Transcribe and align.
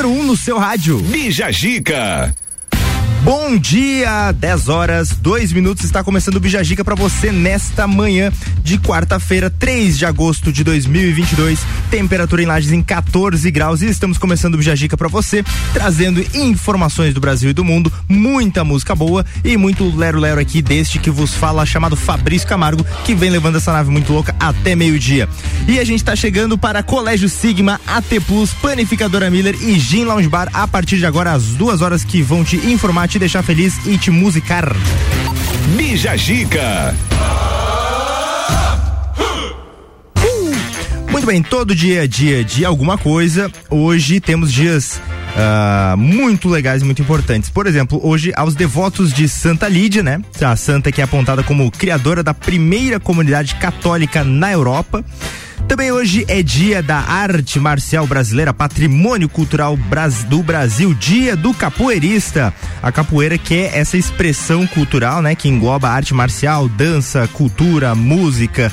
número 0.00 0.08
1 0.08 0.20
um 0.20 0.24
no 0.24 0.36
seu 0.36 0.56
rádio. 0.58 0.98
Bija 0.98 1.50
Gica. 1.50 2.34
Bom 3.30 3.56
dia, 3.56 4.32
10 4.32 4.68
horas, 4.68 5.10
2 5.10 5.52
minutos. 5.52 5.84
Está 5.84 6.02
começando 6.02 6.34
o 6.34 6.40
Bijagica 6.40 6.84
para 6.84 6.96
você 6.96 7.30
nesta 7.30 7.86
manhã 7.86 8.32
de 8.60 8.76
quarta-feira, 8.76 9.48
3 9.48 9.96
de 9.98 10.04
agosto 10.04 10.52
de 10.52 10.64
2022. 10.64 11.60
Temperatura 11.92 12.42
em 12.42 12.46
Lages 12.46 12.72
em 12.72 12.82
14 12.82 13.48
graus 13.52 13.82
e 13.82 13.86
estamos 13.86 14.18
começando 14.18 14.54
o 14.54 14.58
Bijagica 14.58 14.96
para 14.96 15.06
você, 15.06 15.44
trazendo 15.72 16.20
informações 16.34 17.14
do 17.14 17.20
Brasil 17.20 17.50
e 17.50 17.52
do 17.52 17.64
mundo, 17.64 17.92
muita 18.08 18.64
música 18.64 18.96
boa 18.96 19.24
e 19.44 19.56
muito 19.56 19.96
lero-lero 19.96 20.40
aqui 20.40 20.60
deste 20.60 20.98
que 20.98 21.08
vos 21.08 21.32
fala, 21.32 21.64
chamado 21.64 21.94
Fabrício 21.94 22.48
Camargo, 22.48 22.84
que 23.04 23.14
vem 23.14 23.30
levando 23.30 23.58
essa 23.58 23.72
nave 23.72 23.92
muito 23.92 24.12
louca 24.12 24.34
até 24.40 24.74
meio-dia. 24.74 25.28
E 25.68 25.78
a 25.78 25.84
gente 25.84 26.00
está 26.00 26.16
chegando 26.16 26.58
para 26.58 26.82
Colégio 26.82 27.28
Sigma, 27.28 27.80
AT 27.86 28.08
Plus, 28.26 28.52
Panificadora 28.54 29.30
Miller 29.30 29.54
e 29.62 29.78
Gin 29.78 30.04
Lounge 30.04 30.28
Bar 30.28 30.48
a 30.52 30.66
partir 30.66 30.98
de 30.98 31.06
agora, 31.06 31.30
às 31.30 31.44
duas 31.44 31.80
horas 31.80 32.02
que 32.02 32.22
vão 32.22 32.42
te 32.42 32.56
informar 32.56 33.06
te 33.06 33.19
deixar 33.20 33.42
feliz 33.42 33.86
e 33.86 33.96
te 33.98 34.10
musicar. 34.10 34.74
Bija 35.76 36.16
Gica. 36.16 36.94
Muito 41.10 41.26
bem, 41.26 41.42
todo 41.42 41.74
dia 41.74 42.04
é 42.04 42.06
dia 42.06 42.42
de 42.42 42.64
alguma 42.64 42.96
coisa. 42.96 43.52
Hoje 43.68 44.20
temos 44.20 44.50
dias 44.50 45.00
uh, 45.36 45.96
muito 45.96 46.48
legais 46.48 46.80
e 46.80 46.84
muito 46.84 47.02
importantes. 47.02 47.50
Por 47.50 47.66
exemplo, 47.66 48.00
hoje 48.02 48.32
aos 48.34 48.54
devotos 48.54 49.12
de 49.12 49.28
Santa 49.28 49.68
Lídia, 49.68 50.02
né? 50.02 50.22
A 50.40 50.56
santa 50.56 50.90
que 50.90 51.02
é 51.02 51.04
apontada 51.04 51.42
como 51.42 51.70
criadora 51.70 52.22
da 52.22 52.32
primeira 52.32 52.98
comunidade 52.98 53.54
católica 53.56 54.24
na 54.24 54.50
Europa. 54.50 55.04
Também 55.68 55.92
hoje 55.92 56.24
é 56.28 56.42
dia 56.42 56.82
da 56.82 56.98
arte 56.98 57.60
marcial 57.60 58.06
brasileira, 58.06 58.52
patrimônio 58.52 59.28
cultural 59.28 59.78
do 60.28 60.42
Brasil, 60.42 60.92
dia 60.94 61.36
do 61.36 61.54
capoeirista. 61.54 62.52
A 62.82 62.90
capoeira 62.90 63.38
que 63.38 63.54
é 63.54 63.78
essa 63.78 63.96
expressão 63.96 64.66
cultural, 64.66 65.22
né, 65.22 65.34
que 65.34 65.48
engloba 65.48 65.88
arte 65.88 66.12
marcial, 66.12 66.68
dança, 66.68 67.28
cultura, 67.28 67.94
música 67.94 68.72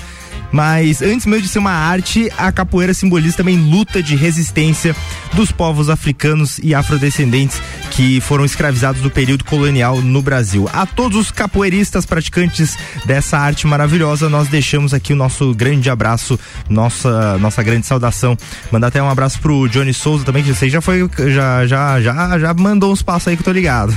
mas 0.52 1.02
antes 1.02 1.26
mesmo 1.26 1.44
de 1.44 1.50
ser 1.50 1.60
uma 1.60 1.72
arte, 1.72 2.32
a 2.38 2.52
capoeira 2.52 2.94
simboliza 2.94 3.38
também 3.38 3.58
luta 3.58 4.02
de 4.02 4.16
resistência 4.16 4.96
dos 5.34 5.52
povos 5.52 5.90
africanos 5.90 6.60
e 6.64 6.74
afrodescendentes 6.74 7.62
que 7.92 8.22
foram 8.22 8.46
escravizados 8.46 9.02
no 9.02 9.10
período 9.10 9.44
colonial 9.44 10.02
no 10.02 10.22
Brasil. 10.22 10.70
A 10.74 10.86
todos 10.86 11.18
os 11.18 11.32
capoeiristas 11.32 12.06
praticantes 12.06 12.78
dessa 13.06 13.38
arte 13.38 13.68
maravilhosa, 13.68 14.30
nós 14.30 14.48
deixamos 14.48 14.94
aqui 14.94 15.14
o 15.14 15.16
nosso 15.16 15.54
grande 15.54 15.90
abraço, 15.90 16.40
nossa 16.70 17.38
nossa 17.38 17.62
grande 17.64 17.86
saudação. 17.86 18.38
Mandar 18.72 18.88
até 18.88 19.02
um 19.02 19.10
abraço 19.10 19.40
pro 19.40 19.68
Johnny 19.68 19.94
Souza 19.94 20.24
também, 20.24 20.44
que 20.44 20.54
você 20.54 20.70
já 20.70 20.82
foi 20.82 21.10
já 21.28 21.66
já 21.68 22.02
já 22.02 22.40
já 22.40 22.54
mandou 22.54 22.92
uns 22.92 23.02
passos 23.02 23.28
aí 23.28 23.36
que 23.36 23.42
eu 23.42 23.46
tô 23.46 23.52
ligado. 23.52 23.96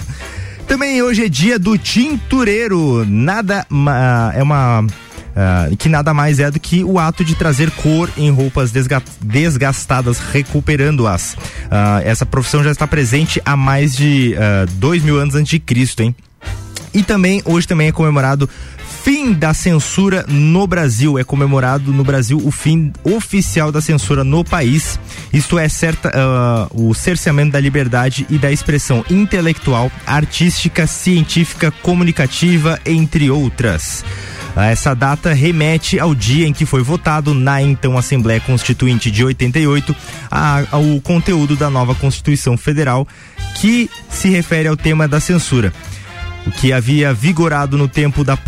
Também 0.66 1.02
hoje 1.02 1.24
é 1.24 1.28
dia 1.28 1.58
do 1.58 1.76
tintureiro. 1.76 3.04
Nada 3.04 3.66
é 4.34 4.42
uma 4.42 4.84
Uh, 5.30 5.76
que 5.76 5.88
nada 5.88 6.12
mais 6.12 6.40
é 6.40 6.50
do 6.50 6.58
que 6.58 6.82
o 6.82 6.98
ato 6.98 7.24
de 7.24 7.34
trazer 7.34 7.70
cor 7.70 8.10
em 8.16 8.30
roupas 8.30 8.72
desga 8.72 9.02
desgastadas, 9.20 10.18
recuperando-as. 10.18 11.34
Uh, 11.34 12.02
essa 12.04 12.26
profissão 12.26 12.64
já 12.64 12.70
está 12.70 12.86
presente 12.86 13.40
há 13.44 13.56
mais 13.56 13.94
de 13.94 14.34
uh, 14.34 14.70
dois 14.74 15.02
mil 15.02 15.18
anos 15.18 15.34
antes 15.34 15.50
de 15.50 15.60
Cristo, 15.60 16.02
hein? 16.02 16.14
E 16.92 17.04
também, 17.04 17.40
hoje 17.44 17.68
também 17.68 17.88
é 17.88 17.92
comemorado 17.92 18.50
fim 19.02 19.32
da 19.32 19.54
censura 19.54 20.24
no 20.28 20.66
Brasil. 20.66 21.18
É 21.18 21.24
comemorado 21.24 21.92
no 21.92 22.04
Brasil 22.04 22.40
o 22.44 22.50
fim 22.50 22.92
oficial 23.04 23.72
da 23.72 23.80
censura 23.80 24.24
no 24.24 24.44
país. 24.44 24.98
Isto 25.32 25.58
é 25.58 25.68
certa, 25.68 26.10
uh, 26.10 26.88
o 26.88 26.94
cerceamento 26.94 27.52
da 27.52 27.60
liberdade 27.60 28.26
e 28.28 28.38
da 28.38 28.52
expressão 28.52 29.04
intelectual, 29.08 29.90
artística, 30.06 30.86
científica, 30.86 31.70
comunicativa, 31.70 32.78
entre 32.84 33.30
outras. 33.30 34.04
Ah, 34.56 34.66
essa 34.66 34.94
data 34.94 35.32
remete 35.32 35.98
ao 35.98 36.14
dia 36.14 36.46
em 36.46 36.52
que 36.52 36.66
foi 36.66 36.82
votado 36.82 37.34
na 37.34 37.62
então 37.62 37.96
Assembleia 37.96 38.40
Constituinte 38.40 39.10
de 39.10 39.24
88 39.24 39.94
a, 40.30 40.64
ao 40.72 41.00
conteúdo 41.02 41.56
da 41.56 41.70
nova 41.70 41.94
Constituição 41.94 42.56
Federal 42.56 43.06
que 43.56 43.88
se 44.08 44.28
refere 44.28 44.68
ao 44.68 44.76
tema 44.76 45.06
da 45.06 45.20
censura 45.20 45.72
o 46.46 46.50
que 46.50 46.72
havia 46.72 47.12
vigorado 47.12 47.76
no 47.76 47.88
tempo 47.88 48.24
da, 48.24 48.38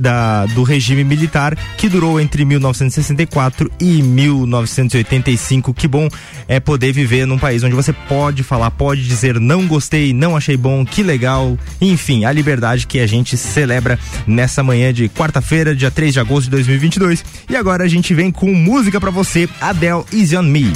da 0.00 0.46
do 0.46 0.62
regime 0.62 1.04
militar, 1.04 1.56
que 1.76 1.88
durou 1.88 2.20
entre 2.20 2.44
1964 2.44 3.70
e 3.80 4.02
1985. 4.02 5.74
Que 5.74 5.88
bom 5.88 6.08
é 6.48 6.60
poder 6.60 6.92
viver 6.92 7.26
num 7.26 7.38
país 7.38 7.62
onde 7.62 7.74
você 7.74 7.92
pode 7.92 8.42
falar, 8.42 8.70
pode 8.70 9.06
dizer 9.06 9.38
não 9.38 9.66
gostei, 9.66 10.12
não 10.12 10.36
achei 10.36 10.56
bom, 10.56 10.84
que 10.84 11.02
legal. 11.02 11.58
Enfim, 11.80 12.24
a 12.24 12.32
liberdade 12.32 12.86
que 12.86 12.98
a 12.98 13.06
gente 13.06 13.36
celebra 13.36 13.98
nessa 14.26 14.62
manhã 14.62 14.92
de 14.92 15.08
quarta-feira, 15.08 15.74
dia 15.74 15.90
3 15.90 16.14
de 16.14 16.20
agosto 16.20 16.44
de 16.44 16.50
2022. 16.50 17.24
E 17.48 17.56
agora 17.56 17.84
a 17.84 17.88
gente 17.88 18.14
vem 18.14 18.30
com 18.30 18.52
música 18.52 19.00
para 19.00 19.10
você, 19.10 19.48
Adele 19.60 20.04
Easy 20.12 20.36
on 20.36 20.42
Me. 20.42 20.72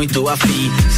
Muito 0.00 0.30
afim, 0.30 0.49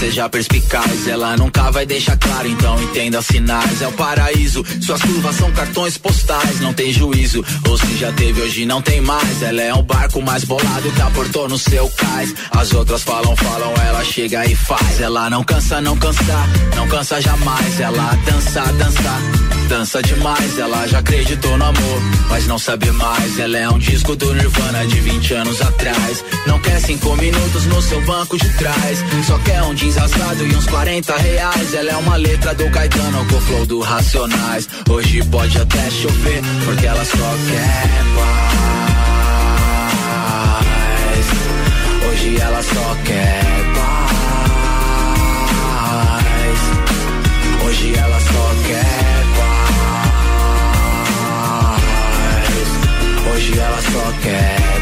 seja 0.03 0.29
perspicaz. 0.29 1.07
Ela 1.07 1.37
nunca 1.37 1.71
vai 1.71 1.87
deixar 1.87 2.17
claro, 2.17 2.49
então 2.49 2.83
entenda 2.83 3.23
sinais. 3.23 3.81
É 3.81 3.87
o 3.87 3.93
paraíso, 3.93 4.65
suas 4.85 5.01
curvas 5.01 5.37
são 5.37 5.51
cartões 5.53 5.97
postais. 5.97 6.61
Não 6.61 6.75
tem 6.75 6.93
juízo, 6.93 7.45
ou 7.69 7.79
se 7.79 7.97
já 7.99 8.11
teve, 8.13 8.41
hoje 8.41 8.67
não 8.67 8.83
tem 8.83 9.01
mais. 9.01 9.43
Ela 9.43 9.63
é 9.63 9.73
um 9.73 9.83
barco 9.83 10.21
mais 10.21 10.43
bolado 10.43 10.91
que 10.91 11.01
aportou 11.01 11.49
no 11.49 11.57
seu 11.57 11.89
cais. 11.91 12.35
As 12.51 12.73
outras 12.73 13.05
falam, 13.05 13.37
falam, 13.37 13.73
ela 13.87 14.05
chega 14.05 14.45
e 14.45 14.57
faz. 14.57 15.01
Ela 15.01 15.31
não 15.31 15.45
cansa, 15.45 15.81
não 15.81 15.97
cansa, 15.97 16.49
não 16.75 16.89
cansa 16.89 17.21
jamais. 17.21 17.81
Ela 17.81 18.19
dança, 18.27 18.61
dança, 18.73 19.23
dança 19.69 20.03
demais. 20.03 20.59
Ela 20.59 20.85
já 20.89 20.99
acreditou 20.99 21.57
no 21.57 21.65
amor, 21.65 22.03
mas 22.29 22.47
não 22.49 22.59
sabe 22.59 22.91
mais. 22.91 23.39
Ela 23.39 23.59
é 23.59 23.71
um 23.71 23.79
disco 23.79 24.17
do 24.17 24.35
Nirvana 24.35 24.85
de 24.85 24.99
20 24.99 25.35
anos 25.35 25.63
atrás. 25.63 26.25
Não 26.49 26.59
quer 26.59 26.81
cinco 26.81 27.15
minutos 27.17 27.67
no 27.67 27.81
seu 27.81 28.01
banco 28.05 28.37
de 28.37 28.49
trás. 28.55 28.99
Só 29.29 29.39
quer 29.39 29.63
um 29.63 29.75
jeans 29.75 29.92
rasgado 29.97 30.47
e 30.47 30.55
uns 30.55 30.67
40 30.67 31.17
reais. 31.17 31.75
Ela 31.75 31.91
é 31.91 31.97
uma 31.97 32.17
letra 32.17 32.55
do 32.55 32.71
Caetano 32.71 33.27
com 33.27 33.41
flow 33.41 33.67
do 33.67 33.81
Racionais. 33.81 34.69
Hoje 34.89 35.23
pode 35.25 35.59
até 35.59 35.91
chover, 35.91 36.43
porque 36.65 36.87
ela 36.87 37.05
só 37.05 37.37
quer 37.49 37.89
paz. 38.17 38.53
Hoje 42.11 42.41
ela 42.41 42.63
só 42.63 42.97
quer 43.05 43.43
paz. 43.75 44.13
Hoje 47.67 47.95
ela 47.97 48.21
só 48.21 48.55
quer 48.67 49.25
paz. 49.37 49.53
Hoje 53.35 53.59
ela 53.59 53.81
só 53.83 54.13
quer 54.23 54.82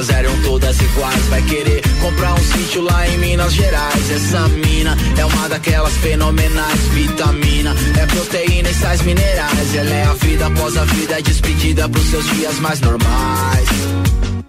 eram 0.09 0.35
todas 0.41 0.79
iguais. 0.79 1.27
Vai 1.29 1.41
querer 1.43 1.81
comprar 2.01 2.33
um 2.33 2.43
sítio 2.43 2.81
lá 2.81 3.07
em 3.07 3.17
Minas 3.17 3.53
Gerais. 3.53 4.11
Essa 4.11 4.47
mina 4.47 4.97
é 5.17 5.25
uma 5.25 5.49
daquelas 5.49 5.95
fenomenais. 5.97 6.79
Vitamina, 6.93 7.75
é 8.01 8.05
proteína 8.05 8.69
e 8.69 8.73
sais 8.73 9.01
minerais. 9.01 9.75
Ela 9.75 9.89
é 9.89 10.03
a 10.03 10.13
vida 10.13 10.47
após 10.47 10.77
a 10.77 10.85
vida, 10.85 11.19
é 11.19 11.21
despedida 11.21 11.87
pros 11.89 12.05
seus 12.09 12.25
dias 12.35 12.59
mais 12.59 12.79
normais. 12.81 14.00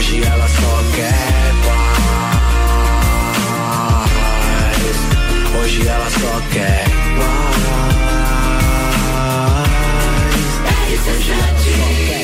Hoje 0.00 0.22
ela 0.24 0.48
só 0.48 0.82
quer 0.96 1.52
paz. 1.66 2.08
Hoje 5.60 5.86
ela 5.86 6.08
só 6.08 6.40
quer 6.50 6.84
paz. 7.18 7.50
Hoje 11.06 11.28
ela 11.28 11.58
só 11.58 12.19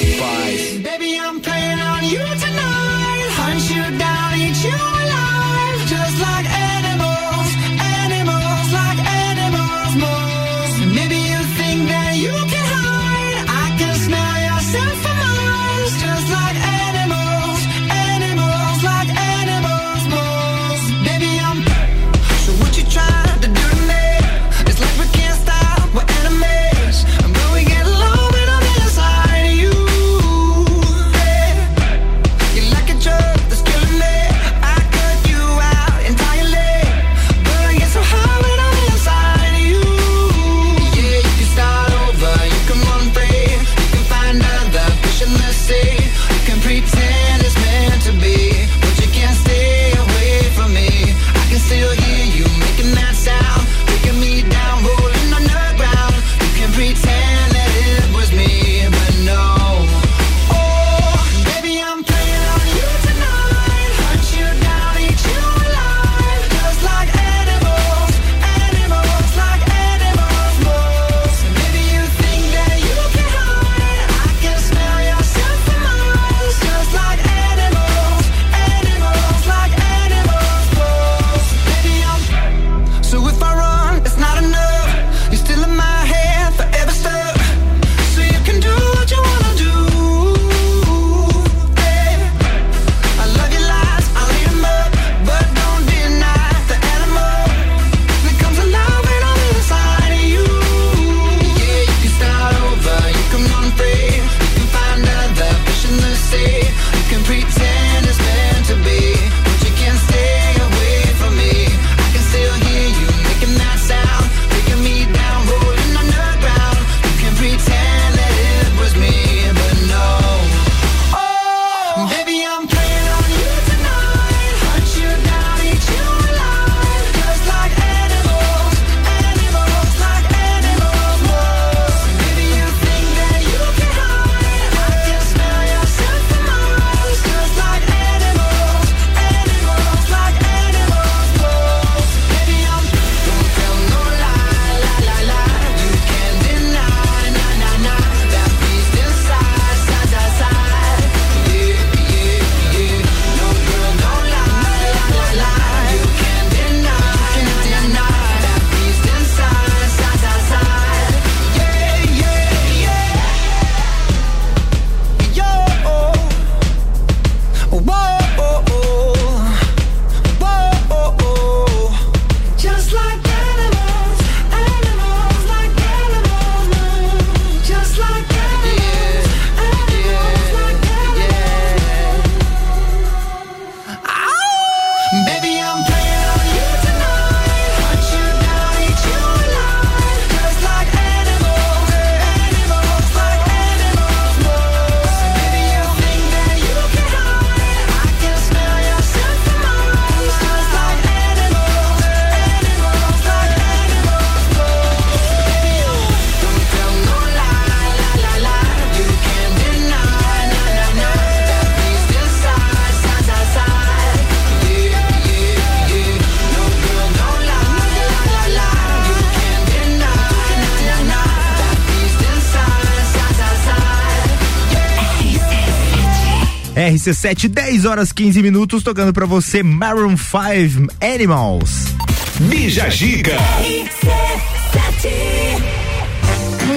RC7, 227.07 227.49
10 227.49 227.85
horas 227.85 228.13
15 228.13 228.43
minutos, 228.43 228.83
tocando 228.83 229.13
pra 229.13 229.27
você 229.27 229.63
Maroon 229.63 230.17
5 230.17 230.93
Animals. 231.01 231.95
Bija 232.41 232.91
Giga. 232.91 233.37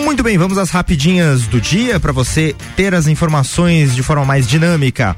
Muito 0.03 0.21
bem, 0.21 0.37
vamos 0.37 0.57
às 0.59 0.69
rapidinhas 0.69 1.47
do 1.47 1.59
dia 1.59 1.99
para 1.99 2.11
você 2.11 2.55
ter 2.75 2.93
as 2.93 3.07
informações 3.07 3.95
de 3.95 4.03
forma 4.03 4.23
mais 4.23 4.47
dinâmica. 4.47 5.15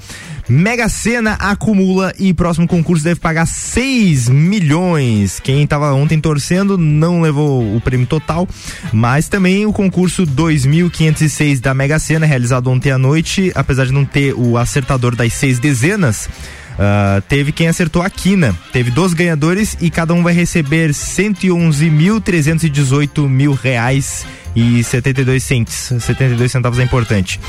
Mega 0.52 0.90
Sena 0.90 1.38
acumula 1.40 2.14
e 2.20 2.34
próximo 2.34 2.68
concurso 2.68 3.06
deve 3.06 3.22
pagar 3.22 3.46
6 3.46 4.28
milhões. 4.28 5.40
Quem 5.40 5.64
estava 5.64 5.94
ontem 5.94 6.20
torcendo 6.20 6.78
não 6.78 7.22
levou 7.22 7.74
o 7.74 7.80
prêmio 7.80 8.06
total, 8.06 8.46
mas 8.92 9.30
também 9.30 9.66
o 9.66 9.72
concurso 9.72 10.26
2506 10.26 11.62
da 11.62 11.74
Mega 11.74 11.98
Sena, 12.00 12.26
realizado 12.26 12.70
ontem 12.70 12.92
à 12.92 12.98
noite, 12.98 13.50
apesar 13.56 13.86
de 13.86 13.94
não 13.94 14.04
ter 14.04 14.34
o 14.34 14.58
acertador 14.58 15.16
das 15.16 15.32
seis 15.32 15.58
dezenas. 15.58 16.28
Uh, 16.72 17.22
teve 17.30 17.54
quem 17.54 17.70
acertou 17.70 18.02
a 18.02 18.10
quina. 18.10 18.54
Teve 18.74 18.92
dois 18.92 19.14
ganhadores 19.14 19.78
e 19.80 19.90
cada 19.90 20.14
um 20.14 20.22
vai 20.22 20.34
receber 20.34 20.90
111.318 20.90 23.26
mil 23.26 23.54
reais 23.54 24.26
e 24.56 24.84
72 24.84 25.44
cents. 25.44 25.94
72 26.00 26.52
centavos 26.52 26.80
é 26.80 26.84
importante. 26.84 27.40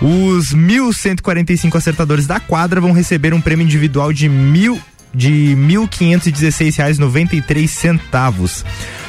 Os 0.00 0.54
1.145 0.54 1.76
acertadores 1.76 2.26
da 2.26 2.38
quadra 2.38 2.80
vão 2.80 2.92
receber 2.92 3.34
um 3.34 3.40
prêmio 3.40 3.64
individual 3.64 4.12
de 4.12 4.28
mil 4.28 4.80
de 5.14 5.54
R$ 5.54 5.56
1.516,93 5.56 7.66
centavos. 7.66 8.64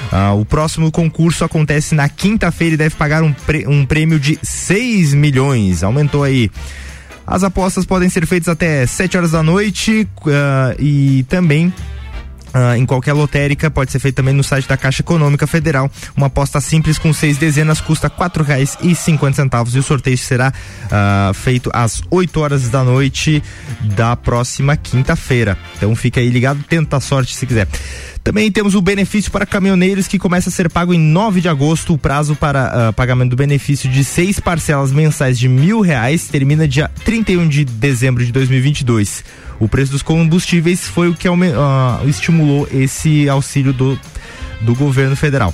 Ah, 0.09 0.33
o 0.33 0.45
próximo 0.45 0.89
concurso 0.89 1.43
acontece 1.43 1.93
na 1.93 2.07
quinta-feira 2.07 2.75
e 2.75 2.77
deve 2.77 2.95
pagar 2.95 3.23
um, 3.23 3.35
um 3.67 3.85
prêmio 3.85 4.17
de 4.19 4.39
6 4.41 5.13
milhões. 5.13 5.83
Aumentou 5.83 6.23
aí. 6.23 6.49
As 7.25 7.43
apostas 7.43 7.85
podem 7.85 8.09
ser 8.09 8.25
feitas 8.25 8.47
até 8.47 8.85
7 8.85 9.17
horas 9.17 9.31
da 9.31 9.43
noite 9.43 10.07
uh, 10.21 10.73
e 10.79 11.25
também 11.27 11.73
Uh, 12.53 12.75
em 12.77 12.85
qualquer 12.85 13.13
lotérica, 13.13 13.69
pode 13.69 13.91
ser 13.91 13.99
feito 13.99 14.15
também 14.15 14.33
no 14.33 14.43
site 14.43 14.67
da 14.67 14.77
Caixa 14.77 15.01
Econômica 15.01 15.45
Federal. 15.45 15.91
Uma 16.15 16.27
aposta 16.27 16.59
simples 16.61 16.97
com 16.97 17.11
seis 17.13 17.37
dezenas 17.37 17.81
custa 17.81 18.09
quatro 18.09 18.43
reais 18.43 18.77
e 18.81 18.95
cinquenta 18.95 19.35
centavos 19.35 19.75
e 19.75 19.79
o 19.79 19.83
sorteio 19.83 20.17
será 20.17 20.51
uh, 20.85 21.33
feito 21.33 21.69
às 21.73 22.01
8 22.09 22.39
horas 22.39 22.69
da 22.69 22.83
noite 22.83 23.43
da 23.95 24.15
próxima 24.15 24.75
quinta-feira. 24.75 25.57
Então 25.75 25.95
fica 25.95 26.19
aí 26.19 26.29
ligado, 26.29 26.63
tenta 26.67 26.97
a 26.97 26.99
sorte 26.99 27.35
se 27.35 27.45
quiser. 27.45 27.67
Também 28.27 28.51
temos 28.51 28.75
o 28.75 28.81
benefício 28.81 29.31
para 29.31 29.45
caminhoneiros 29.45 30.05
que 30.05 30.19
começa 30.19 30.49
a 30.49 30.51
ser 30.51 30.69
pago 30.69 30.93
em 30.93 30.99
9 30.99 31.39
de 31.39 31.47
agosto. 31.47 31.93
O 31.93 31.97
prazo 31.97 32.35
para 32.35 32.89
uh, 32.89 32.93
pagamento 32.93 33.29
do 33.29 33.35
benefício 33.37 33.89
de 33.89 34.03
seis 34.03 34.37
parcelas 34.37 34.91
mensais 34.91 35.39
de 35.39 35.47
mil 35.47 35.79
reais 35.79 36.27
termina 36.27 36.67
dia 36.67 36.91
31 37.05 37.47
de 37.47 37.63
dezembro 37.63 38.25
de 38.25 38.33
2022. 38.33 39.23
O 39.59 39.67
preço 39.67 39.91
dos 39.91 40.01
combustíveis 40.01 40.87
foi 40.87 41.09
o 41.09 41.13
que 41.13 41.27
uh, 41.27 41.35
estimulou 42.07 42.67
esse 42.71 43.27
auxílio 43.27 43.73
do, 43.73 43.99
do 44.61 44.75
governo 44.75 45.15
federal 45.15 45.53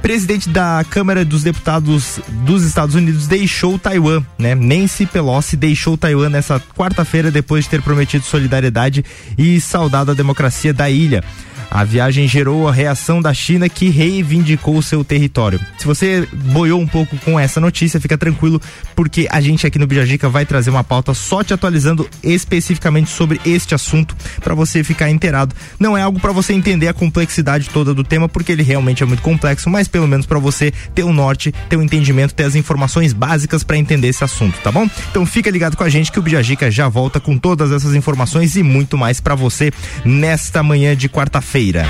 presidente 0.00 0.48
da 0.48 0.84
Câmara 0.88 1.24
dos 1.24 1.42
Deputados 1.42 2.20
dos 2.44 2.64
Estados 2.64 2.94
Unidos 2.94 3.26
deixou 3.26 3.78
Taiwan, 3.78 4.24
né? 4.38 4.54
Nancy 4.54 5.06
Pelosi 5.06 5.56
deixou 5.56 5.96
Taiwan 5.96 6.30
nessa 6.30 6.60
quarta-feira 6.76 7.30
depois 7.30 7.64
de 7.64 7.70
ter 7.70 7.82
prometido 7.82 8.24
solidariedade 8.24 9.04
e 9.36 9.60
saudado 9.60 10.10
a 10.10 10.14
democracia 10.14 10.72
da 10.72 10.90
ilha. 10.90 11.22
A 11.70 11.84
viagem 11.84 12.26
gerou 12.26 12.66
a 12.66 12.72
reação 12.72 13.22
da 13.22 13.32
China 13.32 13.68
que 13.68 13.88
reivindicou 13.88 14.82
seu 14.82 15.04
território. 15.04 15.60
Se 15.78 15.86
você 15.86 16.26
boiou 16.32 16.80
um 16.80 16.86
pouco 16.86 17.16
com 17.18 17.38
essa 17.38 17.60
notícia, 17.60 18.00
fica 18.00 18.18
tranquilo, 18.18 18.60
porque 18.96 19.28
a 19.30 19.40
gente 19.40 19.64
aqui 19.64 19.78
no 19.78 19.86
Bijagica 19.86 20.28
vai 20.28 20.44
trazer 20.44 20.70
uma 20.70 20.82
pauta 20.82 21.14
só 21.14 21.44
te 21.44 21.54
atualizando 21.54 22.08
especificamente 22.24 23.08
sobre 23.10 23.40
este 23.46 23.72
assunto 23.72 24.16
para 24.40 24.52
você 24.52 24.82
ficar 24.82 25.08
inteirado. 25.10 25.54
Não 25.78 25.96
é 25.96 26.02
algo 26.02 26.18
para 26.18 26.32
você 26.32 26.52
entender 26.52 26.88
a 26.88 26.92
complexidade 26.92 27.70
toda 27.70 27.94
do 27.94 28.02
tema, 28.02 28.28
porque 28.28 28.50
ele 28.50 28.64
realmente 28.64 29.04
é 29.04 29.06
muito 29.06 29.22
complexo, 29.22 29.70
mas 29.70 29.86
pelo 29.86 30.08
menos 30.08 30.26
para 30.26 30.40
você 30.40 30.72
ter 30.92 31.04
um 31.04 31.12
norte, 31.12 31.54
ter 31.68 31.76
um 31.76 31.82
entendimento, 31.82 32.34
ter 32.34 32.44
as 32.44 32.56
informações 32.56 33.12
básicas 33.12 33.62
para 33.62 33.78
entender 33.78 34.08
esse 34.08 34.24
assunto, 34.24 34.58
tá 34.60 34.72
bom? 34.72 34.90
Então 35.10 35.24
fica 35.24 35.48
ligado 35.48 35.76
com 35.76 35.84
a 35.84 35.88
gente 35.88 36.10
que 36.10 36.18
o 36.18 36.22
Bijagica 36.22 36.68
já 36.68 36.88
volta 36.88 37.20
com 37.20 37.38
todas 37.38 37.70
essas 37.70 37.94
informações 37.94 38.56
e 38.56 38.62
muito 38.62 38.98
mais 38.98 39.20
para 39.20 39.36
você 39.36 39.70
nesta 40.04 40.64
manhã 40.64 40.96
de 40.96 41.08
quarta-feira 41.08 41.59
feira 41.60 41.84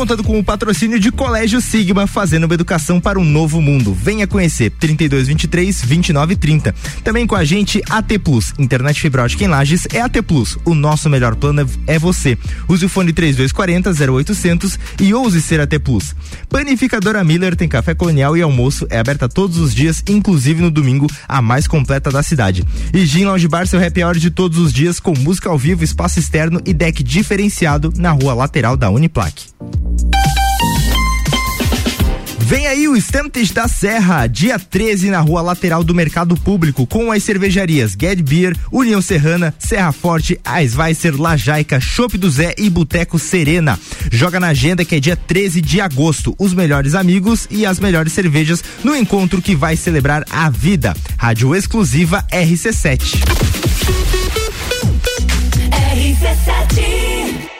contando 0.00 0.24
com 0.24 0.38
o 0.38 0.42
patrocínio 0.42 0.98
de 0.98 1.12
Colégio 1.12 1.60
Sigma, 1.60 2.06
fazendo 2.06 2.44
uma 2.44 2.54
educação 2.54 2.98
para 2.98 3.18
um 3.18 3.24
novo 3.24 3.60
mundo. 3.60 3.92
Venha 3.92 4.26
conhecer 4.26 4.70
3223 4.70 5.82
2930. 5.82 6.74
Também 7.04 7.26
com 7.26 7.34
a 7.34 7.44
gente 7.44 7.82
AT 7.86 8.18
Plus, 8.24 8.54
internet 8.58 8.98
fibra 8.98 9.24
ótica 9.24 9.44
em 9.44 9.48
Lages 9.48 9.86
é 9.92 10.00
AT 10.00 10.22
Plus. 10.22 10.56
O 10.64 10.74
nosso 10.74 11.10
melhor 11.10 11.36
plano 11.36 11.68
é 11.86 11.98
você. 11.98 12.38
Use 12.66 12.86
o 12.86 12.88
fone 12.88 13.12
3240 13.12 13.90
0800 14.10 14.78
e 15.02 15.12
ouse 15.12 15.42
ser 15.42 15.60
AT 15.60 15.78
Plus. 15.80 16.16
Panificadora 16.48 17.22
Miller 17.22 17.54
tem 17.54 17.68
café 17.68 17.94
colonial 17.94 18.34
e 18.34 18.40
almoço, 18.40 18.86
é 18.88 18.98
aberta 18.98 19.28
todos 19.28 19.58
os 19.58 19.74
dias, 19.74 20.02
inclusive 20.08 20.62
no 20.62 20.70
domingo, 20.70 21.08
a 21.28 21.42
mais 21.42 21.68
completa 21.68 22.10
da 22.10 22.22
cidade. 22.22 22.64
E 22.94 23.04
Gin 23.04 23.26
Lounge 23.26 23.48
Bar, 23.48 23.66
seu 23.66 23.84
happy 23.84 24.02
hour 24.02 24.16
de 24.16 24.30
todos 24.30 24.56
os 24.56 24.72
dias 24.72 24.98
com 24.98 25.12
música 25.12 25.50
ao 25.50 25.58
vivo, 25.58 25.84
espaço 25.84 26.18
externo 26.18 26.58
e 26.64 26.72
deck 26.72 27.02
diferenciado 27.02 27.92
na 27.98 28.12
rua 28.12 28.32
lateral 28.32 28.78
da 28.78 28.88
Uniplaque. 28.88 29.44
Vem 32.50 32.66
aí 32.66 32.88
o 32.88 32.96
Estantes 32.96 33.52
da 33.52 33.68
Serra, 33.68 34.26
dia 34.26 34.58
13 34.58 35.08
na 35.08 35.20
rua 35.20 35.40
lateral 35.40 35.84
do 35.84 35.94
Mercado 35.94 36.36
Público, 36.36 36.84
com 36.84 37.12
as 37.12 37.22
cervejarias 37.22 37.92
Get 37.92 38.20
Beer, 38.22 38.56
União 38.72 39.00
Serrana, 39.00 39.54
Serra 39.56 39.92
Forte, 39.92 40.40
Eisweiser, 40.44 41.14
Lajaica, 41.16 41.78
Chopp 41.78 42.18
do 42.18 42.28
Zé 42.28 42.56
e 42.58 42.68
Boteco 42.68 43.20
Serena. 43.20 43.78
Joga 44.10 44.40
na 44.40 44.48
agenda 44.48 44.84
que 44.84 44.96
é 44.96 44.98
dia 44.98 45.14
13 45.14 45.60
de 45.60 45.80
agosto. 45.80 46.34
Os 46.40 46.52
melhores 46.52 46.96
amigos 46.96 47.46
e 47.52 47.64
as 47.64 47.78
melhores 47.78 48.12
cervejas 48.12 48.64
no 48.82 48.96
encontro 48.96 49.40
que 49.40 49.54
vai 49.54 49.76
celebrar 49.76 50.24
a 50.28 50.50
vida. 50.50 50.92
Rádio 51.16 51.54
exclusiva 51.54 52.26
RC7. 52.32 53.14
RC7 55.94 57.59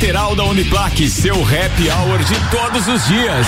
lateral 0.01 0.35
da 0.35 0.43
Uniplaque, 0.45 1.07
seu 1.07 1.35
happy 1.35 1.91
hour 1.91 2.17
de 2.23 2.33
todos 2.49 2.87
os 2.87 3.05
dias. 3.05 3.47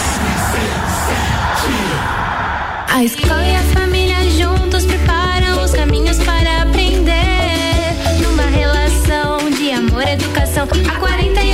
A 2.88 3.04
escola 3.04 3.44
e 3.44 3.56
a 3.56 3.64
família 3.74 4.30
juntos 4.30 4.86
preparam 4.86 5.64
os 5.64 5.72
caminhos 5.72 6.20
para 6.20 6.62
aprender. 6.62 7.96
Numa 8.22 8.44
relação 8.44 9.50
de 9.50 9.72
amor 9.72 10.08
educação, 10.08 10.68
há 10.88 11.00
48 11.00 11.53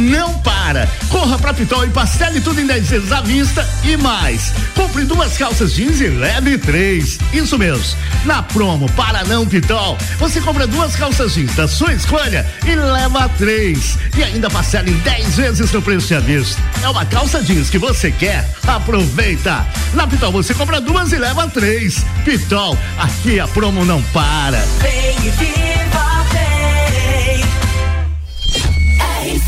não 0.00 0.34
para. 0.40 0.88
Corra 1.08 1.38
pra 1.38 1.54
Pitol 1.54 1.84
e 1.84 1.90
parcele 1.90 2.40
tudo 2.40 2.60
em 2.60 2.66
10 2.66 2.88
vezes 2.88 3.12
à 3.12 3.20
vista 3.20 3.68
e 3.84 3.96
mais. 3.96 4.52
Compre 4.74 5.04
duas 5.04 5.36
calças 5.36 5.74
jeans 5.74 6.00
e 6.00 6.08
leve 6.08 6.58
três. 6.58 7.18
Isso 7.32 7.58
mesmo. 7.58 7.96
Na 8.24 8.42
promo 8.42 8.90
para 8.92 9.24
não 9.24 9.46
Pitol, 9.46 9.96
você 10.18 10.40
compra 10.40 10.66
duas 10.66 10.96
calças 10.96 11.34
jeans 11.34 11.54
da 11.54 11.68
sua 11.68 11.92
escolha 11.92 12.46
e 12.66 12.74
leva 12.74 13.28
três. 13.30 13.98
E 14.16 14.22
ainda 14.22 14.50
parcela 14.50 14.88
em 14.88 14.98
10 14.98 15.36
vezes 15.36 15.72
no 15.72 15.82
preço 15.82 16.14
à 16.14 16.20
vista. 16.20 16.60
É 16.82 16.88
uma 16.88 17.04
calça 17.04 17.42
jeans 17.42 17.70
que 17.70 17.78
você 17.78 18.10
quer? 18.10 18.48
Aproveita. 18.66 19.66
Na 19.94 20.06
Pitol 20.06 20.32
você 20.32 20.54
compra 20.54 20.80
duas 20.80 21.12
e 21.12 21.18
leva 21.18 21.46
três. 21.48 22.04
Pitol, 22.24 22.76
aqui 22.98 23.38
a 23.38 23.46
promo 23.46 23.84
não 23.84 24.02
para. 24.04 24.58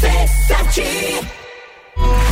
RC7 0.02 1.41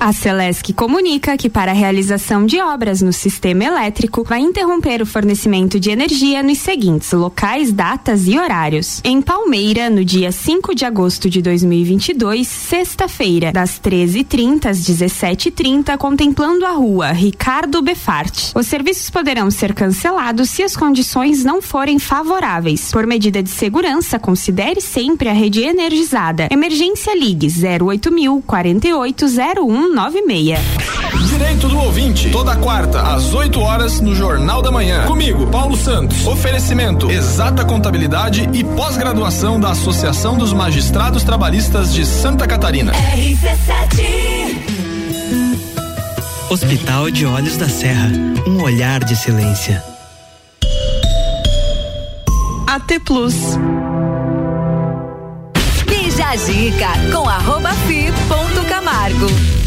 A 0.00 0.14
Celesc 0.14 0.72
comunica 0.72 1.36
que 1.36 1.50
para 1.50 1.72
a 1.72 1.74
realização 1.74 2.46
de 2.46 2.58
obras 2.58 3.02
no 3.02 3.12
sistema 3.12 3.64
elétrico 3.64 4.24
vai 4.24 4.40
interromper 4.40 5.02
o 5.02 5.06
fornecimento 5.06 5.78
de 5.78 5.90
energia 5.90 6.42
nos 6.42 6.56
seguintes 6.56 7.12
locais, 7.12 7.70
datas 7.70 8.26
e 8.26 8.38
horários. 8.38 9.02
Em 9.04 9.20
Palmeira, 9.20 9.90
no 9.90 10.02
dia 10.02 10.32
5 10.32 10.74
de 10.74 10.86
agosto 10.86 11.28
de 11.28 11.42
2022, 11.42 12.48
sexta-feira, 12.48 13.52
das 13.52 13.78
13h30 13.78 14.70
às 14.70 14.80
17h30, 14.80 15.98
contemplando 15.98 16.64
a 16.64 16.70
rua 16.70 17.12
Ricardo 17.12 17.82
Befart. 17.82 18.52
Os 18.54 18.68
serviços 18.68 19.10
poderão 19.10 19.50
ser 19.50 19.74
cancelados 19.74 20.48
se 20.48 20.62
as 20.62 20.74
condições 20.74 21.44
não 21.44 21.60
forem 21.60 21.98
favoráveis. 21.98 22.90
Por 22.90 23.06
medida 23.06 23.42
de 23.42 23.50
segurança, 23.50 24.18
considere 24.18 24.80
sempre 24.80 25.28
a 25.28 25.34
rede 25.34 25.62
energizada. 25.62 26.48
Emergência 26.50 27.14
Ligue 27.14 27.48
08000 27.48 28.42
480196. 29.90 30.60
Direito 31.28 31.68
do 31.68 31.78
ouvinte, 31.78 32.30
toda 32.30 32.56
quarta 32.56 33.02
às 33.02 33.34
8 33.34 33.60
horas 33.60 34.00
no 34.00 34.14
Jornal 34.14 34.62
da 34.62 34.70
Manhã. 34.70 35.04
Comigo, 35.06 35.46
Paulo 35.48 35.76
Santos. 35.76 36.26
Oferecimento: 36.26 37.10
Exata 37.10 37.64
Contabilidade 37.64 38.48
e 38.52 38.64
pós-graduação 38.64 39.58
da 39.58 39.70
Associação 39.70 40.36
dos 40.38 40.52
Magistrados 40.52 41.22
Trabalhistas 41.22 41.92
de 41.92 42.06
Santa 42.06 42.46
Catarina. 42.46 42.92
Hospital 46.48 47.10
de 47.10 47.26
Olhos 47.26 47.56
da 47.56 47.68
Serra, 47.68 48.10
um 48.46 48.62
olhar 48.62 49.04
de 49.04 49.12
excelência. 49.12 49.82
AT 52.66 53.00
Plus. 53.04 53.34
Bija 55.86 56.28
a 56.28 56.36
dica 56.36 56.88
com 57.12 57.28
arroba 57.28 57.72
fi 57.86 58.12
ponto 58.28 58.68
Camargo. 58.68 59.59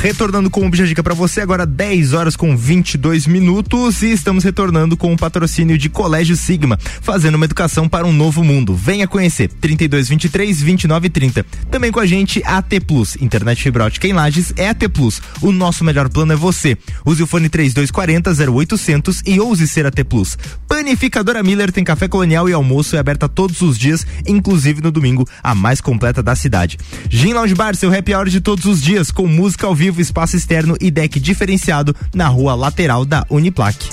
Retornando 0.00 0.48
com 0.48 0.66
o 0.66 0.70
Bija 0.70 0.86
Dica 0.86 1.02
pra 1.02 1.12
você, 1.12 1.42
agora 1.42 1.66
10 1.66 2.14
horas 2.14 2.34
com 2.34 2.56
22 2.56 3.26
minutos 3.26 4.00
e 4.00 4.10
estamos 4.10 4.42
retornando 4.42 4.96
com 4.96 5.12
o 5.12 5.16
patrocínio 5.16 5.76
de 5.76 5.90
Colégio 5.90 6.34
Sigma, 6.38 6.78
fazendo 7.02 7.34
uma 7.34 7.44
educação 7.44 7.86
para 7.86 8.06
um 8.06 8.12
novo 8.12 8.42
mundo. 8.42 8.74
Venha 8.74 9.06
conhecer 9.06 9.48
3223 9.48 10.56
2930. 10.60 11.44
Também 11.70 11.92
com 11.92 12.00
a 12.00 12.06
gente 12.06 12.42
AT 12.46 12.80
Plus, 12.86 13.16
internet 13.20 13.62
fibra 13.62 13.84
ótica 13.84 14.08
em 14.08 14.14
Lages 14.14 14.54
é 14.56 14.70
AT 14.70 14.88
Plus. 14.88 15.20
O 15.42 15.52
nosso 15.52 15.84
melhor 15.84 16.08
plano 16.08 16.32
é 16.32 16.36
você. 16.36 16.78
Use 17.04 17.22
o 17.22 17.26
fone 17.26 17.50
3240 17.50 18.50
0800 18.50 19.22
e 19.26 19.38
ouse 19.38 19.68
ser 19.68 19.84
AT 19.84 20.02
Plus. 20.08 20.38
Panificadora 20.66 21.42
Miller 21.42 21.70
tem 21.70 21.84
café 21.84 22.08
colonial 22.08 22.48
e 22.48 22.54
almoço 22.54 22.96
é 22.96 22.98
aberta 22.98 23.28
todos 23.28 23.60
os 23.60 23.76
dias, 23.78 24.06
inclusive 24.26 24.80
no 24.80 24.90
domingo, 24.90 25.28
a 25.42 25.54
mais 25.54 25.78
completa 25.78 26.22
da 26.22 26.34
cidade. 26.34 26.78
Gin 27.10 27.34
Lounge 27.34 27.54
Bar, 27.54 27.74
seu 27.76 27.94
happy 27.94 28.14
hour 28.14 28.30
de 28.30 28.40
todos 28.40 28.64
os 28.64 28.80
dias, 28.80 29.10
com 29.10 29.26
música 29.26 29.66
ao 29.66 29.74
vivo, 29.74 29.89
espaço 29.98 30.36
externo 30.36 30.76
e 30.80 30.90
deck 30.90 31.18
diferenciado 31.18 31.96
na 32.14 32.28
rua 32.28 32.54
lateral 32.54 33.04
da 33.04 33.24
Uniplaque. 33.30 33.88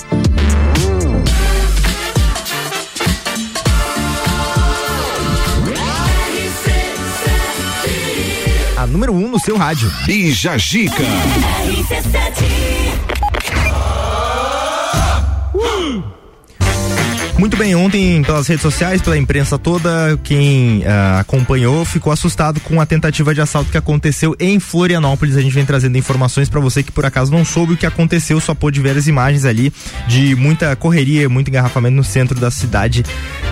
A 8.76 8.86
número 8.86 9.12
1 9.12 9.24
um 9.24 9.28
no 9.28 9.40
seu 9.40 9.56
rádio. 9.56 9.90
Bija 10.06 10.56
Gica. 10.56 11.02
Muito 17.38 17.56
bem, 17.56 17.72
ontem 17.76 18.20
pelas 18.24 18.48
redes 18.48 18.62
sociais, 18.62 19.00
pela 19.00 19.16
imprensa 19.16 19.56
toda, 19.56 20.18
quem 20.24 20.82
ah, 20.84 21.20
acompanhou 21.20 21.84
ficou 21.84 22.12
assustado 22.12 22.58
com 22.58 22.80
a 22.80 22.84
tentativa 22.84 23.32
de 23.32 23.40
assalto 23.40 23.70
que 23.70 23.78
aconteceu 23.78 24.34
em 24.40 24.58
Florianópolis. 24.58 25.36
A 25.36 25.40
gente 25.40 25.54
vem 25.54 25.64
trazendo 25.64 25.96
informações 25.96 26.48
para 26.48 26.58
você 26.58 26.82
que 26.82 26.90
por 26.90 27.06
acaso 27.06 27.30
não 27.30 27.44
soube 27.44 27.74
o 27.74 27.76
que 27.76 27.86
aconteceu, 27.86 28.40
só 28.40 28.54
pôde 28.54 28.80
ver 28.80 28.96
as 28.96 29.06
imagens 29.06 29.44
ali 29.44 29.72
de 30.08 30.34
muita 30.34 30.74
correria, 30.74 31.28
muito 31.28 31.48
engarrafamento 31.48 31.94
no 31.94 32.02
centro 32.02 32.38
da 32.40 32.50
cidade 32.50 33.04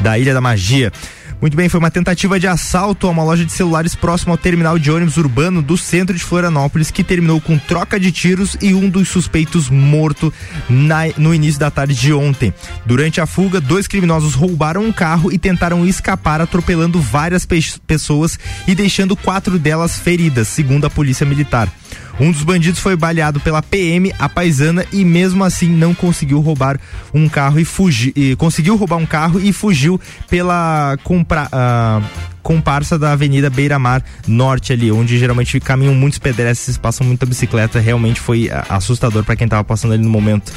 da 0.03 0.19
Ilha 0.19 0.35
da 0.35 0.41
Magia. 0.41 0.93
Muito 1.39 1.55
bem, 1.55 1.69
foi 1.69 1.79
uma 1.79 1.91
tentativa 1.91 2.41
de 2.41 2.47
assalto 2.47 3.07
a 3.07 3.11
uma 3.11 3.23
loja 3.23 3.45
de 3.45 3.53
celulares 3.53 3.95
próximo 3.95 4.33
ao 4.33 4.39
terminal 4.39 4.79
de 4.79 4.91
ônibus 4.91 5.19
urbano 5.19 5.61
do 5.61 5.77
centro 5.77 6.17
de 6.17 6.25
Florianópolis, 6.25 6.91
que 6.91 7.05
terminou 7.05 7.41
com 7.41 7.59
troca 7.59 8.01
de 8.01 8.11
tiros 8.11 8.57
e 8.61 8.73
um 8.73 8.89
dos 8.89 9.09
suspeitos 9.11 9.69
morto 9.69 10.33
na- 10.69 11.09
no 11.19 11.35
início 11.35 11.61
da 11.61 11.71
tarde 11.71 11.95
de 11.95 12.13
ontem. 12.13 12.55
Durante 12.87 13.21
a 13.21 13.27
fuga, 13.27 13.61
dois 13.61 13.87
criminosos 13.87 14.35
roubaram 14.35 14.83
um 14.83 14.93
carro 14.93 15.31
e 15.31 15.39
tentaram 15.39 15.87
escapar, 15.87 16.41
atropelando 16.41 16.99
várias 17.01 17.45
pe- 17.45 17.63
pessoas 17.87 18.39
e 18.67 18.75
deixando 18.75 19.15
quatro 19.15 19.59
delas 19.59 19.99
feridas, 19.99 20.49
segundo 20.49 20.87
a 20.87 20.91
polícia 20.91 21.27
militar. 21.27 21.71
Um 22.19 22.33
dos 22.33 22.43
bandidos 22.43 22.81
foi 22.81 22.97
baleado 22.97 23.39
pela 23.41 23.63
PM, 23.63 24.13
a 24.19 24.29
paisana, 24.29 24.85
e 24.91 25.05
mesmo 25.05 25.45
assim 25.45 25.69
não 25.69 25.95
conseguiu 25.95 26.41
roubar 26.41 26.81
um 27.13 27.29
carro 27.29 27.61
e 27.61 27.65
fugir. 27.65 28.13
e 28.17 28.35
conseguiu 28.37 28.77
roubar 28.77 28.97
um 28.97 29.07
carro 29.07 29.39
e 29.39 29.53
fugiu 29.53 30.01
pela 30.29 30.97
compra, 31.05 31.47
ah, 31.53 32.01
comparsa 32.43 32.99
da 32.99 33.13
Avenida 33.13 33.51
Beira 33.51 33.79
Mar 33.79 34.03
Norte 34.27 34.73
ali, 34.73 34.91
onde 34.91 35.19
geralmente 35.19 35.61
caminham 35.61 35.95
muitos 35.95 36.19
pedestres, 36.19 36.79
passam 36.79 37.07
muita 37.07 37.27
bicicleta. 37.27 37.81
Realmente 37.81 38.19
foi 38.21 38.49
ah, 38.51 38.65
assustador 38.71 39.23
para 39.23 39.37
quem 39.37 39.47
tava 39.47 39.65
passando 39.65 39.93
ali 39.93 40.03
no 40.03 40.11
momento. 40.11 40.53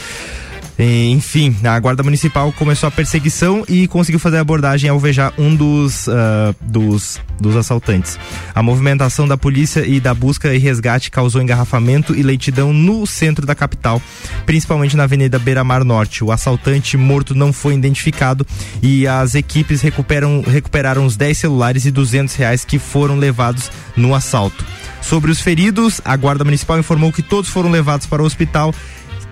E, 0.79 1.11
Enfim, 1.11 1.53
a 1.61 1.77
guarda 1.77 2.01
municipal 2.01 2.53
começou 2.53 2.87
a 2.87 2.91
perseguição 2.91 3.65
e 3.67 3.85
conseguiu 3.85 4.17
fazer 4.17 4.37
a 4.37 4.41
abordagem 4.41 4.87
e 4.87 4.89
alvejar 4.89 5.33
um 5.37 5.53
dos, 5.53 6.07
ah, 6.07 6.55
dos, 6.61 7.19
dos 7.37 7.57
assaltantes. 7.57 8.17
A 8.55 8.63
movimentação 8.63 9.27
da 9.27 9.35
polícia 9.35 9.85
e 9.85 9.99
da 9.99 10.13
busca 10.13 10.55
e 10.55 10.57
resgate 10.57 11.11
causou 11.11 11.41
engarrafamento 11.41 12.15
e 12.15 12.23
leitidão 12.23 12.71
no 12.71 13.05
centro 13.05 13.45
da 13.45 13.53
capital, 13.53 14.01
principalmente 14.45 14.95
na 14.95 15.03
Avenida 15.03 15.37
Beira 15.37 15.65
Mar 15.65 15.83
Norte. 15.83 16.23
O 16.23 16.31
assaltante 16.31 16.95
morto 16.95 17.35
não 17.35 17.51
foi 17.51 17.73
identificado 17.73 18.47
e 18.81 19.05
as 19.05 19.35
equipes 19.35 19.81
recuperam, 19.81 20.41
recuperaram 20.41 21.05
os 21.05 21.17
10 21.17 21.39
celulares 21.39 21.85
e 21.85 21.91
200 21.91 22.33
reais 22.35 22.63
que 22.63 22.79
foram 22.79 23.17
levados 23.17 23.69
no 23.97 24.15
assalto. 24.15 24.65
Sobre 25.01 25.31
os 25.31 25.41
feridos, 25.41 26.01
a 26.05 26.15
Guarda 26.15 26.43
Municipal 26.43 26.77
informou 26.79 27.11
que 27.11 27.21
todos 27.21 27.49
foram 27.49 27.69
levados 27.69 28.05
para 28.05 28.21
o 28.21 28.25
hospital 28.25 28.73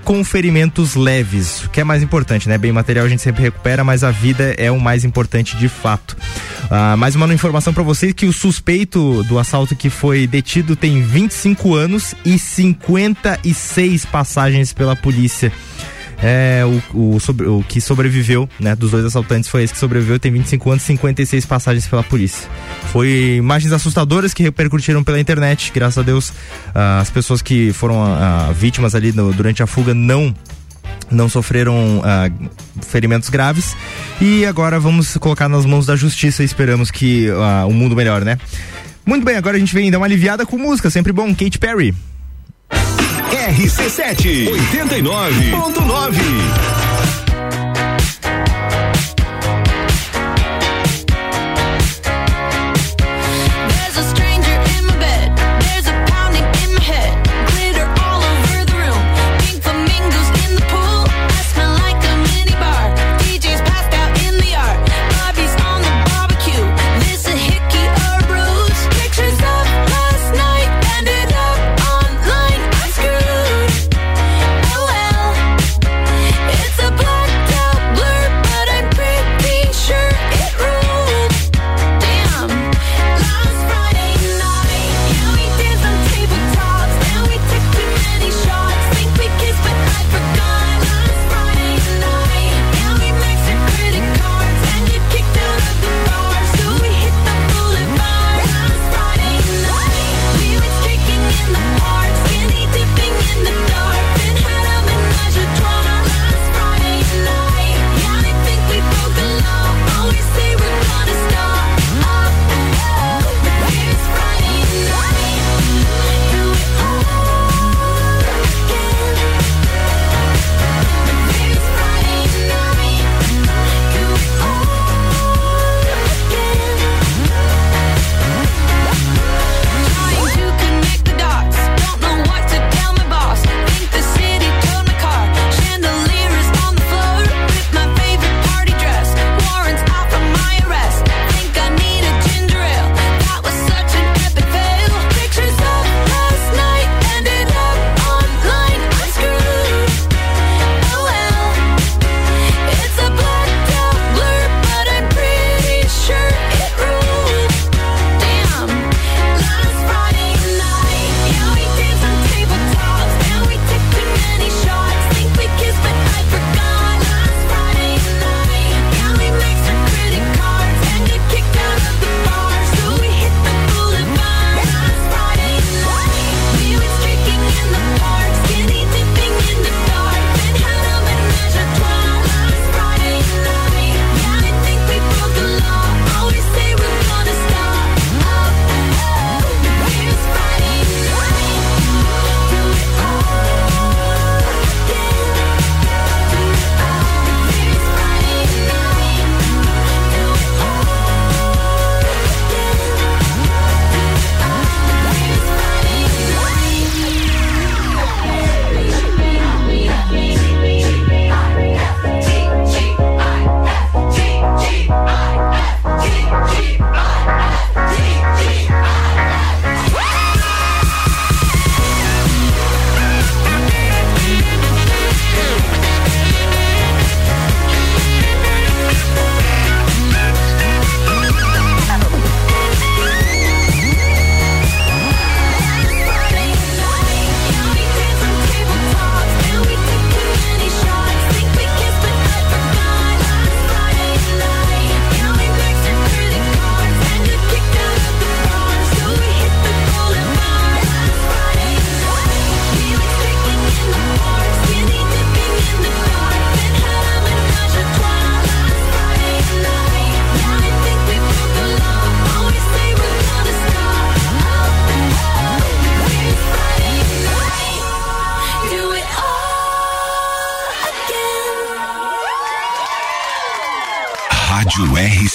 com 0.07 0.23
ferimentos 0.23 0.95
leves, 0.95 1.65
o 1.65 1.69
que 1.69 1.81
é 1.81 1.83
mais 1.83 2.01
importante, 2.01 2.47
né? 2.47 2.57
Bem 2.57 2.71
material 2.71 3.05
a 3.05 3.09
gente 3.09 3.21
sempre 3.21 3.43
recupera, 3.43 3.83
mas 3.83 4.05
a 4.05 4.09
vida 4.09 4.55
é 4.57 4.71
o 4.71 4.79
mais 4.79 5.03
importante 5.03 5.57
de 5.57 5.67
fato. 5.67 6.15
Ah, 6.71 6.95
mais 6.95 7.13
uma 7.13 7.33
informação 7.33 7.73
para 7.73 7.83
vocês 7.83 8.13
que 8.13 8.25
o 8.25 8.31
suspeito 8.31 9.21
do 9.23 9.37
assalto 9.37 9.75
que 9.75 9.89
foi 9.89 10.25
detido 10.25 10.77
tem 10.77 11.01
25 11.01 11.75
anos 11.75 12.15
e 12.23 12.39
56 12.39 14.05
passagens 14.05 14.71
pela 14.71 14.95
polícia 14.95 15.51
é 16.21 16.63
o, 16.93 17.15
o, 17.15 17.19
sobre, 17.19 17.47
o 17.47 17.63
que 17.63 17.79
sobreviveu, 17.79 18.49
né? 18.59 18.75
Dos 18.75 18.91
dois 18.91 19.05
assaltantes 19.05 19.49
foi 19.49 19.63
esse 19.63 19.73
que 19.73 19.79
sobreviveu, 19.79 20.19
tem 20.19 20.31
25 20.31 20.71
anos 20.71 20.83
e 20.83 20.87
56 20.87 21.45
passagens 21.45 21.87
pela 21.87 22.03
polícia. 22.03 22.49
Foi 22.91 23.35
imagens 23.37 23.71
assustadoras 23.71 24.33
que 24.33 24.43
repercutiram 24.43 25.03
pela 25.03 25.19
internet, 25.19 25.71
graças 25.73 25.97
a 25.97 26.01
Deus. 26.01 26.33
Ah, 26.73 26.99
as 26.99 27.09
pessoas 27.09 27.41
que 27.41 27.71
foram 27.73 28.03
ah, 28.03 28.47
ah, 28.49 28.51
vítimas 28.51 28.95
ali 28.95 29.11
no, 29.11 29.31
durante 29.33 29.61
a 29.61 29.67
fuga 29.67 29.93
não 29.93 30.33
não 31.09 31.29
sofreram 31.29 32.01
ferimentos 32.81 33.29
graves. 33.29 33.77
E 34.19 34.45
agora 34.45 34.77
vamos 34.77 35.15
colocar 35.15 35.47
nas 35.47 35.65
mãos 35.65 35.85
da 35.85 35.95
justiça 35.95 36.41
e 36.41 36.45
esperamos 36.45 36.91
que 36.91 37.27
o 37.65 37.71
mundo 37.71 37.95
melhore, 37.95 38.25
né? 38.25 38.37
Muito 39.05 39.23
bem, 39.23 39.37
agora 39.37 39.55
a 39.55 39.59
gente 39.59 39.73
vem 39.73 39.89
dar 39.89 39.99
uma 39.99 40.05
aliviada 40.05 40.45
com 40.45 40.57
música, 40.57 40.89
sempre 40.89 41.13
bom, 41.13 41.33
Kate 41.33 41.57
Perry. 41.57 41.95
RC7 43.31 44.47
89.9 44.47 46.86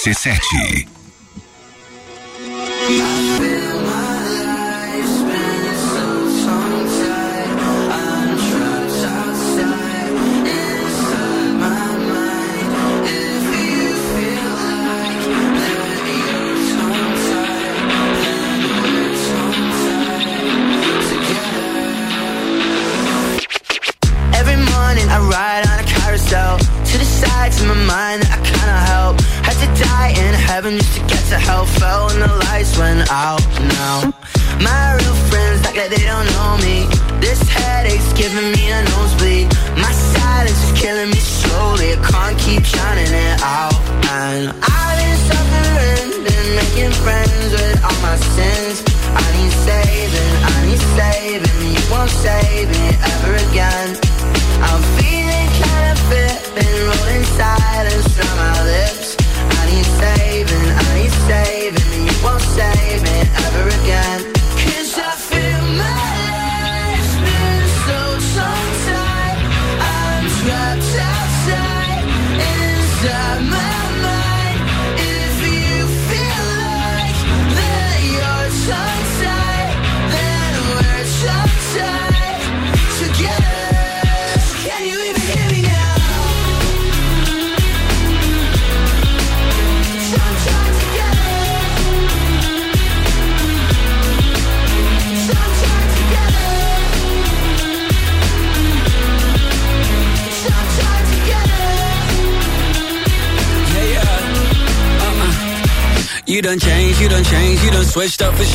RC7. 0.05 0.82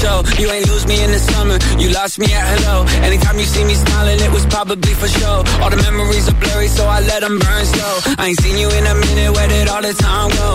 Show. 0.03 0.23
You 0.39 0.51
ain't 0.51 0.67
lose 0.69 0.87
me 0.87 1.03
in 1.03 1.11
the 1.11 1.19
summer, 1.19 1.59
you 1.79 1.91
lost 1.91 2.19
me 2.19 2.27
at 2.33 2.47
hello. 2.53 2.87
Anytime 3.03 3.39
you 3.39 3.49
see 3.55 3.65
me 3.65 3.75
smiling, 3.75 4.19
it 4.21 4.33
was 4.33 4.47
probably 4.47 4.95
for 4.95 5.09
show. 5.09 5.43
All 5.63 5.71
the 5.71 5.81
memories 5.83 6.29
are 6.31 6.39
blurry, 6.43 6.69
so 6.69 6.85
I 6.87 7.01
let 7.01 7.21
them 7.21 7.39
burn 7.39 7.65
slow. 7.67 7.95
I 8.19 8.29
ain't 8.29 8.41
seen 8.41 8.57
you 8.59 8.69
in 8.71 8.85
a 8.87 8.95
minute, 8.95 9.31
where 9.35 9.49
did 9.49 9.69
all 9.69 9.83
the 9.83 9.95
time 9.95 10.31
go? 10.31 10.51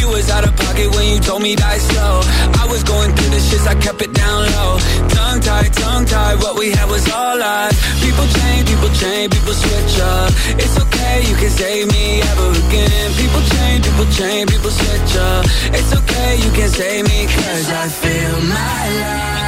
You 0.00 0.08
was 0.14 0.30
out 0.30 0.44
of 0.48 0.52
pocket 0.78 0.96
when 0.96 1.08
you 1.14 1.20
told 1.20 1.42
me 1.42 1.54
die 1.56 1.78
slow. 1.78 2.20
I 2.62 2.66
was 2.70 2.82
going 2.82 3.14
through 3.14 3.30
the 3.30 3.40
shits, 3.40 3.66
I 3.66 3.74
kept 3.80 4.02
it 4.02 4.12
down 4.12 4.42
low. 4.52 4.78
Tongue 5.08 5.40
tied, 5.40 5.72
tongue 5.72 6.06
tied, 6.06 6.38
what 6.38 6.58
we 6.58 6.70
had 6.70 6.88
was 6.88 7.08
all 7.10 7.38
lies. 7.38 7.76
People 8.00 8.26
change, 8.26 8.68
people 8.68 8.90
change, 8.90 9.32
people 9.32 9.54
switch 9.54 10.00
up. 10.00 10.30
It's 10.62 10.76
okay, 10.78 11.22
you 11.28 11.36
can 11.36 11.50
save 11.50 11.88
me 11.88 12.22
ever 12.22 12.50
again. 12.50 13.08
People 13.14 13.42
change, 13.54 13.84
people 13.84 14.06
change, 14.12 14.50
people 14.50 14.70
switch 14.70 15.16
up. 15.16 15.44
It's 15.74 15.92
okay, 15.98 16.36
you 16.36 16.50
can 16.52 16.68
save 16.68 17.04
me, 17.08 17.26
cause 17.26 17.70
I 17.70 17.88
feel 17.88 18.40
my 18.42 18.82
life 19.02 19.47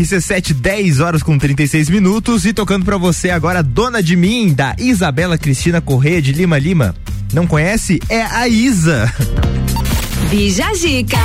RC7, 0.00 0.54
10 0.54 1.00
horas 1.00 1.22
com 1.22 1.36
36 1.36 1.90
minutos 1.90 2.46
e 2.46 2.54
tocando 2.54 2.84
pra 2.84 2.96
você 2.96 3.28
agora 3.28 3.62
Dona 3.62 4.02
de 4.02 4.16
Mim, 4.16 4.54
da 4.54 4.74
Isabela 4.78 5.36
Cristina 5.36 5.80
Correia 5.80 6.22
de 6.22 6.32
Lima 6.32 6.58
Lima. 6.58 6.94
Não 7.34 7.46
conhece? 7.46 8.00
É 8.08 8.22
a 8.22 8.48
Isa. 8.48 9.12
Bija 10.30 10.72
Zica. 10.74 11.18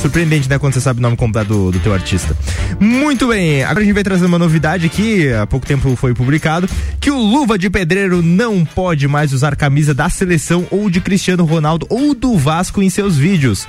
Surpreendente, 0.00 0.48
né? 0.48 0.56
Quando 0.56 0.74
você 0.74 0.80
sabe 0.80 1.00
o 1.00 1.02
nome 1.02 1.16
completo 1.16 1.48
do, 1.48 1.72
do 1.72 1.80
teu 1.80 1.92
artista. 1.92 2.36
Muito 2.78 3.26
bem, 3.26 3.64
agora 3.64 3.80
a 3.80 3.84
gente 3.84 3.94
vai 3.94 4.04
trazer 4.04 4.26
uma 4.26 4.38
novidade 4.38 4.86
aqui, 4.86 5.32
há 5.32 5.46
pouco 5.46 5.66
tempo 5.66 5.96
foi 5.96 6.14
publicado, 6.14 6.68
que 7.00 7.10
o 7.10 7.18
Luva 7.18 7.58
de 7.58 7.68
Pedreiro 7.68 8.22
não 8.22 8.64
pode 8.64 9.08
mais 9.08 9.32
usar 9.32 9.56
camisa 9.56 9.92
da 9.92 10.08
seleção 10.08 10.64
ou 10.70 10.88
de 10.88 11.00
Cristiano 11.00 11.44
Ronaldo 11.44 11.86
ou 11.90 12.14
do 12.14 12.36
Vasco 12.38 12.80
em 12.80 12.88
seus 12.88 13.16
vídeos. 13.16 13.66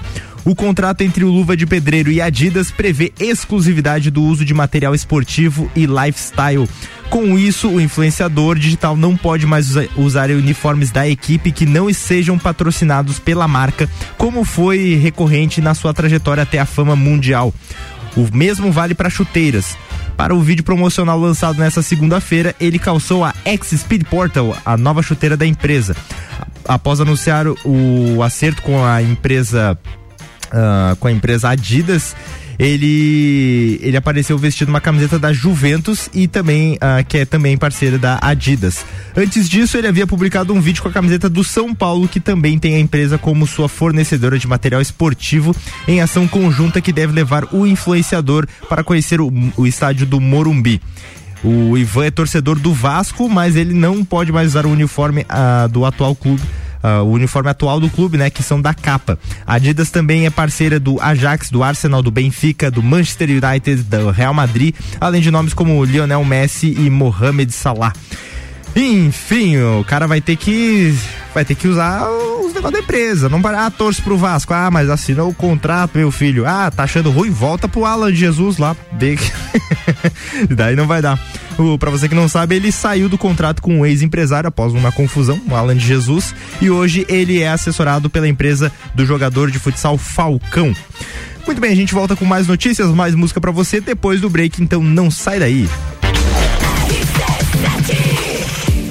O 0.47 0.55
contrato 0.55 1.01
entre 1.01 1.25
o 1.25 1.29
Luva 1.29 1.57
de 1.57 1.65
Pedreiro 1.65 2.09
e 2.09 2.21
Adidas 2.21 2.71
prevê 2.71 3.11
exclusividade 3.19 4.09
do 4.09 4.23
uso 4.23 4.45
de 4.45 4.53
material 4.53 4.95
esportivo 4.95 5.69
e 5.75 5.85
lifestyle. 5.85 6.69
Com 7.09 7.37
isso, 7.37 7.67
o 7.67 7.81
influenciador 7.81 8.57
digital 8.57 8.95
não 8.95 9.17
pode 9.17 9.45
mais 9.45 9.69
usa- 9.71 9.89
usar 9.97 10.29
uniformes 10.29 10.89
da 10.89 11.05
equipe 11.05 11.51
que 11.51 11.65
não 11.65 11.93
sejam 11.93 12.39
patrocinados 12.39 13.19
pela 13.19 13.45
marca, 13.45 13.89
como 14.17 14.45
foi 14.45 14.95
recorrente 14.95 15.59
na 15.59 15.73
sua 15.73 15.93
trajetória 15.93 16.43
até 16.43 16.59
a 16.59 16.65
fama 16.65 16.95
mundial. 16.95 17.53
O 18.15 18.33
mesmo 18.33 18.71
vale 18.71 18.95
para 18.95 19.09
chuteiras. 19.09 19.77
Para 20.15 20.33
o 20.33 20.39
vídeo 20.41 20.63
promocional 20.63 21.19
lançado 21.19 21.59
nesta 21.59 21.81
segunda-feira, 21.81 22.55
ele 22.57 22.79
calçou 22.79 23.25
a 23.25 23.33
X 23.43 23.71
Speed 23.81 24.05
Portal, 24.05 24.55
a 24.65 24.77
nova 24.77 25.03
chuteira 25.03 25.35
da 25.35 25.45
empresa. 25.45 25.93
Após 26.65 27.01
anunciar 27.01 27.47
o 27.47 28.23
acerto 28.23 28.61
com 28.61 28.83
a 28.83 29.01
empresa 29.01 29.77
ah, 30.51 30.95
com 30.99 31.07
a 31.07 31.11
empresa 31.11 31.49
Adidas, 31.49 32.15
ele 32.59 33.79
ele 33.83 33.95
apareceu 33.95 34.37
vestindo 34.37 34.69
uma 34.69 34.81
camiseta 34.81 35.19
da 35.19 35.31
Juventus 35.31 36.09
e 36.13 36.27
também 36.27 36.77
ah, 36.81 37.03
que 37.03 37.19
é 37.19 37.25
também 37.25 37.57
parceira 37.57 37.97
da 37.97 38.19
Adidas. 38.21 38.85
Antes 39.15 39.47
disso, 39.47 39.77
ele 39.77 39.87
havia 39.87 40.07
publicado 40.07 40.53
um 40.53 40.61
vídeo 40.61 40.81
com 40.81 40.89
a 40.89 40.91
camiseta 40.91 41.29
do 41.29 41.43
São 41.43 41.73
Paulo, 41.73 42.07
que 42.07 42.19
também 42.19 42.57
tem 42.57 42.75
a 42.75 42.79
empresa 42.79 43.17
como 43.17 43.45
sua 43.45 43.69
fornecedora 43.69 44.39
de 44.39 44.47
material 44.47 44.81
esportivo, 44.81 45.55
em 45.87 46.01
ação 46.01 46.27
conjunta 46.27 46.81
que 46.81 46.91
deve 46.91 47.13
levar 47.13 47.53
o 47.53 47.65
influenciador 47.65 48.47
para 48.67 48.83
conhecer 48.83 49.21
o, 49.21 49.31
o 49.55 49.67
estádio 49.67 50.05
do 50.05 50.19
Morumbi. 50.19 50.81
O 51.43 51.77
Ivan 51.77 52.05
é 52.05 52.11
torcedor 52.11 52.57
do 52.57 52.73
Vasco, 52.73 53.29
mas 53.29 53.55
ele 53.55 53.73
não 53.73 54.03
pode 54.03 54.31
mais 54.31 54.49
usar 54.49 54.65
o 54.65 54.71
uniforme 54.71 55.25
ah, 55.29 55.67
do 55.67 55.85
atual 55.85 56.15
clube. 56.15 56.41
Ah, 56.81 57.01
o 57.01 57.11
uniforme 57.11 57.49
atual 57.49 57.79
do 57.79 57.89
clube, 57.89 58.17
né? 58.17 58.29
Que 58.29 58.43
são 58.43 58.61
da 58.61 58.73
capa. 58.73 59.17
A 59.45 59.55
Adidas 59.55 59.89
também 59.89 60.25
é 60.25 60.29
parceira 60.29 60.79
do 60.79 61.01
Ajax, 61.01 61.49
do 61.49 61.63
Arsenal, 61.63 62.01
do 62.01 62.11
Benfica, 62.11 62.69
do 62.69 62.83
Manchester 62.83 63.29
United, 63.29 63.83
do 63.83 64.11
Real 64.11 64.33
Madrid, 64.33 64.75
além 64.99 65.21
de 65.21 65.31
nomes 65.31 65.53
como 65.53 65.83
Lionel 65.83 66.23
Messi 66.23 66.75
e 66.77 66.89
Mohamed 66.89 67.51
Salah. 67.51 67.93
Enfim, 68.75 69.57
o 69.57 69.83
cara 69.83 70.05
vai 70.05 70.21
ter 70.21 70.35
que 70.35 70.95
vai 71.33 71.43
ter 71.43 71.55
que 71.55 71.67
usar 71.67 72.07
os 72.09 72.53
negócios 72.53 72.73
da 72.73 72.79
empresa. 72.79 73.29
Não 73.29 73.41
para, 73.41 73.65
ah, 73.65 73.71
torce 73.71 74.01
pro 74.01 74.17
Vasco. 74.17 74.53
Ah, 74.53 74.69
mas 74.71 74.89
assinou 74.89 75.29
o 75.29 75.33
contrato, 75.33 75.97
meu 75.97 76.11
filho. 76.11 76.45
Ah, 76.45 76.69
tá 76.69 76.83
achando 76.83 77.09
ruim? 77.09 77.31
Volta 77.31 77.67
pro 77.67 77.85
Alan 77.85 78.13
Jesus 78.13 78.57
lá. 78.57 78.75
Daí 80.49 80.75
não 80.75 80.85
vai 80.85 81.01
dar. 81.01 81.19
O, 81.57 81.77
pra 81.77 81.89
você 81.89 82.07
que 82.07 82.13
não 82.13 82.27
sabe, 82.27 82.55
ele 82.55 82.71
saiu 82.71 83.09
do 83.09 83.17
contrato 83.17 83.61
com 83.61 83.79
o 83.79 83.85
ex-empresário 83.85 84.47
após 84.47 84.73
uma 84.73 84.91
confusão, 84.91 85.41
o 85.49 85.55
Alan 85.55 85.75
de 85.75 85.85
Jesus, 85.85 86.35
e 86.61 86.69
hoje 86.69 87.05
ele 87.09 87.41
é 87.41 87.49
assessorado 87.49 88.09
pela 88.09 88.27
empresa 88.27 88.71
do 88.93 89.05
jogador 89.05 89.49
de 89.49 89.57
futsal 89.57 89.97
Falcão. 89.97 90.75
Muito 91.45 91.59
bem, 91.59 91.71
a 91.71 91.75
gente 91.75 91.93
volta 91.93 92.15
com 92.15 92.25
mais 92.25 92.47
notícias, 92.47 92.89
mais 92.89 93.15
música 93.15 93.41
pra 93.41 93.51
você 93.51 93.81
depois 93.81 94.21
do 94.21 94.29
break, 94.29 94.61
então 94.61 94.83
não 94.83 95.09
sai 95.09 95.39
daí. 95.39 95.67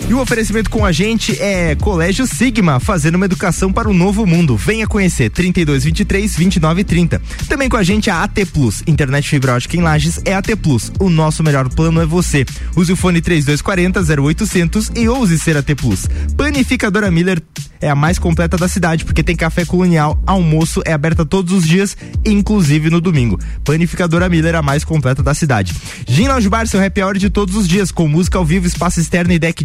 E 0.08 0.14
o 0.14 0.20
oferecimento 0.20 0.70
com 0.70 0.84
a 0.84 0.92
gente 0.92 1.36
é 1.42 1.74
Colégio 1.74 2.28
Sigma, 2.28 2.78
fazendo 2.78 3.16
uma 3.16 3.24
educação 3.24 3.72
para 3.72 3.88
o 3.88 3.92
novo 3.92 4.24
mundo. 4.24 4.56
Venha 4.56 4.86
conhecer 4.86 5.30
3223 5.30 6.36
2930. 6.36 7.20
Também 7.48 7.68
com 7.68 7.76
a 7.76 7.82
gente 7.82 8.08
a 8.08 8.22
AT 8.22 8.46
Plus, 8.52 8.84
internet 8.86 9.28
fibra 9.28 9.54
ótica 9.54 9.76
em 9.76 9.80
Lages 9.80 10.20
é 10.24 10.32
AT 10.32 10.54
Plus. 10.62 10.92
O 11.00 11.10
nosso 11.10 11.42
melhor 11.42 11.68
plano 11.68 12.00
é 12.00 12.06
você. 12.06 12.46
Use 12.76 12.92
o 12.92 12.96
fone 12.96 13.20
3240 13.20 14.22
0800 14.22 14.92
e 14.94 15.08
ouse 15.08 15.40
ser 15.40 15.56
AT 15.56 15.74
Plus. 15.74 16.06
Panificadora 16.36 17.10
Miller 17.10 17.42
é 17.80 17.90
a 17.90 17.94
mais 17.94 18.18
completa 18.18 18.56
da 18.56 18.68
cidade 18.68 19.04
porque 19.04 19.22
tem 19.22 19.36
café 19.36 19.64
colonial, 19.64 20.20
almoço 20.24 20.82
é 20.84 20.92
aberta 20.92 21.26
todos 21.26 21.52
os 21.52 21.66
dias, 21.66 21.96
inclusive 22.24 22.90
no 22.90 23.00
domingo. 23.00 23.38
Panificadora 23.64 24.28
Miller 24.28 24.54
a 24.54 24.62
mais 24.62 24.84
completa 24.84 25.22
da 25.22 25.34
cidade. 25.34 25.74
Gin 26.06 26.28
Lounge 26.28 26.48
Bar, 26.48 26.66
seu 26.66 26.82
happy 26.82 27.02
hour 27.02 27.18
de 27.18 27.28
todos 27.28 27.56
os 27.56 27.66
dias, 27.66 27.90
com 27.90 28.06
música 28.06 28.38
ao 28.38 28.44
vivo, 28.44 28.66
espaço 28.66 29.00
externo 29.00 29.32
e 29.32 29.38
deck 29.38 29.64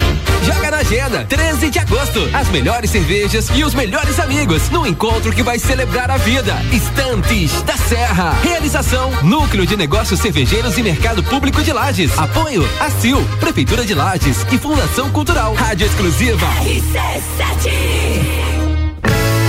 Joga 0.43 0.71
na 0.71 0.77
agenda, 0.77 1.25
13 1.25 1.69
de 1.69 1.79
agosto. 1.79 2.29
As 2.33 2.49
melhores 2.49 2.89
cervejas 2.89 3.49
e 3.53 3.63
os 3.63 3.73
melhores 3.73 4.19
amigos 4.19 4.69
no 4.69 4.85
encontro 4.87 5.31
que 5.31 5.43
vai 5.43 5.59
celebrar 5.59 6.09
a 6.09 6.17
vida. 6.17 6.55
Estantes 6.71 7.61
da 7.63 7.77
Serra. 7.77 8.35
Realização: 8.43 9.11
Núcleo 9.23 9.65
de 9.65 9.77
Negócios 9.77 10.19
Cervejeiros 10.19 10.77
e 10.77 10.83
Mercado 10.83 11.23
Público 11.23 11.61
de 11.61 11.71
Lages. 11.71 12.17
Apoio: 12.17 12.67
ACIL, 12.79 13.23
Prefeitura 13.39 13.85
de 13.85 13.93
Lages 13.93 14.45
e 14.51 14.57
Fundação 14.57 15.09
Cultural. 15.11 15.53
Rádio 15.53 15.85
Exclusiva. 15.85 16.47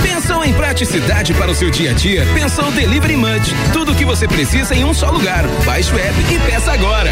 Pensou 0.03 0.45
em 0.45 0.53
praticidade 0.53 1.33
para 1.33 1.51
o 1.51 1.55
seu 1.55 1.69
dia 1.69 1.91
a 1.91 1.93
dia? 1.93 2.25
Pensou 2.33 2.71
Delivery 2.71 3.17
Munch. 3.17 3.53
Tudo 3.73 3.91
o 3.91 3.95
que 3.95 4.05
você 4.05 4.27
precisa 4.27 4.75
em 4.75 4.83
um 4.83 4.93
só 4.93 5.09
lugar. 5.09 5.43
Baixe 5.65 5.91
o 5.91 5.97
app 5.97 6.33
e 6.33 6.39
peça 6.51 6.71
agora. 6.71 7.11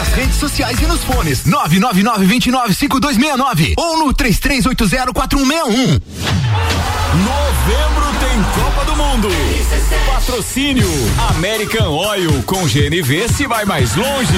Nas 0.00 0.12
redes 0.14 0.36
sociais 0.36 0.80
e 0.80 0.86
nos 0.86 1.04
fones 1.04 1.44
999-295269 1.44 3.74
ou 3.76 3.98
no 3.98 4.14
33804161. 4.14 6.00
Novembro 7.18 8.06
tem 8.18 8.42
Copa 8.54 8.86
do 8.86 8.96
Mundo. 8.96 9.28
Patrocínio 10.06 10.88
American 11.36 11.90
Oil 11.90 12.42
com 12.44 12.66
GNV 12.66 13.28
se 13.28 13.46
vai 13.46 13.66
mais 13.66 13.94
longe. 13.94 14.32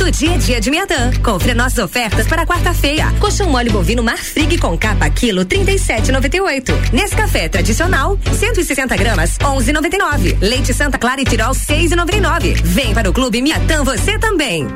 Todo 0.00 0.10
dia 0.12 0.34
é 0.34 0.38
dia 0.38 0.60
de 0.62 0.70
Miatã. 0.70 1.10
Confira 1.22 1.54
nossas 1.54 1.84
ofertas 1.84 2.26
para 2.26 2.46
quarta-feira. 2.46 3.12
Colchão 3.20 3.50
mole 3.50 3.68
bovino 3.68 4.02
Marfrig 4.02 4.56
com 4.56 4.76
capa 4.78 5.10
quilo 5.10 5.44
37,98. 5.44 6.72
Nescafé 6.90 7.50
tradicional 7.50 8.18
160 8.32 8.96
gramas 8.96 9.36
11,99. 9.36 10.38
Leite 10.40 10.72
Santa 10.72 10.96
Clara 10.96 11.20
e 11.20 11.24
Tirol 11.26 11.50
6,99. 11.50 12.62
Vem 12.62 12.94
para 12.94 13.10
o 13.10 13.12
Clube 13.12 13.42
Miatã 13.42 13.84
você 13.84 14.18
também. 14.18 14.66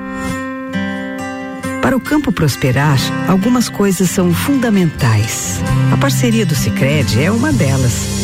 Para 1.81 1.97
o 1.97 2.01
campo 2.01 2.31
prosperar, 2.31 2.99
algumas 3.27 3.70
coisas 3.70 4.11
são 4.11 4.31
fundamentais. 4.35 5.59
A 5.91 5.97
parceria 5.97 6.45
do 6.45 6.55
Sicredi 6.55 7.22
é 7.22 7.31
uma 7.31 7.51
delas. 7.51 8.24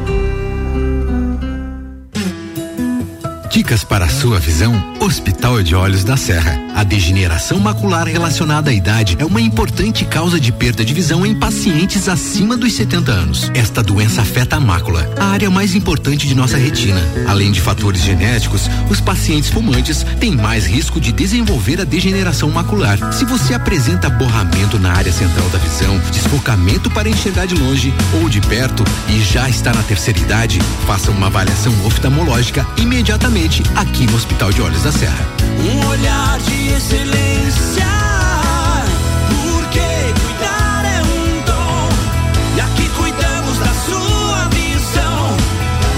Dicas 3.51 3.83
para 3.83 4.05
a 4.05 4.09
sua 4.09 4.39
visão? 4.39 4.81
Hospital 4.97 5.61
de 5.61 5.75
Olhos 5.75 6.05
da 6.05 6.15
Serra. 6.15 6.57
A 6.73 6.85
degeneração 6.85 7.59
macular 7.59 8.07
relacionada 8.07 8.69
à 8.69 8.73
idade 8.73 9.17
é 9.19 9.25
uma 9.25 9.41
importante 9.41 10.05
causa 10.05 10.39
de 10.39 10.53
perda 10.53 10.85
de 10.85 10.93
visão 10.93 11.25
em 11.25 11.37
pacientes 11.37 12.07
acima 12.07 12.55
dos 12.55 12.71
70 12.71 13.11
anos. 13.11 13.51
Esta 13.53 13.83
doença 13.83 14.21
afeta 14.21 14.55
a 14.55 14.59
mácula, 14.59 15.05
a 15.19 15.25
área 15.25 15.49
mais 15.49 15.75
importante 15.75 16.25
de 16.25 16.33
nossa 16.33 16.55
retina. 16.55 17.01
Além 17.27 17.51
de 17.51 17.59
fatores 17.59 18.01
genéticos, 18.01 18.69
os 18.89 19.01
pacientes 19.01 19.49
fumantes 19.49 20.05
têm 20.21 20.33
mais 20.33 20.65
risco 20.65 21.01
de 21.01 21.11
desenvolver 21.11 21.81
a 21.81 21.83
degeneração 21.83 22.49
macular. 22.49 23.11
Se 23.11 23.25
você 23.25 23.53
apresenta 23.53 24.09
borramento 24.09 24.79
na 24.79 24.93
área 24.93 25.11
central 25.11 25.49
da 25.49 25.59
visão, 25.59 25.99
desfocamento 26.09 26.89
para 26.89 27.09
enxergar 27.09 27.47
de 27.47 27.55
longe 27.55 27.93
ou 28.21 28.29
de 28.29 28.39
perto 28.39 28.85
e 29.09 29.19
já 29.21 29.49
está 29.49 29.73
na 29.73 29.83
terceira 29.83 30.19
idade, 30.19 30.57
faça 30.87 31.11
uma 31.11 31.27
avaliação 31.27 31.73
oftalmológica 31.85 32.65
imediatamente 32.77 33.40
aqui 33.75 34.05
no 34.05 34.17
Hospital 34.17 34.51
de 34.51 34.61
Olhos 34.61 34.83
da 34.83 34.91
Serra. 34.91 35.25
Um 35.59 35.87
olhar 35.87 36.39
de 36.41 36.73
excelência. 36.73 37.87
Porque 39.29 39.79
cuidar 39.79 40.85
é 40.85 41.01
um 41.01 41.41
dom. 41.43 41.89
E 42.55 42.61
aqui 42.61 42.87
cuidamos 42.89 43.57
da 43.57 43.73
sua 43.73 44.47
visão. 44.49 45.35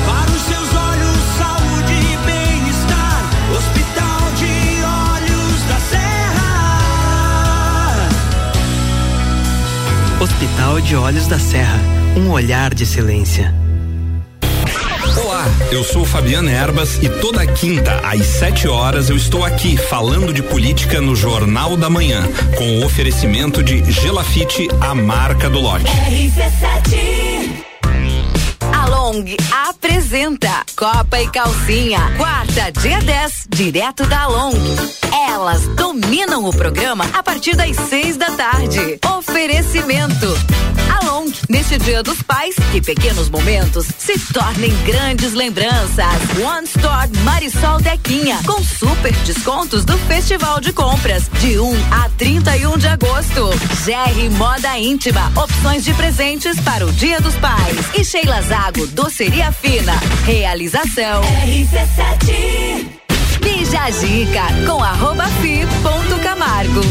Para 0.06 0.32
os 0.32 0.42
seus 0.44 0.74
olhos, 0.74 1.18
saúde 1.38 1.94
e 1.94 2.18
bem-estar. 2.26 3.30
Hospital 3.58 4.32
de 4.38 4.82
Olhos 4.86 5.64
da 5.68 5.80
Serra. 5.92 6.50
Hospital 10.22 10.80
de 10.80 10.96
Olhos 10.96 11.28
da 11.28 11.40
Serra. 11.40 11.78
Um 12.16 12.30
olhar 12.30 12.74
de 12.74 12.84
excelência. 12.84 13.54
Eu 15.72 15.84
sou 15.84 16.06
Fabiana 16.06 16.52
Erbas 16.52 16.98
e 17.02 17.10
toda 17.10 17.46
quinta 17.46 18.00
às 18.04 18.26
7 18.26 18.68
horas 18.68 19.10
eu 19.10 19.16
estou 19.16 19.44
aqui 19.44 19.76
falando 19.76 20.34
de 20.34 20.42
política 20.42 21.02
no 21.02 21.16
Jornal 21.16 21.76
da 21.76 21.90
Manhã, 21.90 22.24
com 22.58 22.80
o 22.80 22.86
oferecimento 22.86 23.64
de 23.64 23.84
Gelafite, 23.92 24.68
a 24.80 24.94
marca 24.94 25.50
do 25.50 25.60
lote. 25.60 25.86
A 28.72 28.86
Long 28.88 29.24
apresenta 29.68 30.64
Copa 30.76 31.20
e 31.20 31.28
Calcinha, 31.30 32.00
quarta, 32.18 32.72
dia 32.72 33.00
10, 33.00 33.48
direto 33.50 34.06
da 34.06 34.28
Long. 34.28 35.03
Elas 35.14 35.68
dominam 35.76 36.46
o 36.46 36.52
programa 36.52 37.06
a 37.14 37.22
partir 37.22 37.56
das 37.56 37.76
seis 37.88 38.18
da 38.18 38.32
tarde. 38.32 39.00
Oferecimento. 39.18 40.28
A 40.92 41.06
Long, 41.06 41.32
neste 41.48 41.78
dia 41.78 42.02
dos 42.02 42.24
pais, 42.24 42.56
que 42.72 42.82
pequenos 42.82 43.30
momentos 43.30 43.86
se 43.98 44.18
tornem 44.34 44.74
grandes 44.84 45.34
lembranças. 45.34 46.08
One 46.44 46.66
Store 46.66 47.08
Marisol 47.24 47.80
Dequinha, 47.80 48.40
com 48.44 48.64
super 48.64 49.14
descontos 49.18 49.86
do 49.86 49.96
Festival 50.00 50.60
de 50.60 50.74
Compras, 50.74 51.30
de 51.40 51.60
1 51.60 51.74
a 51.92 52.10
31 52.18 52.78
de 52.80 52.88
agosto. 52.88 53.50
GR 53.86 54.36
Moda 54.36 54.80
Íntima, 54.80 55.32
opções 55.36 55.84
de 55.84 55.94
presentes 55.94 56.60
para 56.62 56.86
o 56.88 56.92
Dia 56.92 57.22
dos 57.22 57.36
Pais. 57.36 57.78
E 57.94 58.04
Sheila 58.04 58.42
Zago, 58.42 58.88
doceria 58.88 59.52
fina. 59.52 59.94
Realização. 60.26 61.22
RC7. 61.22 63.03
Bija 63.44 63.90
Gica, 63.92 64.48
com 64.66 64.82
arroba 64.82 65.26
fi 65.42 65.66
ponto 65.84 66.18
Camargo. 66.22 66.82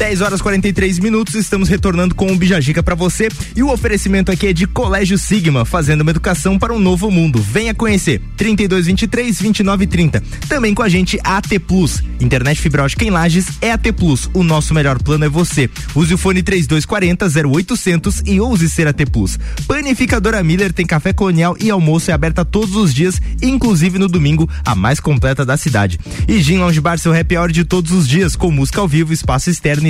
10 0.00 0.22
horas 0.22 0.40
43 0.40 0.98
minutos, 0.98 1.34
estamos 1.34 1.68
retornando 1.68 2.14
com 2.14 2.32
o 2.32 2.34
Bijagica 2.34 2.82
para 2.82 2.94
você 2.94 3.28
e 3.54 3.62
o 3.62 3.70
oferecimento 3.70 4.32
aqui 4.32 4.46
é 4.46 4.52
de 4.54 4.66
Colégio 4.66 5.18
Sigma, 5.18 5.66
fazendo 5.66 6.00
uma 6.00 6.10
educação 6.10 6.58
para 6.58 6.72
um 6.72 6.78
novo 6.78 7.10
mundo. 7.10 7.38
Venha 7.38 7.74
conhecer. 7.74 8.18
3223 8.34 9.42
2930. 9.42 10.22
Também 10.48 10.72
com 10.72 10.82
a 10.82 10.88
gente 10.88 11.20
AT 11.22 11.58
Plus. 11.68 12.02
Internet 12.18 12.58
fibra 12.58 12.82
ótica 12.84 13.04
em 13.04 13.10
Lages 13.10 13.44
é 13.60 13.72
AT 13.72 13.92
Plus. 13.92 14.30
O 14.32 14.42
nosso 14.42 14.72
melhor 14.72 15.02
plano 15.02 15.26
é 15.26 15.28
você. 15.28 15.68
Use 15.94 16.14
o 16.14 16.16
fone 16.16 16.42
3240 16.42 17.26
0800 17.46 18.22
e 18.24 18.40
ouse 18.40 18.70
ser 18.70 18.88
AT 18.88 19.04
Plus. 19.12 19.38
Panificadora 19.68 20.42
Miller 20.42 20.72
tem 20.72 20.86
café 20.86 21.12
colonial 21.12 21.54
e 21.60 21.68
almoço 21.68 22.10
é 22.10 22.14
aberta 22.14 22.42
todos 22.42 22.74
os 22.74 22.94
dias, 22.94 23.20
inclusive 23.42 23.98
no 23.98 24.08
domingo, 24.08 24.48
a 24.64 24.74
mais 24.74 24.98
completa 24.98 25.44
da 25.44 25.58
cidade. 25.58 26.00
E 26.26 26.42
Gin 26.42 26.56
Lounge 26.56 26.80
Bar, 26.80 26.98
seu 26.98 27.12
happy 27.12 27.36
hour 27.36 27.52
de 27.52 27.64
todos 27.64 27.92
os 27.92 28.08
dias, 28.08 28.34
com 28.34 28.50
música 28.50 28.80
ao 28.80 28.88
vivo, 28.88 29.12
espaço 29.12 29.50
externo 29.50 29.89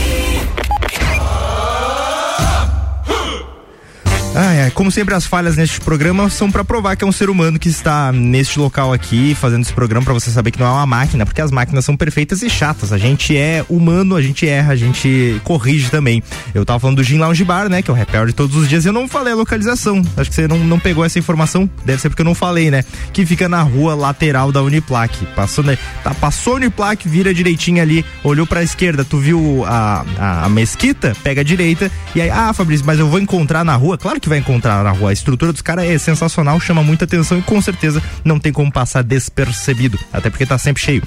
Ah, 4.33 4.53
é. 4.53 4.69
Como 4.69 4.89
sempre, 4.89 5.13
as 5.13 5.25
falhas 5.25 5.57
neste 5.57 5.81
programa 5.81 6.29
são 6.29 6.49
para 6.49 6.63
provar 6.63 6.95
que 6.95 7.03
é 7.03 7.07
um 7.07 7.11
ser 7.11 7.29
humano 7.29 7.59
que 7.59 7.67
está 7.67 8.13
neste 8.13 8.57
local 8.59 8.93
aqui, 8.93 9.35
fazendo 9.35 9.63
esse 9.63 9.73
programa, 9.73 10.05
para 10.05 10.13
você 10.13 10.31
saber 10.31 10.51
que 10.51 10.59
não 10.59 10.67
é 10.67 10.69
uma 10.69 10.85
máquina, 10.85 11.25
porque 11.25 11.41
as 11.41 11.51
máquinas 11.51 11.83
são 11.83 11.97
perfeitas 11.97 12.41
e 12.41 12.49
chatas. 12.49 12.93
A 12.93 12.97
gente 12.97 13.35
é 13.35 13.65
humano, 13.67 14.15
a 14.15 14.21
gente 14.21 14.47
erra, 14.47 14.71
a 14.71 14.75
gente 14.75 15.41
corrige 15.43 15.89
também. 15.91 16.23
Eu 16.55 16.63
tava 16.63 16.79
falando 16.79 16.97
do 16.97 17.03
Gin 17.03 17.17
Lounge 17.17 17.43
Bar, 17.43 17.67
né? 17.67 17.81
Que 17.81 17.91
é 17.91 17.93
o 17.93 17.97
hour 17.97 18.27
de 18.27 18.33
todos 18.33 18.55
os 18.55 18.69
dias, 18.69 18.85
e 18.85 18.87
eu 18.87 18.93
não 18.93 19.05
falei 19.05 19.33
a 19.33 19.35
localização. 19.35 20.01
Acho 20.15 20.29
que 20.29 20.35
você 20.35 20.47
não, 20.47 20.59
não 20.59 20.79
pegou 20.79 21.03
essa 21.03 21.19
informação. 21.19 21.69
Deve 21.83 22.01
ser 22.01 22.07
porque 22.07 22.21
eu 22.21 22.25
não 22.25 22.35
falei, 22.35 22.71
né? 22.71 22.85
Que 23.11 23.25
fica 23.25 23.49
na 23.49 23.61
rua 23.61 23.95
lateral 23.95 24.49
da 24.49 24.63
Uniplac. 24.63 25.25
Passou, 25.35 25.61
né? 25.61 25.77
Tá, 26.05 26.13
passou 26.13 26.53
a 26.53 26.55
Uniplac, 26.55 27.05
vira 27.07 27.33
direitinho 27.33 27.81
ali, 27.81 28.05
olhou 28.23 28.47
pra 28.47 28.63
esquerda, 28.63 29.03
tu 29.03 29.17
viu 29.17 29.65
a, 29.67 30.05
a, 30.17 30.45
a 30.45 30.49
mesquita, 30.49 31.13
pega 31.21 31.41
a 31.41 31.43
direita, 31.43 31.91
e 32.15 32.21
aí, 32.21 32.29
ah, 32.29 32.53
Fabrício, 32.53 32.85
mas 32.85 32.97
eu 32.97 33.09
vou 33.09 33.19
encontrar 33.19 33.65
na 33.65 33.75
rua? 33.75 33.97
Claro 33.97 34.20
que 34.21 34.29
vai 34.29 34.37
encontrar 34.37 34.83
na 34.83 34.91
rua. 34.91 35.09
A 35.09 35.13
estrutura 35.13 35.51
dos 35.51 35.61
caras 35.61 35.85
é 35.85 35.97
sensacional, 35.97 36.59
chama 36.59 36.83
muita 36.83 37.05
atenção 37.05 37.39
e 37.39 37.41
com 37.41 37.61
certeza 37.61 38.01
não 38.23 38.39
tem 38.39 38.53
como 38.53 38.71
passar 38.71 39.03
despercebido, 39.03 39.99
até 40.13 40.29
porque 40.29 40.45
tá 40.45 40.57
sempre 40.57 40.81
cheio. 40.81 41.03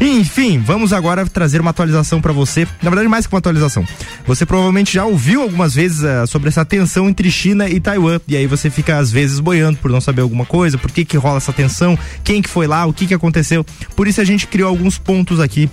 Enfim, 0.00 0.58
vamos 0.58 0.92
agora 0.92 1.26
trazer 1.26 1.60
uma 1.60 1.70
atualização 1.70 2.20
para 2.20 2.32
você. 2.32 2.66
Na 2.82 2.90
verdade, 2.90 3.08
mais 3.08 3.26
que 3.26 3.34
uma 3.34 3.38
atualização. 3.38 3.84
Você 4.26 4.44
provavelmente 4.44 4.94
já 4.94 5.04
ouviu 5.04 5.42
algumas 5.42 5.74
vezes 5.74 6.02
uh, 6.02 6.26
sobre 6.26 6.48
essa 6.48 6.64
tensão 6.64 7.08
entre 7.08 7.30
China 7.30 7.68
e 7.68 7.80
Taiwan. 7.80 8.20
E 8.28 8.36
aí 8.36 8.46
você 8.46 8.70
fica 8.70 8.98
às 8.98 9.10
vezes 9.10 9.40
boiando 9.40 9.78
por 9.78 9.90
não 9.90 10.00
saber 10.00 10.22
alguma 10.22 10.44
coisa, 10.44 10.78
por 10.78 10.90
que 10.90 11.04
que 11.04 11.16
rola 11.16 11.38
essa 11.38 11.52
tensão, 11.52 11.98
quem 12.22 12.42
que 12.42 12.48
foi 12.48 12.66
lá, 12.66 12.84
o 12.86 12.92
que 12.92 13.06
que 13.06 13.14
aconteceu. 13.14 13.64
Por 13.96 14.06
isso 14.06 14.20
a 14.20 14.24
gente 14.24 14.46
criou 14.46 14.68
alguns 14.68 14.98
pontos 14.98 15.40
aqui 15.40 15.70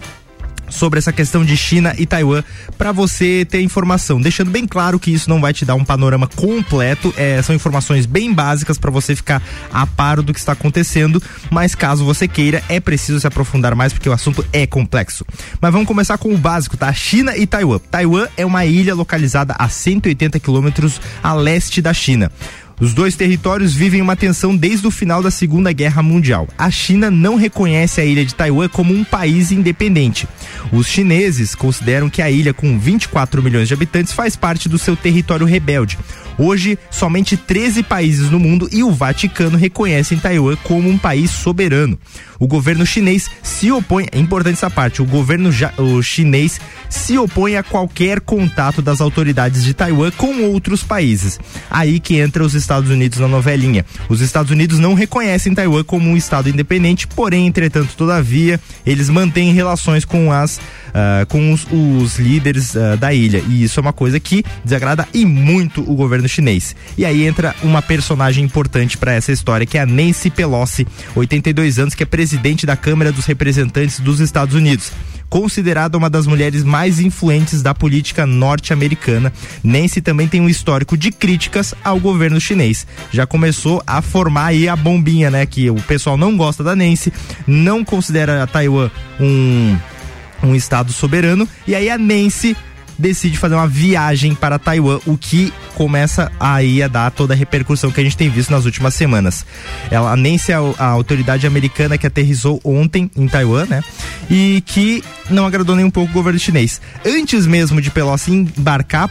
sobre 0.69 0.99
essa 0.99 1.11
questão 1.11 1.43
de 1.43 1.55
China 1.55 1.93
e 1.97 2.05
Taiwan 2.05 2.43
para 2.77 2.91
você 2.91 3.45
ter 3.49 3.61
informação, 3.61 4.19
deixando 4.19 4.51
bem 4.51 4.67
claro 4.67 4.99
que 4.99 5.11
isso 5.11 5.29
não 5.29 5.41
vai 5.41 5.53
te 5.53 5.65
dar 5.65 5.75
um 5.75 5.85
panorama 5.85 6.27
completo, 6.27 7.13
é, 7.17 7.41
são 7.41 7.55
informações 7.55 8.05
bem 8.05 8.33
básicas 8.33 8.77
para 8.77 8.91
você 8.91 9.15
ficar 9.15 9.41
a 9.71 9.85
par 9.85 10.21
do 10.21 10.33
que 10.33 10.39
está 10.39 10.53
acontecendo, 10.53 11.21
mas 11.49 11.75
caso 11.75 12.05
você 12.05 12.27
queira, 12.27 12.63
é 12.69 12.79
preciso 12.79 13.19
se 13.19 13.27
aprofundar 13.27 13.75
mais 13.75 13.93
porque 13.93 14.09
o 14.09 14.13
assunto 14.13 14.45
é 14.51 14.65
complexo. 14.65 15.25
Mas 15.61 15.71
vamos 15.71 15.87
começar 15.87 16.17
com 16.17 16.33
o 16.33 16.37
básico, 16.37 16.77
tá? 16.77 16.91
China 16.93 17.35
e 17.37 17.45
Taiwan. 17.45 17.79
Taiwan 17.91 18.27
é 18.37 18.45
uma 18.45 18.65
ilha 18.65 18.93
localizada 18.93 19.55
a 19.57 19.69
180 19.69 20.39
quilômetros 20.39 20.99
a 21.23 21.33
leste 21.33 21.81
da 21.81 21.93
China. 21.93 22.31
Os 22.79 22.93
dois 22.93 23.15
territórios 23.15 23.73
vivem 23.73 24.01
uma 24.01 24.17
tensão 24.17 24.55
desde 24.55 24.85
o 24.85 24.91
final 24.91 25.23
da 25.23 25.31
Segunda 25.31 25.71
Guerra 25.71 26.03
Mundial. 26.03 26.47
A 26.57 26.69
China 26.69 27.09
não 27.09 27.35
reconhece 27.35 28.01
a 28.01 28.05
ilha 28.05 28.25
de 28.25 28.35
Taiwan 28.35 28.67
como 28.67 28.93
um 28.93 29.03
país 29.03 29.51
independente. 29.51 30.27
Os 30.73 30.87
chineses 30.87 31.55
consideram 31.55 32.09
que 32.09 32.21
a 32.21 32.29
ilha, 32.29 32.53
com 32.53 32.77
24 32.77 33.41
milhões 33.41 33.69
de 33.69 33.73
habitantes, 33.73 34.11
faz 34.11 34.35
parte 34.35 34.67
do 34.67 34.77
seu 34.77 34.95
território 34.95 35.45
rebelde. 35.45 35.97
Hoje, 36.37 36.77
somente 36.91 37.37
13 37.37 37.81
países 37.83 38.29
no 38.29 38.39
mundo 38.39 38.67
e 38.69 38.83
o 38.83 38.91
Vaticano 38.91 39.57
reconhecem 39.57 40.17
Taiwan 40.17 40.57
como 40.57 40.89
um 40.89 40.97
país 40.97 41.31
soberano. 41.31 41.97
O 42.39 42.47
governo 42.47 42.85
chinês 42.85 43.29
se 43.41 43.71
opõe, 43.71 44.07
é 44.11 44.19
importante 44.19 44.55
essa 44.55 44.69
parte, 44.69 45.01
o 45.01 45.05
governo 45.05 45.51
ja, 45.51 45.73
o 45.77 46.01
chinês 46.01 46.59
se 46.89 47.17
opõe 47.17 47.55
a 47.55 47.63
qualquer 47.63 48.19
contato 48.19 48.81
das 48.81 49.01
autoridades 49.01 49.63
de 49.63 49.73
Taiwan 49.73 50.11
com 50.11 50.43
outros 50.43 50.83
países. 50.83 51.39
Aí 51.69 51.99
que 51.99 52.17
entra 52.17 52.43
os 52.43 52.53
Estados 52.53 52.89
Unidos 52.89 53.19
na 53.19 53.27
novelinha. 53.27 53.85
Os 54.09 54.21
Estados 54.21 54.51
Unidos 54.51 54.79
não 54.79 54.93
reconhecem 54.93 55.53
Taiwan 55.53 55.83
como 55.83 56.09
um 56.09 56.17
estado 56.17 56.49
independente, 56.49 57.07
porém, 57.07 57.47
entretanto, 57.47 57.95
todavia, 57.95 58.59
eles 58.85 59.09
mantêm 59.09 59.53
relações 59.53 60.05
com 60.05 60.31
as 60.31 60.59
ah, 60.95 61.25
com 61.27 61.51
os, 61.51 61.67
os 61.69 62.17
líderes 62.17 62.75
ah, 62.77 62.95
da 62.95 63.13
ilha. 63.13 63.43
E 63.49 63.63
isso 63.63 63.77
é 63.77 63.81
uma 63.81 63.91
coisa 63.91 64.17
que 64.17 64.45
desagrada 64.63 65.05
e 65.13 65.25
muito 65.25 65.81
o 65.81 65.93
governo 65.93 66.29
chinês. 66.29 66.73
E 66.97 67.03
aí 67.03 67.27
entra 67.27 67.53
uma 67.61 67.81
personagem 67.81 68.45
importante 68.45 68.97
para 68.97 69.13
essa 69.13 69.33
história, 69.33 69.65
que 69.65 69.77
é 69.77 69.81
a 69.81 69.85
Nancy 69.85 70.29
Pelosi, 70.29 70.87
82 71.13 71.79
anos, 71.79 71.93
que 71.93 72.03
é 72.03 72.05
presidente 72.05 72.65
da 72.65 72.77
Câmara 72.77 73.11
dos 73.11 73.25
Representantes 73.25 73.99
dos 73.99 74.21
Estados 74.21 74.55
Unidos 74.55 74.93
considerada 75.27 75.97
uma 75.97 76.09
das 76.09 76.27
mulheres 76.27 76.63
mais 76.63 76.99
influentes 76.99 77.61
da 77.61 77.73
política 77.73 78.25
norte-americana. 78.25 79.33
Nancy 79.63 79.99
também 79.99 80.27
tem 80.27 80.39
um 80.39 80.47
histórico 80.47 80.95
de 80.95 81.11
críticas 81.11 81.73
ao 81.83 81.99
governo 81.99 82.39
chinês. 82.39 82.87
Já 83.11 83.25
começou 83.25 83.83
a 83.85 84.01
formar 84.01 84.45
aí 84.45 84.69
a 84.69 84.75
bombinha, 84.75 85.29
né? 85.29 85.45
Que 85.45 85.69
o 85.69 85.75
pessoal 85.75 86.15
não 86.15 86.37
gosta 86.37 86.63
da 86.63 86.75
Nancy, 86.75 87.11
não 87.45 87.83
considera 87.83 88.43
a 88.43 88.47
Taiwan 88.47 88.89
um 89.19 89.75
um 90.45 90.55
estado 90.55 90.91
soberano 90.91 91.47
e 91.67 91.75
aí 91.75 91.89
a 91.89 91.97
Nancy 91.97 92.55
decide 92.97 93.37
fazer 93.37 93.55
uma 93.55 93.67
viagem 93.67 94.33
para 94.33 94.57
Taiwan, 94.57 94.99
o 95.05 95.17
que 95.17 95.53
começa 95.75 96.31
aí 96.39 96.81
a 96.81 96.87
dar 96.87 97.11
toda 97.11 97.33
a 97.33 97.37
repercussão 97.37 97.91
que 97.91 97.99
a 97.99 98.03
gente 98.03 98.17
tem 98.17 98.29
visto 98.29 98.49
nas 98.49 98.65
últimas 98.65 98.93
semanas. 98.93 99.45
Ela, 99.91 100.15
Nancy 100.15 100.51
é 100.51 100.55
a, 100.55 100.59
a 100.79 100.85
autoridade 100.87 101.45
americana 101.45 101.97
que 101.97 102.07
aterrizou 102.07 102.61
ontem 102.63 103.11
em 103.15 103.27
Taiwan, 103.27 103.65
né? 103.65 103.83
E 104.29 104.63
que 104.65 105.03
não 105.29 105.45
agradou 105.45 105.75
nem 105.75 105.85
um 105.85 105.89
pouco 105.89 106.11
o 106.11 106.13
governo 106.13 106.39
chinês. 106.39 106.79
Antes 107.05 107.45
mesmo 107.45 107.81
de 107.81 107.91
Pelosi 107.91 108.31
embarcar 108.31 109.09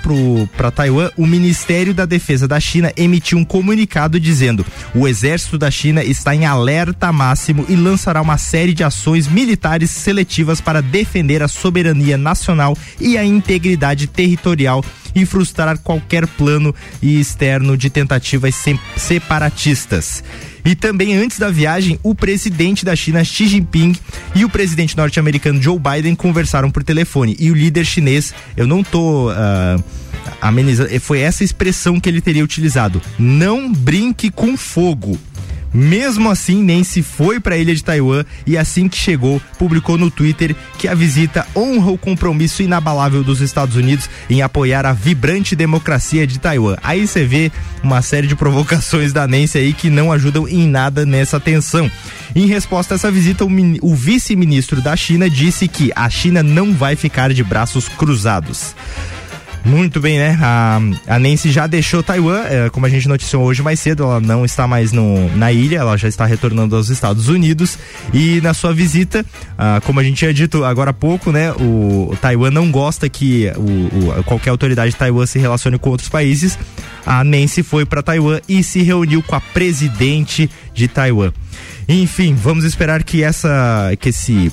para 0.57 0.71
Taiwan, 0.71 1.11
o 1.17 1.27
Ministério 1.27 1.93
da 1.93 2.07
Defesa 2.07 2.49
da 2.49 2.59
China 2.59 2.93
emitiu 2.97 3.37
um 3.39 3.45
comunicado 3.45 4.19
dizendo: 4.19 4.65
o 4.95 5.07
exército 5.07 5.59
da 5.59 5.71
China 5.71 6.03
está 6.03 6.35
em 6.35 6.47
alerta 6.47 7.13
máximo 7.13 7.67
e 7.69 7.77
lançará 7.77 8.23
uma 8.23 8.39
série 8.39 8.73
de 8.73 8.83
ações 8.83 9.29
militares 9.29 9.91
seletivas 9.91 10.61
para 10.61 10.81
defender 10.81 11.43
a 11.43 11.49
soberania 11.49 12.17
nacional 12.17 12.77
e 13.01 13.19
a 13.19 13.25
integridade 13.25 13.74
territorial 14.07 14.85
e 15.15 15.25
frustrar 15.25 15.79
qualquer 15.79 16.27
plano 16.27 16.75
externo 17.03 17.77
de 17.77 17.89
tentativas 17.89 18.55
separatistas. 18.97 20.23
E 20.65 20.75
também 20.75 21.15
antes 21.15 21.39
da 21.39 21.51
viagem, 21.51 21.99
o 22.03 22.15
presidente 22.15 22.85
da 22.85 22.97
China, 22.97 23.23
Xi 23.23 23.47
Jinping, 23.47 23.95
e 24.35 24.45
o 24.45 24.49
presidente 24.49 24.97
norte-americano 24.97 25.63
Joe 25.63 25.79
Biden 25.79 26.15
conversaram 26.15 26.71
por 26.71 26.83
telefone. 26.83 27.37
E 27.39 27.51
o 27.51 27.55
líder 27.55 27.85
chinês, 27.85 28.33
eu 28.57 28.67
não 28.67 28.83
tô 28.83 29.29
ah, 29.31 29.77
amenizando, 30.41 30.89
foi 31.01 31.21
essa 31.21 31.45
expressão 31.45 32.01
que 32.01 32.09
ele 32.09 32.23
teria 32.23 32.43
utilizado: 32.43 33.01
não 33.19 33.71
brinque 33.71 34.31
com 34.31 34.57
fogo. 34.57 35.19
Mesmo 35.75 36.31
assim, 36.31 36.63
Nancy 36.63 37.03
foi 37.03 37.41
para 37.41 37.57
a 37.57 37.59
ilha 37.59 37.75
de 37.75 37.83
Taiwan 37.83 38.25
e 38.47 38.57
assim 38.57 38.89
que 38.89 38.97
chegou, 38.97 39.43
publicou 39.59 39.99
no 39.99 40.09
Twitter 40.09 40.55
que 40.79 40.87
a 40.87 40.95
visita 40.95 41.45
honra 41.55 41.91
o 41.91 41.99
compromisso 41.99 42.63
inabalável 42.63 43.25
dos 43.25 43.41
Estados 43.41 43.75
Unidos 43.75 44.09
em 44.31 44.41
apoiar 44.41 44.87
a 44.87 44.93
vibrante 44.93 45.57
democracia 45.57 46.29
de 46.29 46.39
Taiwan. 46.39 46.77
Aí 46.81 47.09
você 47.09 47.25
vê 47.25 47.51
uma 47.83 48.03
série 48.03 48.29
de 48.29 48.37
provocações 48.37 49.13
da 49.13 49.27
Nancy 49.27 49.59
aí 49.59 49.73
que 49.73 49.91
não 49.91 50.13
ajudam 50.13 50.47
em 50.47 50.69
nada 50.69 51.05
nessa 51.05 51.41
tensão. 51.41 51.91
Em 52.37 52.47
resposta 52.47 52.95
a 52.95 52.97
essa 52.97 53.11
visita, 53.11 53.45
o, 53.45 53.49
o 53.83 53.95
vice-ministro 53.95 54.81
da 54.81 54.95
China 54.95 55.29
disse 55.29 55.67
que 55.67 55.91
a 55.97 56.09
China 56.09 56.43
não 56.43 56.73
vai 56.73 56.95
ficar 56.95 57.33
de 57.33 57.43
braços 57.43 57.89
cruzados. 57.89 58.75
Muito 59.65 59.99
bem, 59.99 60.19
né? 60.19 60.39
A, 60.43 60.79
a 61.07 61.19
Nancy 61.19 61.51
já 61.51 61.67
deixou 61.67 62.03
Taiwan, 62.03 62.43
é, 62.45 62.69
como 62.69 62.85
a 62.85 62.89
gente 62.89 63.09
noticiou 63.09 63.43
hoje 63.45 63.63
mais 63.63 63.81
cedo, 63.81 64.03
ela 64.03 64.21
não 64.21 64.45
está 64.45 64.67
mais 64.69 64.93
no, 64.93 65.35
na 65.37 65.51
ilha, 65.53 65.79
ela 65.79 65.97
já 65.97 66.07
está 66.07 66.27
retornando 66.27 66.77
aos 66.77 66.91
Estados 66.91 67.29
Unidos. 67.29 67.79
E 68.13 68.43
na 68.43 68.53
sua 68.53 68.75
visita, 68.75 69.25
ah, 69.57 69.81
como 69.85 70.01
a 70.01 70.05
gente 70.05 70.19
tinha 70.19 70.35
dito 70.35 70.63
agora 70.65 70.91
há 70.91 70.93
pouco, 70.95 71.33
né? 71.33 71.51
O, 71.53 72.11
o 72.13 72.17
Taiwan 72.21 72.51
não 72.51 72.71
gosta 72.71 73.09
que 73.09 73.51
o, 73.57 74.19
o- 74.19 74.25
qualquer 74.25 74.51
autoridade 74.51 74.91
de 74.91 74.97
Taiwan 74.99 75.25
se 75.25 75.39
relacione 75.39 75.79
com 75.79 75.89
outros 75.89 76.11
países. 76.11 76.59
A 77.07 77.25
Nancy 77.25 77.63
foi 77.63 77.87
para 77.87 78.03
Taiwan 78.03 78.41
e 78.47 78.63
se 78.63 78.83
reuniu 78.83 79.23
com 79.23 79.35
a 79.35 79.41
presidente 79.41 80.51
de 80.75 80.89
Taiwan. 80.89 81.33
Enfim, 81.89 82.35
vamos 82.35 82.65
esperar 82.65 83.03
que 83.03 83.23
essa 83.23 83.93
que 83.99 84.11
esse 84.11 84.53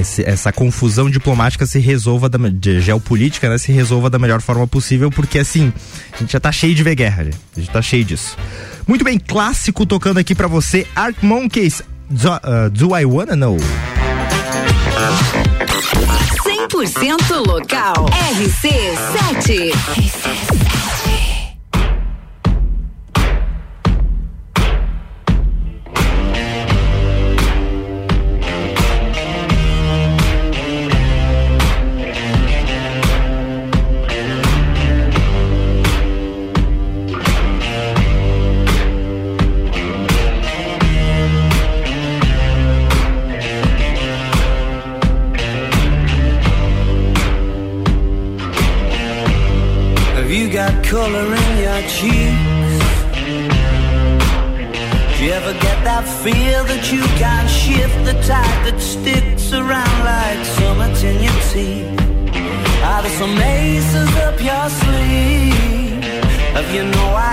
esse, 0.00 0.22
essa 0.24 0.52
confusão 0.52 1.10
diplomática 1.10 1.66
se 1.66 1.78
resolva 1.78 2.28
da, 2.28 2.38
de 2.48 2.80
geopolítica, 2.80 3.48
né, 3.48 3.58
se 3.58 3.72
resolva 3.72 4.10
da 4.10 4.18
melhor 4.18 4.40
forma 4.40 4.66
possível, 4.66 5.10
porque 5.10 5.38
assim, 5.38 5.72
a 6.12 6.18
gente 6.18 6.32
já 6.32 6.40
tá 6.40 6.52
cheio 6.52 6.74
de 6.74 6.82
ver 6.82 6.94
guerra, 6.94 7.24
né? 7.24 7.30
a 7.56 7.60
gente 7.60 7.70
tá 7.70 7.82
cheio 7.82 8.04
disso. 8.04 8.36
Muito 8.86 9.04
bem, 9.04 9.18
clássico 9.18 9.84
tocando 9.86 10.18
aqui 10.18 10.34
para 10.34 10.46
você, 10.46 10.86
Art 10.94 11.16
Monkeys, 11.22 11.82
do, 12.08 12.28
uh, 12.28 12.40
ah, 12.42 12.68
do 12.68 12.96
I 12.96 13.04
Wanna 13.04 13.36
Know? 13.36 13.56
100% 16.68 17.46
local, 17.46 18.06
RC7. 18.36 19.72
RC7. 19.72 20.95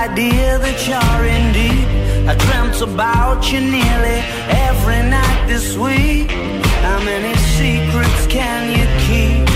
Idea 0.09 0.59
that 0.59 0.79
you're 0.87 1.25
in 1.35 1.45
deep? 1.59 1.89
I 2.31 2.35
dreamt 2.45 2.79
about 2.81 3.39
you 3.51 3.59
nearly 3.61 4.19
every 4.67 5.01
night 5.17 5.41
this 5.47 5.77
week. 5.77 6.29
How 6.87 6.99
many 7.11 7.33
secrets 7.57 8.23
can 8.27 8.61
you 8.77 8.85
keep? 9.05 9.47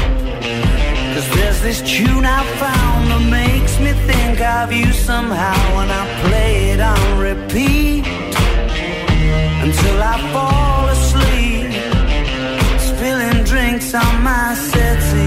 Cause 1.13 1.27
there's 1.35 1.61
this 1.67 1.79
tune 1.81 2.25
I 2.25 2.41
found 2.63 3.01
that 3.11 3.25
makes 3.41 3.73
me 3.85 3.91
think 4.11 4.39
of 4.39 4.71
you 4.71 4.87
somehow 4.93 5.59
when 5.75 5.89
I 6.01 6.03
play 6.25 6.51
it 6.73 6.81
on 6.93 7.03
repeat 7.29 8.05
until 9.65 9.97
I 10.13 10.15
fall 10.33 10.83
asleep, 10.97 11.69
spilling 12.89 13.43
drinks 13.43 13.93
on 13.93 14.13
my 14.23 14.53
settee. 14.69 15.26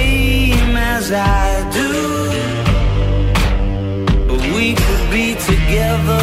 I 1.13 1.69
do. 1.73 1.91
We 4.55 4.75
could 4.75 5.11
be 5.11 5.35
together 5.35 6.21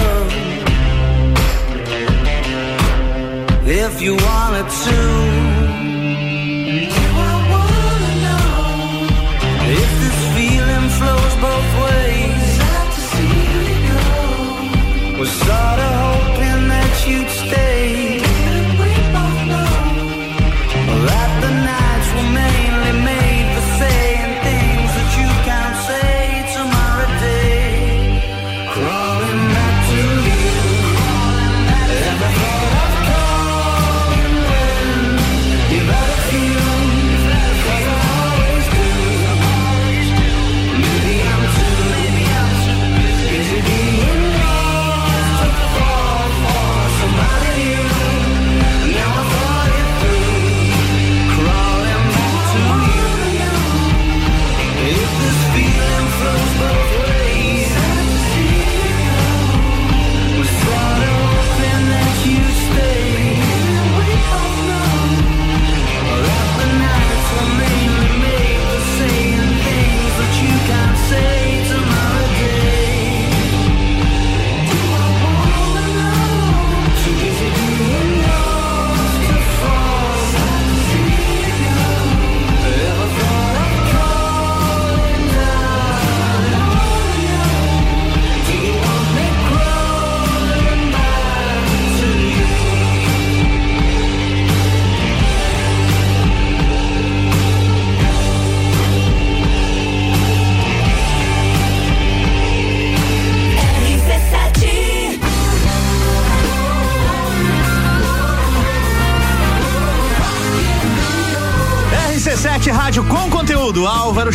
if 3.66 4.00
you 4.00 4.16
wanted 4.16 4.70
to. 4.70 5.47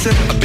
said. 0.00 0.39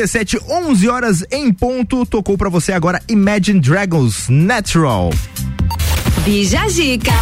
RC7, 0.00 0.40
11 0.48 0.88
horas 0.88 1.24
em 1.30 1.52
ponto. 1.52 2.06
Tocou 2.06 2.38
pra 2.38 2.48
você 2.48 2.72
agora 2.72 3.02
Imagine 3.08 3.60
Dragons 3.60 4.28
Natural. 4.28 5.10
Bija 6.24 6.66
Zica. 6.68 7.12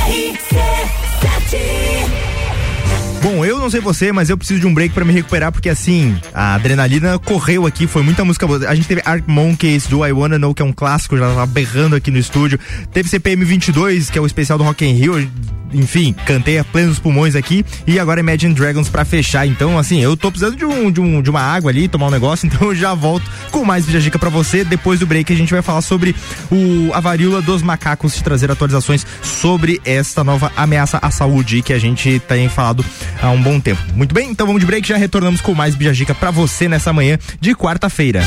Bom, 3.20 3.44
eu 3.44 3.58
não 3.58 3.68
sei 3.68 3.80
você, 3.80 4.12
mas 4.12 4.30
eu 4.30 4.38
preciso 4.38 4.60
de 4.60 4.66
um 4.66 4.72
break 4.72 4.94
pra 4.94 5.04
me 5.04 5.12
recuperar, 5.12 5.50
porque 5.50 5.68
assim, 5.68 6.16
a 6.32 6.54
adrenalina 6.54 7.18
correu 7.18 7.66
aqui, 7.66 7.86
foi 7.86 8.02
muita 8.02 8.24
música 8.24 8.46
boa. 8.46 8.68
A 8.68 8.74
gente 8.74 8.86
teve 8.86 9.02
Arc 9.04 9.24
Monkeys 9.26 9.86
do 9.88 10.06
I 10.06 10.12
Wanna 10.12 10.38
Know, 10.38 10.54
que 10.54 10.62
é 10.62 10.64
um 10.64 10.72
clássico, 10.72 11.16
já 11.16 11.26
tava 11.26 11.46
berrando 11.46 11.96
aqui 11.96 12.12
no 12.12 12.18
estúdio. 12.18 12.60
Teve 12.92 13.08
CPM 13.08 13.44
22, 13.44 14.08
que 14.08 14.18
é 14.18 14.20
o 14.20 14.26
especial 14.26 14.56
do 14.56 14.64
Rock 14.64 14.84
in 14.84 14.92
Rio. 14.92 15.28
Enfim, 15.72 16.14
cantei 16.24 16.58
a 16.58 16.64
plenos 16.64 16.98
pulmões 16.98 17.34
aqui. 17.34 17.64
E 17.86 17.98
agora 17.98 18.20
Imagine 18.20 18.54
Dragons 18.54 18.88
pra 18.88 19.04
fechar. 19.04 19.46
Então, 19.46 19.78
assim, 19.78 20.00
eu 20.00 20.16
tô 20.16 20.30
precisando 20.30 20.56
de, 20.56 20.64
um, 20.64 20.90
de, 20.90 21.00
um, 21.00 21.20
de 21.20 21.28
uma 21.28 21.42
água 21.42 21.70
ali, 21.70 21.88
tomar 21.88 22.06
um 22.06 22.10
negócio. 22.10 22.48
Então 22.48 22.68
eu 22.68 22.74
já 22.74 22.94
volto 22.94 23.30
com 23.50 23.64
mais 23.64 23.84
Bija 23.84 24.00
Dica 24.00 24.18
pra 24.18 24.30
você. 24.30 24.64
Depois 24.64 25.00
do 25.00 25.06
break, 25.06 25.30
a 25.30 25.36
gente 25.36 25.52
vai 25.52 25.60
falar 25.60 25.82
sobre 25.82 26.14
o, 26.50 26.90
a 26.94 27.00
varíola 27.00 27.42
dos 27.42 27.60
macacos, 27.62 28.14
te 28.14 28.24
trazer 28.24 28.50
atualizações 28.50 29.04
sobre 29.22 29.80
esta 29.84 30.24
nova 30.24 30.50
ameaça 30.56 30.98
à 31.02 31.10
saúde 31.10 31.60
que 31.60 31.72
a 31.72 31.78
gente 31.78 32.18
tem 32.20 32.48
falado 32.48 32.82
há 33.22 33.30
um 33.30 33.42
bom 33.42 33.60
tempo. 33.60 33.80
Muito 33.94 34.14
bem, 34.14 34.30
então 34.30 34.46
vamos 34.46 34.60
de 34.60 34.66
break, 34.66 34.86
já 34.86 34.96
retornamos 34.96 35.40
com 35.40 35.54
mais 35.54 35.74
Bija 35.74 35.92
Dica 35.92 36.14
pra 36.14 36.30
você 36.30 36.68
nessa 36.68 36.92
manhã 36.92 37.18
de 37.40 37.54
quarta-feira. 37.54 38.22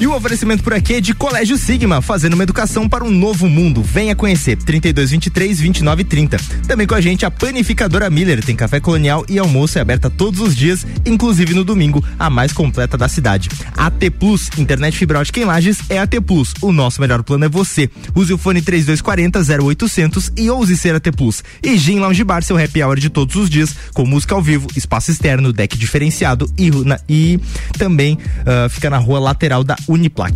E 0.00 0.06
o 0.06 0.14
oferecimento 0.14 0.62
por 0.64 0.72
aqui 0.72 0.94
é 0.94 1.00
de 1.00 1.12
Colégio 1.12 1.58
Sigma, 1.58 2.00
fazendo 2.00 2.32
uma 2.32 2.42
educação 2.42 2.88
para 2.88 3.04
um 3.04 3.10
novo 3.10 3.46
mundo. 3.50 3.82
Venha 3.82 4.16
conhecer 4.16 4.56
3223 4.56 5.58
2930. 5.58 6.38
Também 6.66 6.86
com 6.86 6.94
a 6.94 7.02
gente 7.02 7.26
a 7.26 7.30
panificadora 7.30 8.08
Miller, 8.08 8.42
tem 8.42 8.56
café 8.56 8.80
colonial 8.80 9.26
e 9.28 9.38
almoço 9.38 9.76
é 9.76 9.82
aberta 9.82 10.08
todos 10.08 10.40
os 10.40 10.56
dias, 10.56 10.86
inclusive 11.04 11.52
no 11.52 11.64
domingo, 11.64 12.02
a 12.18 12.30
mais 12.30 12.50
completa 12.50 12.96
da 12.96 13.08
cidade. 13.08 13.50
AT 13.76 14.10
Plus, 14.18 14.48
internet 14.56 14.96
fibra 14.96 15.18
ótica 15.18 15.38
em 15.38 15.44
Lages 15.44 15.80
é 15.90 15.98
AT 15.98 16.18
Plus. 16.26 16.54
O 16.62 16.72
nosso 16.72 16.98
melhor 16.98 17.22
plano 17.22 17.44
é 17.44 17.48
você. 17.50 17.90
Use 18.14 18.32
o 18.32 18.38
fone 18.38 18.62
3240 18.62 19.40
0800 19.62 20.32
e 20.34 20.48
ouse 20.48 20.78
ser 20.78 20.94
AT 20.94 21.12
Plus. 21.14 21.44
E 21.62 21.76
Gin 21.76 21.98
Lounge 21.98 22.24
Bar, 22.24 22.42
seu 22.42 22.56
happy 22.56 22.82
hour 22.82 22.98
de 22.98 23.10
todos 23.10 23.36
os 23.36 23.50
dias, 23.50 23.76
com 23.92 24.06
música 24.06 24.34
ao 24.34 24.40
vivo, 24.40 24.66
espaço 24.74 25.10
externo, 25.10 25.52
deck 25.52 25.76
diferenciado 25.76 26.50
e, 26.56 26.70
na- 26.70 26.98
e 27.06 27.38
também 27.76 28.16
ah, 28.46 28.66
fica 28.70 28.88
na 28.88 28.96
rua 28.96 29.18
lateral 29.20 29.62
da 29.62 29.76
Uniplac. 29.90 30.32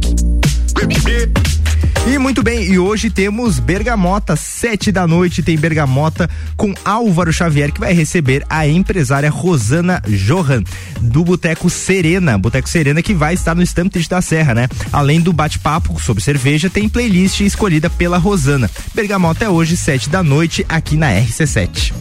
E 2.07 2.19
muito 2.19 2.43
bem, 2.43 2.65
e 2.65 2.79
hoje 2.79 3.09
temos 3.09 3.61
Bergamota, 3.61 4.35
sete 4.35 4.91
da 4.91 5.07
noite 5.07 5.45
tem 5.45 5.57
Bergamota 5.57 6.29
com 6.57 6.75
Álvaro 6.85 7.33
Xavier, 7.33 7.73
que 7.73 7.79
vai 7.79 7.93
receber 7.93 8.45
a 8.51 8.67
empresária 8.67 9.31
Rosana 9.31 10.03
Johan, 10.07 10.65
do 11.01 11.25
Boteco 11.25 11.71
Serena. 11.71 12.37
Boteco 12.37 12.69
Serena 12.69 13.01
que 13.01 13.15
vai 13.15 13.35
estar 13.35 13.55
no 13.55 13.63
Stampede 13.63 14.09
da 14.09 14.21
Serra, 14.21 14.55
né? 14.55 14.69
Além 14.93 15.21
do 15.21 15.33
bate-papo 15.33 15.99
sobre 16.01 16.23
cerveja, 16.23 16.69
tem 16.69 16.89
playlist 16.89 17.41
escolhida 17.41 17.89
pela 17.89 18.19
Rosana. 18.19 18.69
Bergamota 18.93 19.45
é 19.45 19.49
hoje, 19.49 19.77
sete 19.77 20.11
da 20.11 20.23
noite, 20.23 20.67
aqui 20.69 20.97
na 20.97 21.11
RC7. 21.13 21.95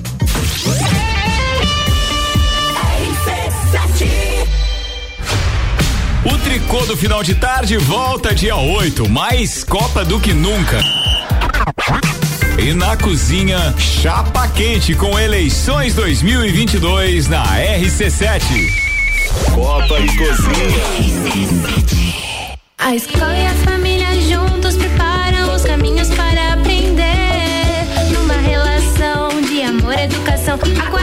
O 6.26 6.38
tricô 6.38 6.86
do 6.86 6.95
final 6.95 7.21
de 7.21 7.36
tarde 7.36 7.78
volta 7.78 8.34
dia 8.34 8.55
8, 8.55 9.09
mais 9.09 9.63
Copa 9.63 10.05
do 10.05 10.19
que 10.19 10.34
nunca. 10.34 10.80
E 12.57 12.74
na 12.74 12.95
cozinha, 12.95 13.74
chapa 13.78 14.47
quente 14.47 14.95
com 14.95 15.19
eleições 15.19 15.95
2022 15.95 17.28
na 17.28 17.43
RC7. 17.43 18.41
Copa 19.53 19.99
e 19.99 20.07
cozinha. 20.15 21.84
A 22.78 22.95
escola 22.95 23.38
e 23.38 23.45
a 23.45 23.53
família 23.55 24.21
juntos 24.21 24.78
preparam 24.78 25.53
os 25.53 25.63
caminhos 25.63 26.09
para 26.09 26.53
aprender. 26.53 27.03
Numa 28.13 28.36
relação 28.36 29.41
de 29.41 29.61
amor 29.61 29.93
e 29.93 30.03
educação. 30.03 30.57
Há 30.80 31.02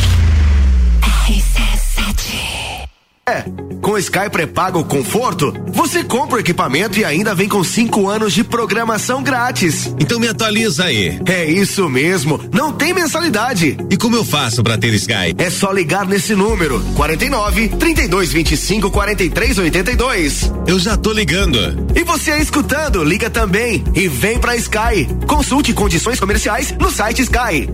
É, 3.31 3.45
com 3.81 3.97
Sky 3.97 4.29
pré-pago 4.29 4.83
conforto, 4.83 5.53
você 5.67 6.03
compra 6.03 6.35
o 6.35 6.39
equipamento 6.41 6.99
e 6.99 7.05
ainda 7.05 7.33
vem 7.33 7.47
com 7.47 7.63
cinco 7.63 8.09
anos 8.09 8.33
de 8.33 8.43
programação 8.43 9.23
grátis. 9.23 9.95
Então 9.97 10.19
me 10.19 10.27
atualiza 10.27 10.83
aí. 10.83 11.17
É 11.25 11.45
isso 11.45 11.87
mesmo, 11.87 12.41
não 12.51 12.73
tem 12.73 12.93
mensalidade. 12.93 13.77
E 13.89 13.95
como 13.95 14.17
eu 14.17 14.25
faço 14.25 14.61
pra 14.61 14.77
ter 14.77 14.93
Sky? 14.95 15.33
É 15.37 15.49
só 15.49 15.71
ligar 15.71 16.05
nesse 16.05 16.35
número, 16.35 16.81
49 16.93 17.69
3225 17.69 18.91
4382. 18.91 20.51
Eu 20.67 20.77
já 20.77 20.97
tô 20.97 21.13
ligando. 21.13 21.87
E 21.95 22.03
você 22.03 22.31
aí 22.31 22.41
escutando, 22.41 23.01
liga 23.01 23.29
também 23.29 23.81
e 23.95 24.09
vem 24.09 24.39
pra 24.39 24.57
Sky. 24.57 25.07
Consulte 25.25 25.71
condições 25.71 26.19
comerciais 26.19 26.75
no 26.77 26.91
site 26.91 27.21
Sky. 27.21 27.69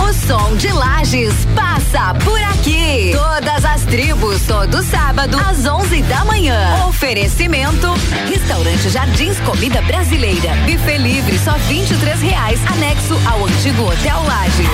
O 0.00 0.12
som 0.12 0.56
de 0.56 0.68
Lages 0.72 1.34
passa 1.54 2.14
por 2.24 2.40
aqui. 2.42 3.12
Todas 3.12 3.64
as 3.64 3.84
tribos, 3.84 4.42
todo 4.42 4.82
sábado, 4.82 5.38
às 5.38 5.66
11 5.66 6.02
da 6.02 6.24
manhã. 6.24 6.86
Oferecimento: 6.88 7.86
Restaurante 8.28 8.88
Jardins 8.88 9.38
Comida 9.40 9.82
Brasileira. 9.82 10.54
Buffet 10.66 10.98
livre, 10.98 11.38
só 11.38 11.52
23 11.68 12.20
reais. 12.20 12.60
Anexo 12.72 13.18
ao 13.26 13.44
antigo 13.44 13.84
Hotel 13.84 14.22
Lages. 14.26 14.68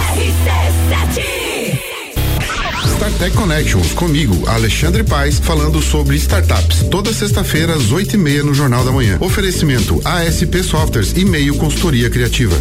StarTech 2.97 3.37
Connections, 3.37 3.93
comigo, 3.93 4.49
Alexandre 4.49 5.05
Paes, 5.05 5.39
falando 5.39 5.83
sobre 5.83 6.16
startups. 6.16 6.85
Toda 6.91 7.12
sexta-feira, 7.12 7.74
às 7.74 7.93
oito 7.93 8.14
e 8.14 8.18
meia, 8.18 8.43
no 8.43 8.55
Jornal 8.55 8.85
da 8.85 8.91
Manhã. 8.91 9.18
Oferecimento 9.20 10.01
ASP 10.03 10.62
Softwares 10.62 11.12
e 11.14 11.24
meio 11.24 11.57
consultoria 11.57 12.09
criativa. 12.09 12.57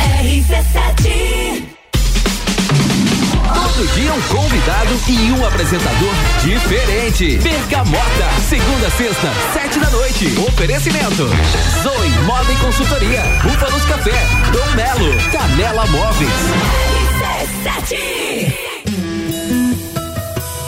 Todo 3.76 3.88
dia 3.94 4.14
um 4.14 4.22
convidado 4.22 4.98
e 5.10 5.32
um 5.34 5.46
apresentador 5.46 6.14
diferente. 6.42 7.38
Bergamota, 7.40 8.30
segunda, 8.48 8.90
sexta, 8.92 9.30
sete 9.52 9.80
da 9.80 9.90
noite. 9.90 10.34
Oferecimento. 10.48 11.28
Zoe 11.84 12.10
Moda 12.26 12.54
e 12.54 12.56
Consultoria. 12.56 13.22
Búfalos 13.44 13.84
Café. 13.84 14.28
Dom 14.54 14.76
Melo. 14.78 15.14
Canela 15.30 15.86
Móveis. 15.88 16.32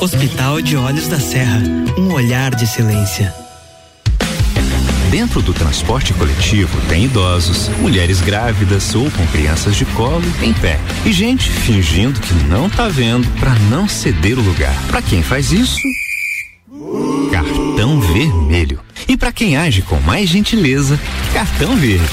Hospital 0.01 0.61
de 0.61 0.75
Olhos 0.75 1.07
da 1.07 1.17
Serra, 1.17 1.61
um 1.97 2.11
olhar 2.11 2.53
de 2.55 2.65
excelência. 2.65 3.46
Dentro 5.09 5.41
do 5.41 5.53
transporte 5.53 6.13
coletivo 6.13 6.79
tem 6.89 7.05
idosos, 7.05 7.69
mulheres 7.79 8.19
grávidas 8.19 8.93
ou 8.93 9.09
com 9.11 9.25
crianças 9.27 9.75
de 9.75 9.85
colo 9.85 10.23
em 10.41 10.53
pé 10.53 10.79
e 11.05 11.11
gente 11.11 11.49
fingindo 11.49 12.19
que 12.19 12.33
não 12.45 12.69
tá 12.69 12.87
vendo 12.87 13.27
para 13.39 13.53
não 13.69 13.87
ceder 13.87 14.37
o 14.37 14.41
lugar. 14.41 14.75
Para 14.87 15.01
quem 15.01 15.23
faz 15.23 15.51
isso, 15.51 15.81
cartão 17.31 18.01
vermelho. 18.01 18.81
E 19.07 19.15
para 19.15 19.31
quem 19.31 19.55
age 19.55 19.81
com 19.81 19.99
mais 20.01 20.29
gentileza, 20.29 20.99
cartão 21.33 21.75
verde. 21.77 22.05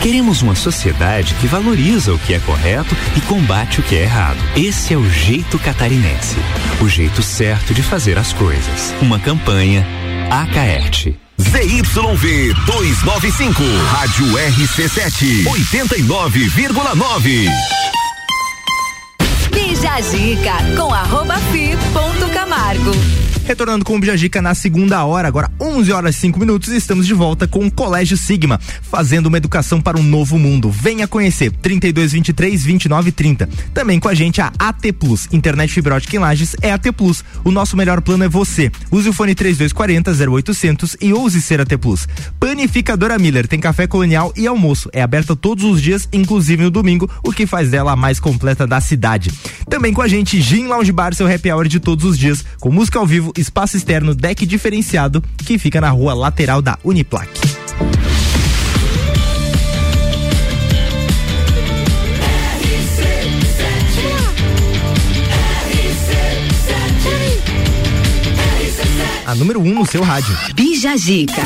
Queremos 0.00 0.42
uma 0.42 0.54
sociedade 0.54 1.34
que 1.40 1.48
valoriza 1.48 2.14
o 2.14 2.18
que 2.18 2.34
é 2.34 2.38
correto 2.38 2.96
e 3.16 3.20
combate 3.22 3.80
o 3.80 3.82
que 3.82 3.96
é 3.96 4.02
errado. 4.02 4.38
Esse 4.56 4.94
é 4.94 4.96
o 4.96 5.10
jeito 5.10 5.58
catarinense. 5.58 6.36
O 6.80 6.88
jeito 6.88 7.22
certo 7.22 7.74
de 7.74 7.82
fazer 7.82 8.16
as 8.16 8.32
coisas. 8.32 8.94
Uma 9.02 9.18
campanha 9.18 9.84
Acaerte. 10.30 11.25
ZYV 11.56 12.52
295, 12.66 13.64
Rádio 13.90 14.26
RC7, 14.36 15.46
89,9. 15.46 17.48
Bija 19.50 19.94
a 19.94 20.00
dica 20.02 20.58
com 20.76 20.92
arroba 20.92 21.38
fi 21.50 21.74
ponto 21.94 22.28
Camargo. 22.28 22.92
Retornando 23.46 23.84
com 23.84 23.94
o 23.94 24.00
Bijagica 24.00 24.42
na 24.42 24.56
segunda 24.56 25.04
hora, 25.04 25.28
agora 25.28 25.48
11 25.60 25.92
horas 25.92 26.16
e 26.16 26.18
5 26.18 26.40
minutos, 26.40 26.70
estamos 26.70 27.06
de 27.06 27.14
volta 27.14 27.46
com 27.46 27.64
o 27.64 27.70
Colégio 27.70 28.16
Sigma, 28.16 28.58
fazendo 28.58 29.26
uma 29.26 29.36
educação 29.36 29.80
para 29.80 29.96
um 29.96 30.02
novo 30.02 30.36
mundo. 30.36 30.68
Venha 30.68 31.06
conhecer 31.06 31.52
3223 31.52 32.64
2930. 32.64 33.48
Também 33.72 34.00
com 34.00 34.08
a 34.08 34.14
gente 34.14 34.40
a 34.40 34.52
AT 34.58 34.92
Plus, 34.98 35.28
internet 35.32 35.72
fibra 35.72 35.94
ótica 35.94 36.16
em 36.16 36.18
Lages 36.18 36.56
é 36.60 36.72
AT 36.72 36.90
Plus. 36.90 37.22
O 37.44 37.52
nosso 37.52 37.76
melhor 37.76 38.00
plano 38.00 38.24
é 38.24 38.28
você. 38.28 38.68
Use 38.90 39.08
o 39.08 39.12
fone 39.12 39.32
3240 39.32 40.10
0800 40.28 40.96
e 41.00 41.12
ouse 41.12 41.40
ser 41.40 41.60
AT 41.60 41.78
Plus. 41.78 42.08
Panificadora 42.40 43.16
Miller 43.16 43.46
tem 43.46 43.60
café 43.60 43.86
colonial 43.86 44.32
e 44.36 44.48
almoço. 44.48 44.90
É 44.92 45.02
aberta 45.02 45.36
todos 45.36 45.62
os 45.62 45.80
dias, 45.80 46.08
inclusive 46.12 46.64
no 46.64 46.70
domingo, 46.70 47.08
o 47.22 47.30
que 47.30 47.46
faz 47.46 47.70
dela 47.70 47.92
a 47.92 47.96
mais 47.96 48.18
completa 48.18 48.66
da 48.66 48.80
cidade. 48.80 49.30
Também 49.70 49.92
com 49.92 50.02
a 50.02 50.08
gente 50.08 50.40
Gin 50.40 50.66
Lounge 50.66 50.90
Bar, 50.90 51.14
seu 51.14 51.32
happy 51.32 51.52
hour 51.52 51.68
de 51.68 51.78
todos 51.78 52.04
os 52.04 52.18
dias, 52.18 52.44
com 52.58 52.72
música 52.72 52.98
ao 52.98 53.06
vivo, 53.06 53.35
espaço 53.40 53.76
externo, 53.76 54.14
deck 54.14 54.44
diferenciado, 54.46 55.22
que 55.38 55.58
fica 55.58 55.80
na 55.80 55.90
rua 55.90 56.14
lateral 56.14 56.62
da 56.62 56.78
Uniplac. 56.84 57.28
A 69.26 69.34
número 69.34 69.60
1 69.60 69.66
um 69.66 69.74
no 69.74 69.84
seu 69.84 70.02
rádio. 70.04 70.36
Bija 70.54 70.96
Gica. 70.96 71.42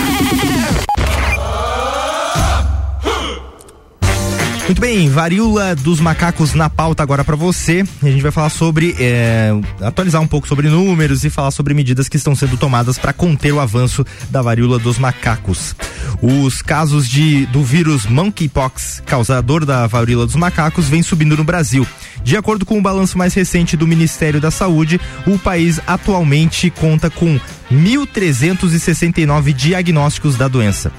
Muito 4.70 4.82
bem, 4.82 5.10
varíola 5.10 5.74
dos 5.74 5.98
macacos 5.98 6.54
na 6.54 6.70
pauta 6.70 7.02
agora 7.02 7.24
para 7.24 7.34
você. 7.34 7.84
A 8.00 8.08
gente 8.08 8.22
vai 8.22 8.30
falar 8.30 8.50
sobre 8.50 8.94
é, 9.00 9.50
atualizar 9.80 10.22
um 10.22 10.28
pouco 10.28 10.46
sobre 10.46 10.68
números 10.68 11.24
e 11.24 11.28
falar 11.28 11.50
sobre 11.50 11.74
medidas 11.74 12.08
que 12.08 12.16
estão 12.16 12.36
sendo 12.36 12.56
tomadas 12.56 12.96
para 12.96 13.12
conter 13.12 13.52
o 13.52 13.58
avanço 13.58 14.06
da 14.30 14.40
varíola 14.40 14.78
dos 14.78 14.96
macacos. 14.96 15.74
Os 16.22 16.62
casos 16.62 17.08
de 17.08 17.46
do 17.46 17.64
vírus 17.64 18.06
monkeypox, 18.06 19.02
causador 19.04 19.64
da 19.64 19.88
varíola 19.88 20.24
dos 20.24 20.36
macacos, 20.36 20.88
vem 20.88 21.02
subindo 21.02 21.36
no 21.36 21.42
Brasil. 21.42 21.84
De 22.22 22.36
acordo 22.36 22.64
com 22.64 22.78
o 22.78 22.82
balanço 22.82 23.18
mais 23.18 23.34
recente 23.34 23.76
do 23.76 23.88
Ministério 23.88 24.40
da 24.40 24.52
Saúde, 24.52 25.00
o 25.26 25.36
país 25.36 25.80
atualmente 25.84 26.70
conta 26.70 27.10
com 27.10 27.40
1.369 27.72 29.52
diagnósticos 29.52 30.36
da 30.36 30.46
doença. 30.46 30.92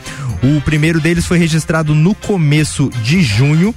O 0.43 0.59
primeiro 0.61 0.99
deles 0.99 1.25
foi 1.25 1.37
registrado 1.37 1.93
no 1.93 2.15
começo 2.15 2.89
de 3.03 3.21
junho 3.21 3.75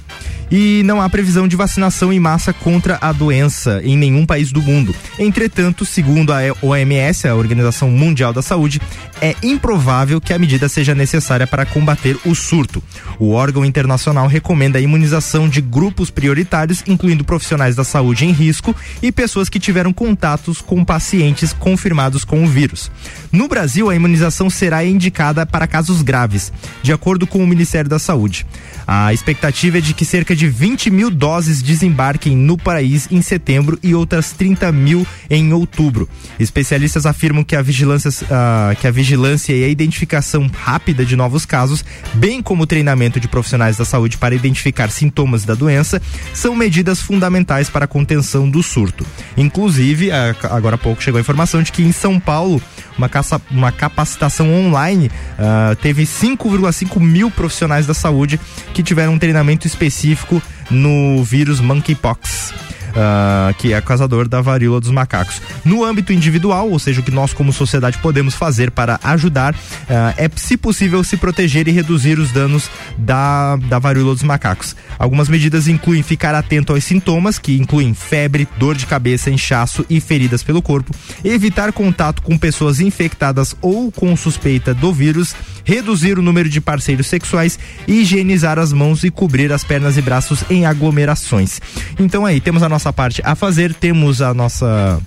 e 0.49 0.83
não 0.83 1.01
há 1.01 1.09
previsão 1.09 1.47
de 1.47 1.55
vacinação 1.55 2.11
em 2.11 2.19
massa 2.19 2.53
contra 2.53 2.97
a 3.01 3.11
doença 3.11 3.81
em 3.83 3.97
nenhum 3.97 4.25
país 4.25 4.51
do 4.51 4.61
mundo. 4.61 4.95
Entretanto, 5.17 5.85
segundo 5.85 6.31
a 6.31 6.39
OMS, 6.61 7.27
a 7.27 7.35
Organização 7.35 7.89
Mundial 7.89 8.33
da 8.33 8.41
Saúde, 8.41 8.81
é 9.21 9.35
improvável 9.41 10.19
que 10.19 10.33
a 10.33 10.39
medida 10.39 10.67
seja 10.69 10.93
necessária 10.93 11.47
para 11.47 11.65
combater 11.65 12.17
o 12.25 12.35
surto. 12.35 12.83
O 13.17 13.31
órgão 13.31 13.65
internacional 13.65 14.27
recomenda 14.27 14.77
a 14.77 14.81
imunização 14.81 15.47
de 15.47 15.61
grupos 15.61 16.09
prioritários, 16.09 16.83
incluindo 16.87 17.23
profissionais 17.23 17.75
da 17.75 17.83
saúde 17.83 18.25
em 18.25 18.31
risco 18.31 18.75
e 19.01 19.11
pessoas 19.11 19.49
que 19.49 19.59
tiveram 19.59 19.93
contatos 19.93 20.61
com 20.61 20.83
pacientes 20.83 21.53
confirmados 21.53 22.23
com 22.23 22.43
o 22.43 22.47
vírus. 22.47 22.91
No 23.31 23.47
Brasil, 23.47 23.89
a 23.89 23.95
imunização 23.95 24.49
será 24.49 24.83
indicada 24.85 25.45
para 25.45 25.67
casos 25.67 26.01
graves, 26.01 26.51
de 26.81 26.91
acordo 26.91 27.25
com 27.25 27.43
o 27.43 27.47
Ministério 27.47 27.89
da 27.89 27.99
Saúde. 27.99 28.45
A 28.87 29.13
expectativa 29.13 29.79
é 29.79 29.81
de 29.81 29.93
que 29.93 30.05
cerca 30.05 30.34
de 30.35 30.47
20 30.47 30.89
mil 30.89 31.09
doses 31.09 31.61
desembarquem 31.61 32.35
no 32.35 32.57
país 32.57 33.07
em 33.11 33.21
setembro 33.21 33.79
e 33.81 33.95
outras 33.95 34.31
30 34.31 34.71
mil 34.71 35.05
em 35.29 35.53
outubro. 35.53 36.07
Especialistas 36.39 37.05
afirmam 37.05 37.43
que 37.43 37.55
a 37.55 37.61
vigilância, 37.61 38.11
ah, 38.29 38.75
que 38.79 38.87
a 38.87 38.91
vigilância 38.91 39.53
e 39.53 39.63
a 39.63 39.67
identificação 39.67 40.49
rápida 40.53 41.05
de 41.05 41.15
novos 41.15 41.45
casos, 41.45 41.83
bem 42.13 42.41
como 42.41 42.63
o 42.63 42.67
treinamento 42.67 43.19
de 43.19 43.27
profissionais 43.27 43.77
da 43.77 43.85
saúde 43.85 44.17
para 44.17 44.35
identificar 44.35 44.89
sintomas 44.89 45.45
da 45.45 45.53
doença, 45.53 46.01
são 46.33 46.55
medidas 46.55 47.01
fundamentais 47.01 47.69
para 47.69 47.85
a 47.85 47.87
contenção 47.87 48.49
do 48.49 48.61
surto. 48.63 49.05
Inclusive, 49.37 50.11
agora 50.11 50.75
há 50.75 50.79
pouco 50.79 51.01
chegou 51.01 51.17
a 51.17 51.21
informação 51.21 51.61
de 51.61 51.71
que 51.71 51.83
em 51.83 51.91
São 51.91 52.19
Paulo 52.19 52.61
uma, 52.97 53.09
caça, 53.09 53.41
uma 53.51 53.71
capacitação 53.71 54.53
online 54.53 55.11
ah, 55.37 55.75
teve 55.81 56.03
5,5 56.03 56.99
mil 56.99 57.29
profissionais 57.29 57.85
da 57.85 57.93
saúde 57.93 58.39
que 58.73 58.81
tiveram 58.81 59.13
um 59.13 59.19
treinamento 59.19 59.67
específico 59.67 60.24
no 60.69 61.23
vírus 61.23 61.59
monkeypox. 61.61 62.53
Ah, 62.95 63.53
que 63.57 63.73
é 63.73 63.81
causador 63.81 64.27
da 64.27 64.41
varíola 64.41 64.79
dos 64.79 64.91
macacos. 64.91 65.41
No 65.63 65.83
âmbito 65.83 66.13
individual, 66.13 66.69
ou 66.69 66.79
seja, 66.79 67.01
o 67.01 67.03
que 67.03 67.11
nós 67.11 67.33
como 67.33 67.51
sociedade 67.51 67.97
podemos 67.99 68.33
fazer 68.33 68.71
para 68.71 68.99
ajudar, 69.03 69.55
ah, 69.89 70.13
é, 70.17 70.29
se 70.35 70.57
possível, 70.57 71.03
se 71.03 71.17
proteger 71.17 71.67
e 71.67 71.71
reduzir 71.71 72.19
os 72.19 72.31
danos 72.31 72.69
da, 72.97 73.55
da 73.57 73.79
varíola 73.79 74.13
dos 74.13 74.23
macacos. 74.23 74.75
Algumas 74.97 75.29
medidas 75.29 75.67
incluem 75.67 76.03
ficar 76.03 76.33
atento 76.35 76.73
aos 76.73 76.83
sintomas, 76.83 77.37
que 77.37 77.57
incluem 77.57 77.93
febre, 77.93 78.47
dor 78.57 78.75
de 78.75 78.85
cabeça, 78.85 79.29
inchaço 79.29 79.85
e 79.89 79.99
feridas 79.99 80.43
pelo 80.43 80.61
corpo, 80.61 80.93
evitar 81.23 81.71
contato 81.73 82.21
com 82.21 82.37
pessoas 82.37 82.79
infectadas 82.79 83.55
ou 83.61 83.91
com 83.91 84.15
suspeita 84.15 84.73
do 84.73 84.93
vírus, 84.93 85.35
reduzir 85.63 86.17
o 86.17 86.21
número 86.21 86.47
de 86.47 86.61
parceiros 86.61 87.07
sexuais, 87.07 87.59
higienizar 87.87 88.59
as 88.59 88.71
mãos 88.71 89.03
e 89.03 89.11
cobrir 89.11 89.51
as 89.51 89.63
pernas 89.63 89.97
e 89.97 90.01
braços 90.01 90.43
em 90.49 90.65
aglomerações. 90.65 91.59
Então 91.99 92.25
aí, 92.25 92.39
temos 92.39 92.63
a 92.63 92.69
nossa 92.69 92.84
parte 92.93 93.21
a 93.23 93.35
fazer, 93.35 93.73
temos 93.73 94.21
a 94.21 94.33
nossa 94.33 94.99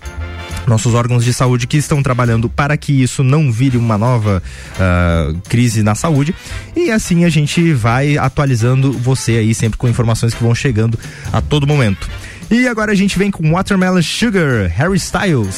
nossos 0.67 0.93
órgãos 0.95 1.25
de 1.25 1.33
saúde 1.33 1.67
que 1.67 1.79
estão 1.79 2.03
trabalhando 2.03 2.49
para 2.49 2.77
que 2.77 2.93
isso 3.03 3.25
não 3.25 3.51
vire 3.51 3.79
uma 3.79 3.97
nova 3.97 4.43
ah, 4.79 5.33
crise 5.49 5.83
na 5.83 5.95
saúde 5.95 6.35
e 6.77 6.91
assim 6.91 7.25
a 7.25 7.31
gente 7.31 7.73
vai 7.73 8.19
atualizando 8.19 8.93
você 8.93 9.33
aí 9.33 9.55
sempre 9.55 9.79
com 9.79 9.89
informações 9.89 10.35
que 10.35 10.43
vão 10.43 10.55
chegando 10.55 10.99
a 11.33 11.41
todo 11.41 11.67
momento. 11.67 12.09
E 12.51 12.67
agora 12.67 12.93
a 12.93 12.95
gente 12.95 13.19
vem 13.19 13.31
com 13.31 13.53
Watermelon 13.53 14.03
Sugar, 14.03 14.71
Harry 14.75 14.97
Styles. 14.97 15.57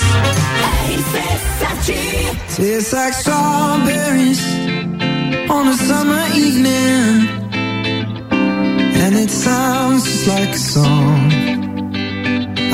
Like. 10.26 11.59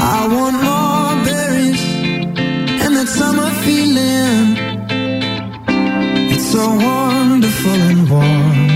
I 0.09 0.29
want 0.29 0.57
more 0.69 1.25
berries 1.25 1.83
and 2.85 2.95
that 2.97 3.09
summer 3.09 3.51
feeling. 3.65 4.57
It's 6.33 6.47
so 6.53 6.65
wonderful 6.65 7.81
and 7.91 8.09
warm. 8.09 8.76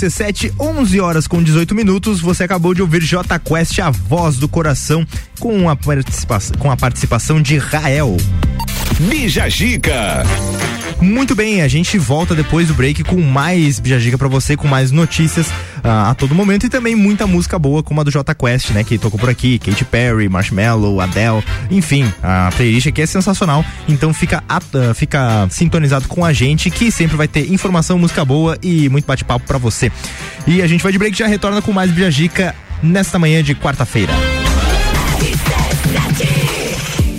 RC7, 0.00 0.52
11 0.58 1.00
horas 1.00 1.26
com 1.26 1.42
18 1.42 1.74
minutos. 1.74 2.20
Você 2.20 2.44
acabou 2.44 2.72
de 2.72 2.80
ouvir 2.80 3.02
J 3.02 3.38
Quest, 3.38 3.78
a 3.80 3.90
voz 3.90 4.36
do 4.36 4.48
coração, 4.48 5.06
com 5.38 5.68
a 5.68 5.76
participação, 5.76 6.56
com 6.58 6.70
a 6.70 6.76
participação 6.76 7.40
de 7.40 7.58
Rael. 7.58 8.16
Bija 8.98 9.48
Gica. 9.48 10.24
Muito 11.00 11.34
bem, 11.34 11.62
a 11.62 11.68
gente 11.68 11.98
volta 11.98 12.34
depois 12.34 12.68
do 12.68 12.74
break 12.74 13.04
com 13.04 13.20
mais 13.20 13.78
Bijagica 13.78 14.18
pra 14.18 14.28
você, 14.28 14.56
com 14.56 14.68
mais 14.68 14.90
notícias 14.90 15.46
ah, 15.82 16.10
a 16.10 16.14
todo 16.14 16.34
momento 16.34 16.66
e 16.66 16.68
também 16.68 16.94
muita 16.94 17.26
música 17.26 17.58
boa, 17.58 17.82
como 17.82 18.00
a 18.00 18.04
do 18.04 18.10
J 18.10 18.34
Quest, 18.34 18.70
né? 18.70 18.84
Que 18.84 18.98
tocou 18.98 19.18
por 19.18 19.30
aqui, 19.30 19.58
Katy 19.58 19.84
Perry, 19.84 20.28
Marshmallow, 20.28 21.00
Adele, 21.00 21.42
enfim, 21.70 22.10
a 22.22 22.50
playlist 22.56 22.86
aqui 22.88 23.02
é 23.02 23.06
sensacional. 23.06 23.64
Então 23.88 24.12
fica, 24.12 24.42
ah, 24.48 24.60
fica 24.94 25.48
sintonizado 25.50 26.08
com 26.08 26.24
a 26.24 26.32
gente 26.32 26.70
que 26.70 26.90
sempre 26.90 27.16
vai 27.16 27.28
ter 27.28 27.52
informação, 27.52 27.98
música 27.98 28.24
boa 28.24 28.58
e 28.62 28.88
muito 28.88 29.06
bate-papo 29.06 29.46
pra 29.46 29.58
você. 29.58 29.90
E 30.46 30.62
a 30.62 30.66
gente 30.66 30.82
vai 30.82 30.92
de 30.92 30.98
break 30.98 31.16
já 31.16 31.26
retorna 31.26 31.60
com 31.62 31.72
mais 31.72 31.90
Bijagica 31.90 32.54
nesta 32.82 33.18
manhã 33.18 33.42
de 33.42 33.54
quarta-feira. 33.54 34.12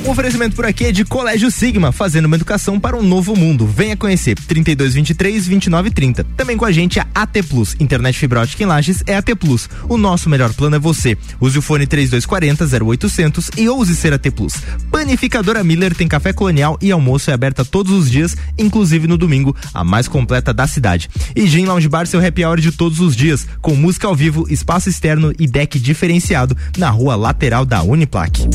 O 0.04 0.10
oferecimento 0.10 0.56
por 0.56 0.66
aqui 0.66 0.86
é 0.86 0.92
de 0.92 1.06
Colégio 1.06 1.52
Sigma, 1.52 1.92
fazendo 1.92 2.26
uma 2.26 2.36
educação 2.36 2.80
para 2.80 2.98
um 2.98 3.04
novo 3.04 3.36
mundo. 3.36 3.68
Venha 3.68 3.96
conhecer 3.96 4.36
3223 4.36 5.46
2930. 5.46 6.24
Também 6.36 6.58
com 6.58 6.66
a 6.66 6.72
gente 6.72 7.00
a 7.00 7.06
AT 7.14 7.44
Plus, 7.48 7.76
internet 7.80 8.18
fibra 8.18 8.42
ótica 8.42 8.64
em 8.64 8.66
Lages 8.66 9.04
é 9.06 9.16
AT 9.16 9.36
Plus. 9.40 9.70
O 9.88 9.98
nosso 9.98 10.28
melhor 10.28 10.52
plano 10.54 10.76
é 10.76 10.80
você. 10.80 11.16
Use 11.40 11.60
o 11.60 11.62
fone 11.62 11.86
3240 11.86 12.84
0800 12.84 13.52
e 13.56 13.70
ouse 13.70 13.96
ser 13.96 14.12
AT 14.12 14.32
Plus. 14.32 14.56
Panificadora 14.90 15.64
Miller 15.64 15.94
tem 15.94 16.08
café 16.08 16.34
colonial 16.34 16.80
e 16.82 16.92
almoço 16.92 17.30
é 17.30 17.34
aberta 17.36 17.64
todos 17.64 17.94
os 17.94 18.10
dias, 18.10 18.36
inclusive 18.58 19.08
no 19.08 19.20
domingo, 19.20 19.56
a 19.72 19.84
mais 19.84 20.08
completa 20.08 20.52
da 20.52 20.66
cidade. 20.66 21.12
E 21.36 21.46
Gin 21.46 21.66
Lounge 21.66 21.88
Bar, 21.88 22.08
seu 22.08 22.26
happy 22.26 22.44
hour 22.44 22.60
de 22.60 22.72
todos 22.72 23.00
os 23.00 23.16
dias, 23.16 23.48
com 23.62 23.76
música 23.76 24.08
ao 24.08 24.16
vivo, 24.16 24.48
espaço 24.50 24.90
externo 24.90 25.32
e 25.38 25.46
deck 25.46 25.80
diferenciado 25.80 26.58
na 26.76 26.90
rua 26.90 27.16
lateral 27.16 27.66
da 27.66 27.84
Uniplaque. 27.84 28.50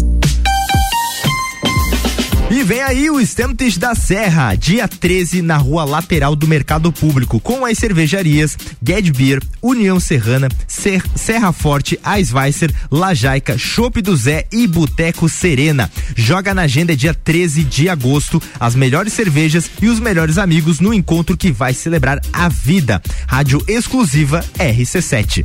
E 2.49 2.63
vem 2.63 2.81
aí 2.81 3.11
o 3.11 3.21
Stamptes 3.21 3.77
da 3.77 3.93
Serra, 3.95 4.55
dia 4.55 4.87
13, 4.87 5.43
na 5.43 5.57
rua 5.57 5.85
lateral 5.85 6.37
do 6.37 6.47
Mercado 6.47 6.93
Público, 6.93 7.41
com 7.41 7.65
as 7.67 7.77
cervejarias 7.77 8.57
Ged 8.81 9.13
Beer, 9.13 9.43
União 9.61 9.99
Serrana, 9.99 10.49
Ser- 10.67 11.03
Serra 11.17 11.53
Forte, 11.53 11.99
Eisweiser, 12.07 12.73
Lajaica, 12.89 13.59
Chopp 13.59 14.01
do 14.01 14.17
Zé 14.17 14.47
e 14.53 14.65
Boteco 14.69 15.29
Serena. 15.29 15.91
Joga 16.15 16.55
na 16.55 16.63
agenda 16.63 16.97
dia 16.97 17.13
13 17.13 17.65
de 17.65 17.89
agosto, 17.89 18.41
as 18.61 18.77
melhores 18.77 19.13
cervejas 19.13 19.69
e 19.83 19.89
os 19.89 19.99
melhores 19.99 20.39
amigos 20.39 20.79
no 20.79 20.95
encontro 20.95 21.37
que 21.37 21.51
vai 21.51 21.75
celebrar 21.75 22.21
a 22.33 22.49
vida. 22.49 23.03
Rádio 23.27 23.61
exclusiva 23.67 24.43
RC7. 24.57 25.45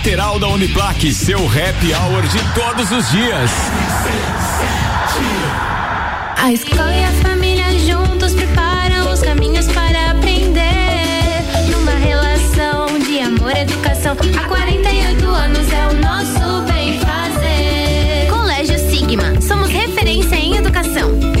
lateral 0.01 0.39
da 0.39 0.47
Uniplaque. 0.47 1.13
Seu 1.13 1.37
happy 1.45 1.93
hour 1.93 2.23
de 2.23 2.39
todos 2.55 2.89
os 2.89 3.11
dias. 3.11 3.51
A 6.37 6.51
escola 6.51 6.91
e 6.95 7.03
a 7.03 7.11
família 7.21 7.65
juntos 7.77 8.33
preparam 8.33 9.13
os 9.13 9.21
caminhos 9.21 9.67
para 9.67 10.09
aprender. 10.09 11.43
Numa 11.69 11.91
relação 11.91 12.97
de 12.97 13.19
amor 13.19 13.55
e 13.55 13.59
educação. 13.59 14.17
Há 14.35 14.47
48 14.47 15.23
anos 15.27 15.71
é 15.71 15.87
o 15.87 15.93
nosso 15.93 16.63
bem 16.73 16.99
fazer. 16.99 18.27
Colégio 18.31 18.79
Sigma. 18.79 19.39
Somos 19.39 19.69
referência 19.69 20.35
em 20.35 20.55
educação. 20.55 21.40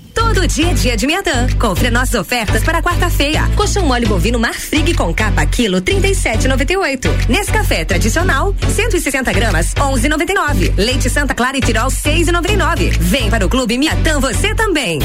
Todo 0.13 0.47
dia 0.47 0.71
é 0.71 0.73
dia 0.73 0.97
de 0.97 1.07
Miatã. 1.07 1.47
Confira 1.59 1.91
nossas 1.91 2.15
ofertas 2.15 2.63
para 2.63 2.81
quarta-feira. 2.81 3.49
Colchão 3.55 3.85
mole 3.85 4.05
bovino 4.05 4.39
Marfrig 4.39 4.93
com 4.93 5.13
capa 5.13 5.45
quilo 5.45 5.81
37,98. 5.81 7.29
Nescafé 7.29 7.85
tradicional 7.85 8.53
160 8.75 9.31
gramas 9.33 9.73
11,99. 9.73 10.73
Leite 10.77 11.09
Santa 11.09 11.33
Clara 11.33 11.57
e 11.57 11.61
Tirol 11.61 11.87
6,99. 11.87 12.97
Vem 12.99 13.29
para 13.29 13.45
o 13.45 13.49
Clube 13.49 13.77
Miatã 13.77 14.19
você 14.19 14.53
também. 14.55 14.99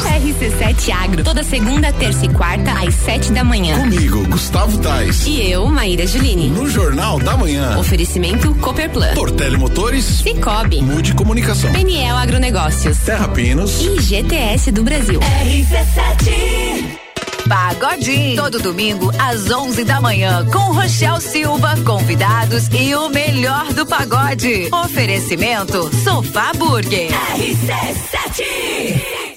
RC7 0.00 0.90
Agro, 0.92 1.22
toda 1.24 1.42
segunda, 1.42 1.92
terça 1.92 2.24
e 2.24 2.28
quarta, 2.28 2.72
às 2.72 2.94
sete 2.94 3.32
da 3.32 3.44
manhã. 3.44 3.78
Comigo, 3.78 4.26
Gustavo 4.28 4.78
Tais. 4.78 5.26
E 5.26 5.50
eu, 5.50 5.66
Maíra 5.66 6.06
Juline. 6.06 6.48
No 6.48 6.68
Jornal 6.68 7.18
da 7.18 7.36
Manhã. 7.36 7.78
Oferecimento 7.78 8.54
Copperplan. 8.56 9.14
Portele 9.14 9.56
Motores. 9.56 10.04
Cicobi. 10.04 10.82
Mude 10.82 11.14
Comunicação. 11.14 11.72
PNL 11.72 12.18
Agronegócios. 12.18 12.98
Terra 12.98 13.28
Pinos. 13.28 13.80
E 13.80 14.00
GTS 14.30 14.70
do 14.70 14.84
Brasil. 14.84 15.18
RC7. 15.18 17.00
Pagodinho. 17.48 18.36
Todo 18.36 18.60
domingo 18.60 19.10
às 19.18 19.50
11 19.50 19.82
da 19.82 20.00
manhã 20.00 20.46
com 20.52 20.72
Rochel 20.72 21.20
Silva, 21.20 21.74
convidados 21.84 22.68
e 22.68 22.94
o 22.94 23.08
melhor 23.08 23.72
do 23.72 23.84
pagode. 23.84 24.68
Oferecimento 24.72 25.90
Sofá 26.04 26.52
Burger. 26.52 27.10
RC7. 27.10 29.29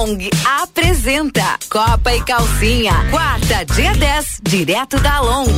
Along 0.00 0.30
apresenta 0.62 1.58
Copa 1.68 2.14
e 2.14 2.22
Calcinha. 2.22 2.94
Quarta, 3.10 3.66
dia 3.74 3.92
10, 3.92 4.40
direto 4.42 4.98
da 4.98 5.16
Along. 5.16 5.52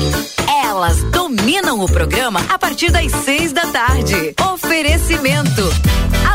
Elas 0.64 1.00
dominam 1.12 1.80
o 1.80 1.86
programa 1.86 2.44
a 2.48 2.58
partir 2.58 2.90
das 2.90 3.12
seis 3.24 3.52
da 3.52 3.66
tarde. 3.68 4.34
Oferecimento. 4.52 5.62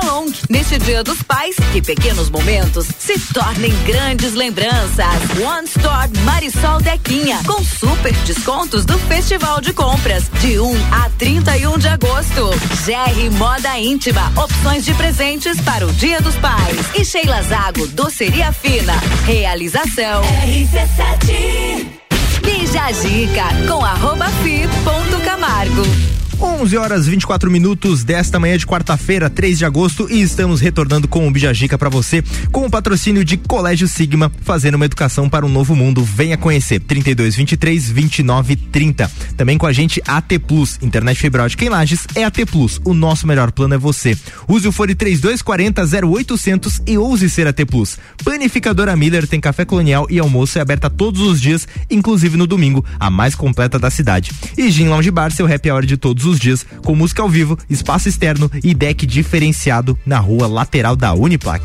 Along, 0.01 0.31
neste 0.49 0.77
dia 0.77 1.03
dos 1.03 1.21
pais, 1.23 1.55
que 1.71 1.81
pequenos 1.81 2.29
momentos 2.29 2.87
se 2.99 3.19
tornem 3.33 3.73
grandes 3.85 4.33
lembranças. 4.33 5.07
One 5.43 5.67
Store 5.67 6.09
Marisol 6.23 6.79
Dequinha, 6.81 7.39
com 7.45 7.63
super 7.63 8.13
descontos 8.25 8.85
do 8.85 8.97
Festival 8.99 9.59
de 9.61 9.73
Compras, 9.73 10.25
de 10.41 10.59
1 10.59 10.75
a 10.91 11.09
31 11.17 11.77
de 11.77 11.87
agosto. 11.87 12.49
GR 12.85 13.37
Moda 13.37 13.77
Íntima, 13.79 14.31
opções 14.35 14.85
de 14.85 14.93
presentes 14.93 15.59
para 15.61 15.85
o 15.85 15.91
Dia 15.93 16.21
dos 16.21 16.35
Pais. 16.35 16.95
E 16.95 17.03
Sheila 17.03 17.41
Zago, 17.43 17.87
doceria 17.97 18.51
fina. 18.51 18.93
Realização. 19.25 20.21
RC7. 20.21 21.87
Bija 22.43 22.91
dica 22.91 23.45
com 23.67 23.83
arroba 23.83 24.27
fi 24.43 24.67
ponto 24.85 25.19
Camargo. 25.25 26.16
11 26.39 26.77
horas 26.77 27.07
24 27.07 27.49
minutos 27.49 28.03
desta 28.03 28.39
manhã 28.39 28.55
de 28.57 28.67
quarta-feira, 28.67 29.27
3 29.27 29.57
de 29.57 29.65
agosto, 29.65 30.07
e 30.07 30.21
estamos 30.21 30.61
retornando 30.61 31.07
com 31.07 31.27
o 31.27 31.31
Bijagica 31.31 31.79
para 31.79 31.89
você, 31.89 32.23
com 32.51 32.63
o 32.63 32.69
patrocínio 32.69 33.25
de 33.25 33.37
Colégio 33.37 33.87
Sigma, 33.87 34.31
fazendo 34.41 34.75
uma 34.75 34.85
educação 34.85 35.27
para 35.27 35.47
um 35.47 35.49
novo 35.49 35.75
mundo. 35.75 36.03
Venha 36.03 36.37
conhecer 36.37 36.79
32 36.79 37.35
23 37.35 37.89
29 37.89 38.55
30. 38.55 39.11
Também 39.35 39.57
com 39.57 39.65
a 39.65 39.73
gente 39.73 39.99
AT 40.05 40.37
Plus, 40.47 40.77
internet 40.81 41.19
fibra 41.19 41.43
ótica 41.43 41.65
em 41.65 41.69
Lages 41.69 42.05
é 42.13 42.23
AT 42.23 42.45
Plus. 42.45 42.79
O 42.83 42.93
nosso 42.93 43.25
melhor 43.25 43.51
plano 43.51 43.73
é 43.73 43.77
você. 43.77 44.15
Use 44.47 44.67
o 44.67 44.71
fone 44.71 44.93
3240 44.93 46.07
0800 46.07 46.81
e 46.85 46.99
ouse 46.99 47.29
ser 47.31 47.47
AT 47.47 47.65
Plus. 47.65 47.97
Panificadora 48.23 48.95
Miller 48.95 49.25
tem 49.25 49.39
café 49.39 49.65
colonial 49.65 50.05
e 50.07 50.19
almoço 50.19 50.59
é 50.59 50.61
aberta 50.61 50.87
todos 50.87 51.21
os 51.21 51.41
dias, 51.41 51.67
inclusive 51.89 52.37
no 52.37 52.45
domingo, 52.45 52.85
a 52.99 53.09
mais 53.09 53.33
completa 53.33 53.79
da 53.79 53.89
cidade. 53.89 54.31
E 54.55 54.69
Gin 54.69 54.87
Lounge 54.87 55.09
Bar, 55.09 55.31
seu 55.31 55.51
happy 55.51 55.71
hour 55.71 55.83
de 55.83 55.97
todos 55.97 56.26
os 56.27 56.39
dias, 56.39 56.65
com 56.83 56.95
música 56.95 57.21
ao 57.21 57.29
vivo, 57.29 57.57
espaço 57.69 58.07
externo 58.07 58.51
e 58.63 58.73
deck 58.73 59.05
diferenciado 59.05 59.97
na 60.05 60.19
rua 60.19 60.47
lateral 60.47 60.95
da 60.95 61.13
Uniplac. 61.13 61.63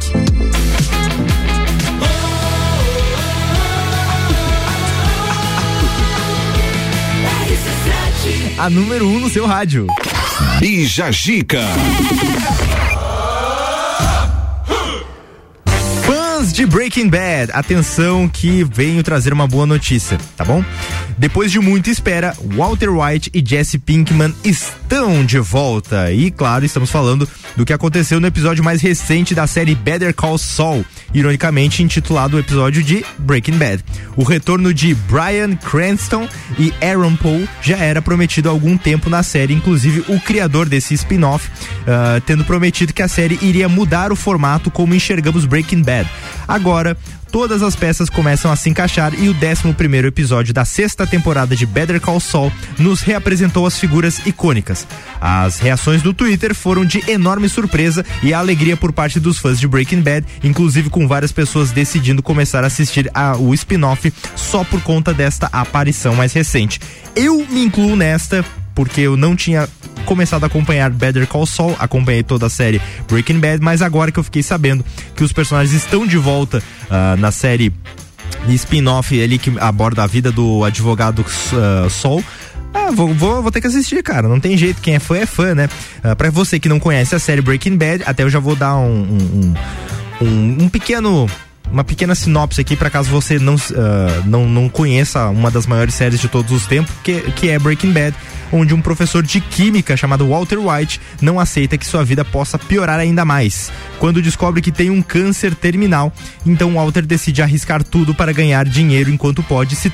A 8.58 8.70
número 8.70 9.08
1 9.08 9.16
um 9.16 9.20
no 9.20 9.28
seu 9.28 9.44
rádio. 9.44 9.88
Bija 10.60 11.10
Gica. 11.10 11.66
Fãs 16.42 16.52
de 16.52 16.66
Breaking 16.66 17.08
Bad, 17.08 17.52
atenção 17.52 18.28
que 18.28 18.64
venho 18.64 19.00
trazer 19.04 19.32
uma 19.32 19.46
boa 19.46 19.64
notícia, 19.64 20.18
tá 20.36 20.44
bom? 20.44 20.64
Depois 21.16 21.52
de 21.52 21.60
muita 21.60 21.88
espera, 21.88 22.34
Walter 22.56 22.90
White 22.90 23.30
e 23.32 23.44
Jesse 23.46 23.78
Pinkman 23.78 24.34
estão 24.42 25.24
de 25.24 25.38
volta. 25.38 26.10
E 26.10 26.32
claro, 26.32 26.64
estamos 26.64 26.90
falando 26.90 27.28
do 27.54 27.64
que 27.64 27.72
aconteceu 27.72 28.18
no 28.18 28.26
episódio 28.26 28.64
mais 28.64 28.82
recente 28.82 29.36
da 29.36 29.46
série 29.46 29.74
Better 29.76 30.12
Call 30.12 30.36
Saul, 30.36 30.84
ironicamente 31.14 31.80
intitulado 31.80 32.36
o 32.36 32.40
episódio 32.40 32.82
de 32.82 33.04
Breaking 33.18 33.58
Bad. 33.58 33.84
O 34.16 34.24
retorno 34.24 34.74
de 34.74 34.94
Brian 34.94 35.54
Cranston 35.54 36.28
e 36.58 36.72
Aaron 36.84 37.14
Paul 37.14 37.46
já 37.60 37.76
era 37.76 38.02
prometido 38.02 38.48
há 38.48 38.52
algum 38.52 38.76
tempo 38.76 39.08
na 39.08 39.22
série, 39.22 39.54
inclusive 39.54 40.04
o 40.08 40.18
criador 40.18 40.68
desse 40.68 40.94
spin-off, 40.94 41.48
uh, 41.82 42.20
tendo 42.26 42.44
prometido 42.44 42.92
que 42.92 43.02
a 43.02 43.08
série 43.08 43.38
iria 43.42 43.68
mudar 43.68 44.10
o 44.10 44.16
formato 44.16 44.72
como 44.72 44.92
enxergamos 44.92 45.44
Breaking 45.44 45.82
Bad. 45.82 46.10
Agora, 46.46 46.96
todas 47.30 47.62
as 47.62 47.74
peças 47.74 48.10
começam 48.10 48.52
a 48.52 48.56
se 48.56 48.68
encaixar 48.68 49.14
e 49.14 49.28
o 49.28 49.34
11 49.34 49.72
primeiro 49.74 50.08
episódio 50.08 50.52
da 50.52 50.64
sexta 50.64 51.06
temporada 51.06 51.56
de 51.56 51.64
Better 51.64 52.00
Call 52.00 52.20
Saul 52.20 52.52
nos 52.78 53.00
reapresentou 53.00 53.66
as 53.66 53.78
figuras 53.78 54.24
icônicas. 54.26 54.86
As 55.20 55.58
reações 55.58 56.02
do 56.02 56.12
Twitter 56.12 56.54
foram 56.54 56.84
de 56.84 57.02
enorme 57.10 57.48
surpresa 57.48 58.04
e 58.22 58.34
alegria 58.34 58.76
por 58.76 58.92
parte 58.92 59.18
dos 59.18 59.38
fãs 59.38 59.58
de 59.58 59.66
Breaking 59.66 60.02
Bad, 60.02 60.26
inclusive 60.44 60.90
com 60.90 61.08
várias 61.08 61.32
pessoas 61.32 61.70
decidindo 61.70 62.22
começar 62.22 62.64
a 62.64 62.66
assistir 62.66 63.10
o 63.38 63.54
spin-off 63.54 64.12
só 64.36 64.62
por 64.64 64.82
conta 64.82 65.14
desta 65.14 65.48
aparição 65.52 66.14
mais 66.14 66.32
recente. 66.32 66.80
Eu 67.16 67.46
me 67.48 67.64
incluo 67.64 67.96
nesta 67.96 68.44
porque 68.74 69.02
eu 69.02 69.16
não 69.16 69.36
tinha 69.36 69.68
começado 70.04 70.44
a 70.44 70.46
acompanhar 70.46 70.90
Better 70.90 71.26
Call 71.26 71.46
Saul, 71.46 71.76
acompanhei 71.78 72.22
toda 72.22 72.46
a 72.46 72.50
série 72.50 72.80
Breaking 73.08 73.40
Bad, 73.40 73.62
mas 73.62 73.82
agora 73.82 74.10
que 74.10 74.18
eu 74.18 74.24
fiquei 74.24 74.42
sabendo 74.42 74.84
que 75.14 75.22
os 75.22 75.32
personagens 75.32 75.74
estão 75.74 76.06
de 76.06 76.16
volta 76.16 76.62
uh, 76.88 77.16
na 77.18 77.30
série 77.30 77.72
spin-off 78.48 79.22
ali 79.22 79.38
que 79.38 79.52
aborda 79.58 80.02
a 80.02 80.06
vida 80.06 80.32
do 80.32 80.64
advogado 80.64 81.24
ah, 81.52 81.86
uh, 81.86 81.90
Sol. 81.90 82.24
Ah, 82.74 82.90
vou, 82.90 83.12
vou, 83.12 83.42
vou, 83.42 83.52
ter 83.52 83.60
que 83.60 83.66
assistir, 83.66 84.02
cara. 84.02 84.26
Não 84.26 84.40
tem 84.40 84.56
jeito. 84.56 84.80
Quem 84.80 84.94
é 84.94 84.98
fã 84.98 85.18
é 85.18 85.26
fã, 85.26 85.54
né? 85.54 85.68
Uh, 86.02 86.16
pra 86.16 86.30
você 86.30 86.58
que 86.58 86.68
não 86.68 86.80
conhece 86.80 87.14
a 87.14 87.18
série 87.18 87.42
Breaking 87.42 87.76
Bad, 87.76 88.02
até 88.06 88.22
eu 88.22 88.30
já 88.30 88.38
vou 88.38 88.56
dar 88.56 88.76
um, 88.76 89.02
um, 89.02 89.54
um, 90.22 90.64
um 90.64 90.68
pequeno 90.68 91.28
uma 91.70 91.84
pequena 91.84 92.14
sinopse 92.14 92.60
aqui 92.60 92.76
para 92.76 92.90
caso 92.90 93.08
você 93.08 93.38
não, 93.38 93.54
uh, 93.54 93.58
não, 94.26 94.46
não 94.46 94.68
conheça 94.68 95.26
uma 95.28 95.50
das 95.50 95.66
maiores 95.66 95.94
séries 95.94 96.20
de 96.20 96.28
todos 96.28 96.52
os 96.52 96.66
tempos, 96.66 96.92
que, 97.02 97.20
que 97.32 97.48
é 97.48 97.58
Breaking 97.58 97.92
Bad 97.92 98.14
onde 98.52 98.74
um 98.74 98.80
professor 98.80 99.22
de 99.22 99.40
química 99.40 99.96
chamado 99.96 100.28
Walter 100.28 100.58
White 100.58 101.00
não 101.20 101.40
aceita 101.40 101.78
que 101.78 101.86
sua 101.86 102.04
vida 102.04 102.24
possa 102.24 102.58
piorar 102.58 103.00
ainda 103.00 103.24
mais. 103.24 103.72
Quando 103.98 104.22
descobre 104.22 104.60
que 104.60 104.70
tem 104.70 104.90
um 104.90 105.00
câncer 105.00 105.54
terminal, 105.54 106.12
então 106.44 106.74
Walter 106.74 107.06
decide 107.06 107.42
arriscar 107.42 107.82
tudo 107.82 108.14
para 108.14 108.32
ganhar 108.32 108.64
dinheiro 108.66 109.10
enquanto 109.10 109.42
pode, 109.42 109.76
se 109.76 109.90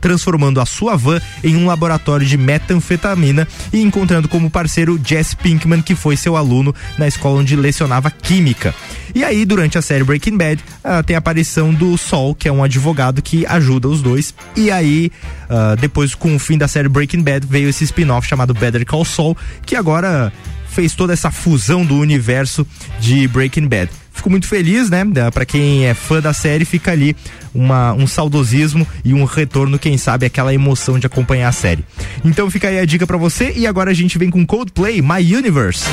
transformando 0.00 0.60
a 0.60 0.66
sua 0.66 0.96
van 0.96 1.20
em 1.44 1.56
um 1.56 1.66
laboratório 1.66 2.26
de 2.26 2.36
metanfetamina 2.36 3.46
e 3.72 3.80
encontrando 3.80 4.28
como 4.28 4.50
parceiro 4.50 5.00
Jesse 5.04 5.36
Pinkman, 5.36 5.82
que 5.82 5.94
foi 5.94 6.16
seu 6.16 6.36
aluno 6.36 6.74
na 6.98 7.06
escola 7.06 7.40
onde 7.40 7.54
lecionava 7.56 8.10
química. 8.10 8.74
E 9.14 9.24
aí, 9.24 9.44
durante 9.44 9.76
a 9.76 9.82
série 9.82 10.04
Breaking 10.04 10.36
Bad, 10.36 10.62
uh, 10.84 11.02
tem 11.04 11.16
a 11.16 11.18
aparição 11.18 11.74
do 11.74 11.96
Sol, 11.98 12.34
que 12.34 12.48
é 12.48 12.52
um 12.52 12.62
advogado 12.62 13.20
que 13.20 13.44
ajuda 13.46 13.88
os 13.88 14.00
dois. 14.00 14.32
E 14.56 14.70
aí, 14.70 15.10
uh, 15.46 15.76
depois, 15.80 16.14
com 16.14 16.36
o 16.36 16.38
fim 16.38 16.56
da 16.56 16.68
série 16.68 16.88
Breaking 16.88 17.22
Bad, 17.22 17.46
veio 17.46 17.68
esse 17.68 17.82
spin-off 18.00 18.26
chamado 18.26 18.54
Better 18.54 18.84
Call 18.86 19.04
Saul, 19.04 19.36
que 19.64 19.76
agora 19.76 20.32
fez 20.68 20.94
toda 20.94 21.12
essa 21.12 21.30
fusão 21.30 21.84
do 21.84 21.96
universo 21.96 22.66
de 22.98 23.28
Breaking 23.28 23.68
Bad. 23.68 23.90
Fico 24.12 24.30
muito 24.30 24.46
feliz, 24.46 24.90
né? 24.90 25.04
Para 25.32 25.44
quem 25.44 25.86
é 25.86 25.94
fã 25.94 26.20
da 26.20 26.32
série, 26.32 26.64
fica 26.64 26.90
ali 26.92 27.16
uma, 27.54 27.92
um 27.92 28.06
saudosismo 28.06 28.86
e 29.04 29.12
um 29.14 29.24
retorno, 29.24 29.78
quem 29.78 29.96
sabe, 29.98 30.26
aquela 30.26 30.52
emoção 30.52 30.98
de 30.98 31.06
acompanhar 31.06 31.48
a 31.48 31.52
série. 31.52 31.84
Então 32.24 32.50
fica 32.50 32.68
aí 32.68 32.78
a 32.78 32.84
dica 32.84 33.06
para 33.06 33.16
você 33.16 33.52
e 33.56 33.66
agora 33.66 33.90
a 33.90 33.94
gente 33.94 34.18
vem 34.18 34.30
com 34.30 34.44
Coldplay 34.46 35.00
My 35.02 35.34
Universe. 35.34 35.84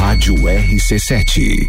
Rádio 0.00 0.34
RC7. 0.34 1.68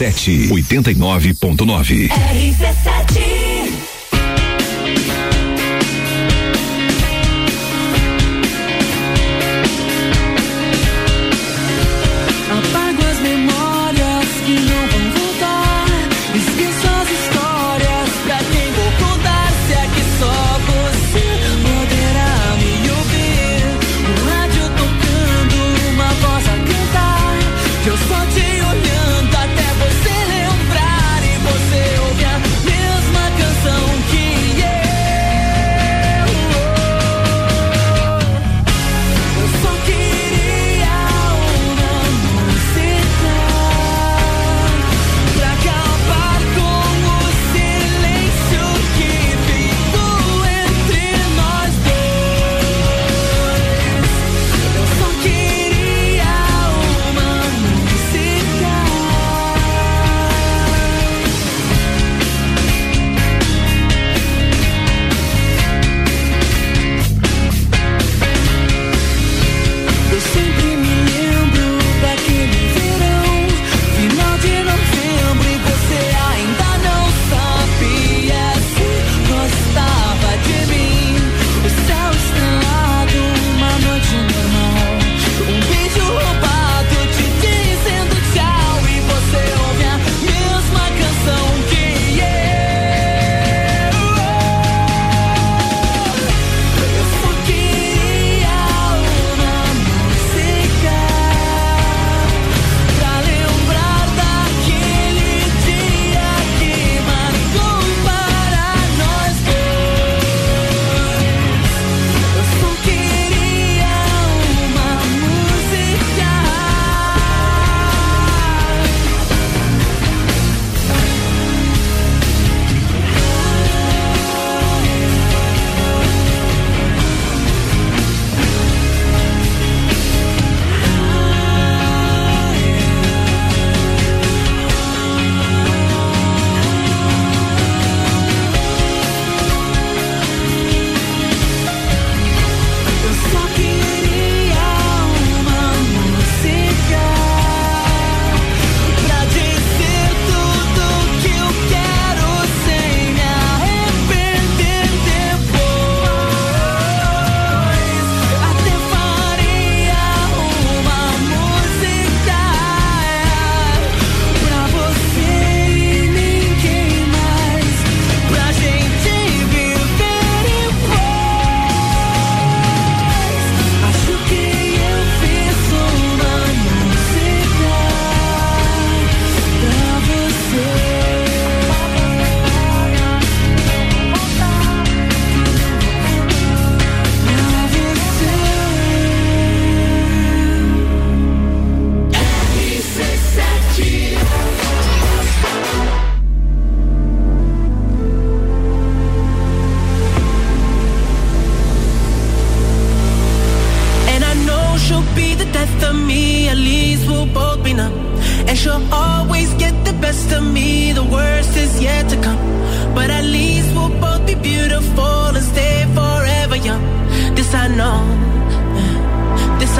Sete 0.00 0.50
oitenta 0.50 0.90
e 0.90 0.94
nove 0.94 1.34
RC7 2.08 3.49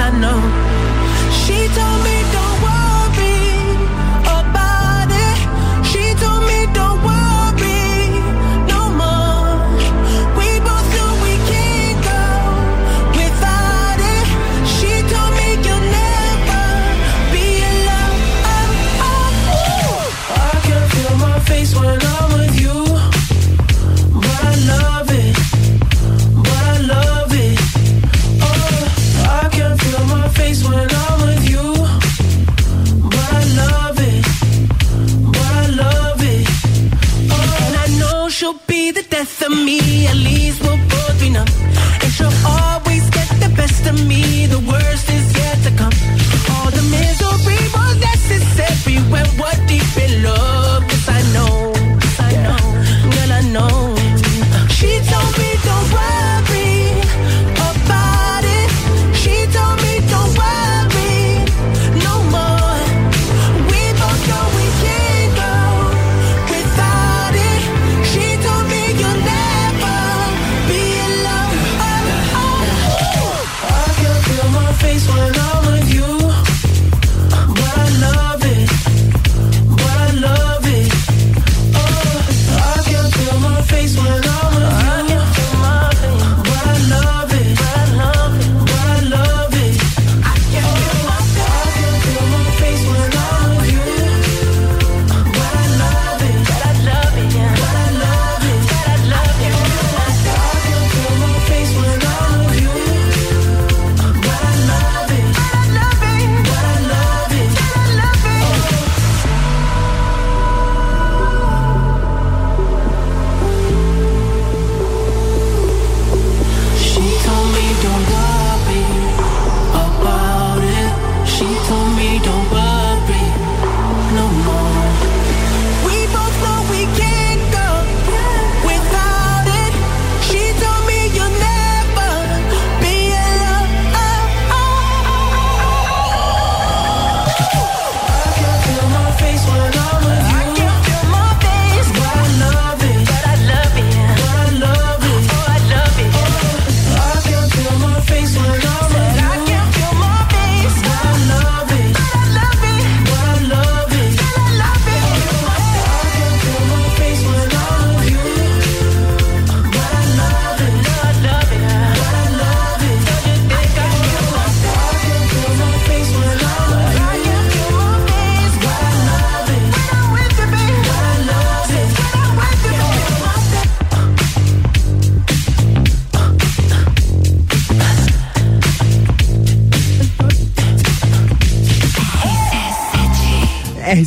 I 0.01 0.09
know. 0.19 0.70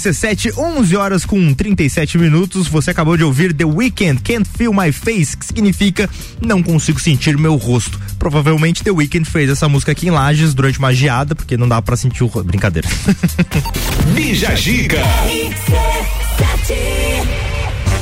RC7, 0.04 0.58
11 0.58 0.96
horas 0.96 1.24
com 1.24 1.54
37 1.54 2.18
minutos. 2.18 2.68
Você 2.68 2.90
acabou 2.90 3.16
de 3.16 3.24
ouvir 3.24 3.54
The 3.54 3.64
Weeknd, 3.64 4.20
Can't 4.22 4.48
Feel 4.56 4.72
My 4.74 4.92
Face, 4.92 5.34
que 5.34 5.46
significa 5.46 6.10
Não 6.42 6.62
Consigo 6.62 7.00
Sentir 7.00 7.38
Meu 7.38 7.56
Rosto. 7.56 7.98
Provavelmente 8.18 8.84
The 8.84 8.90
Weeknd 8.90 9.28
fez 9.28 9.48
essa 9.48 9.66
música 9.66 9.92
aqui 9.92 10.08
em 10.08 10.10
Lages 10.10 10.52
durante 10.52 10.78
uma 10.78 10.92
geada, 10.92 11.34
porque 11.34 11.56
não 11.56 11.66
dá 11.66 11.80
pra 11.80 11.96
sentir 11.96 12.22
o 12.22 12.26
rosto. 12.26 12.46
Brincadeira. 12.46 12.86
Bija 14.14 14.54
Gica. 14.54 15.02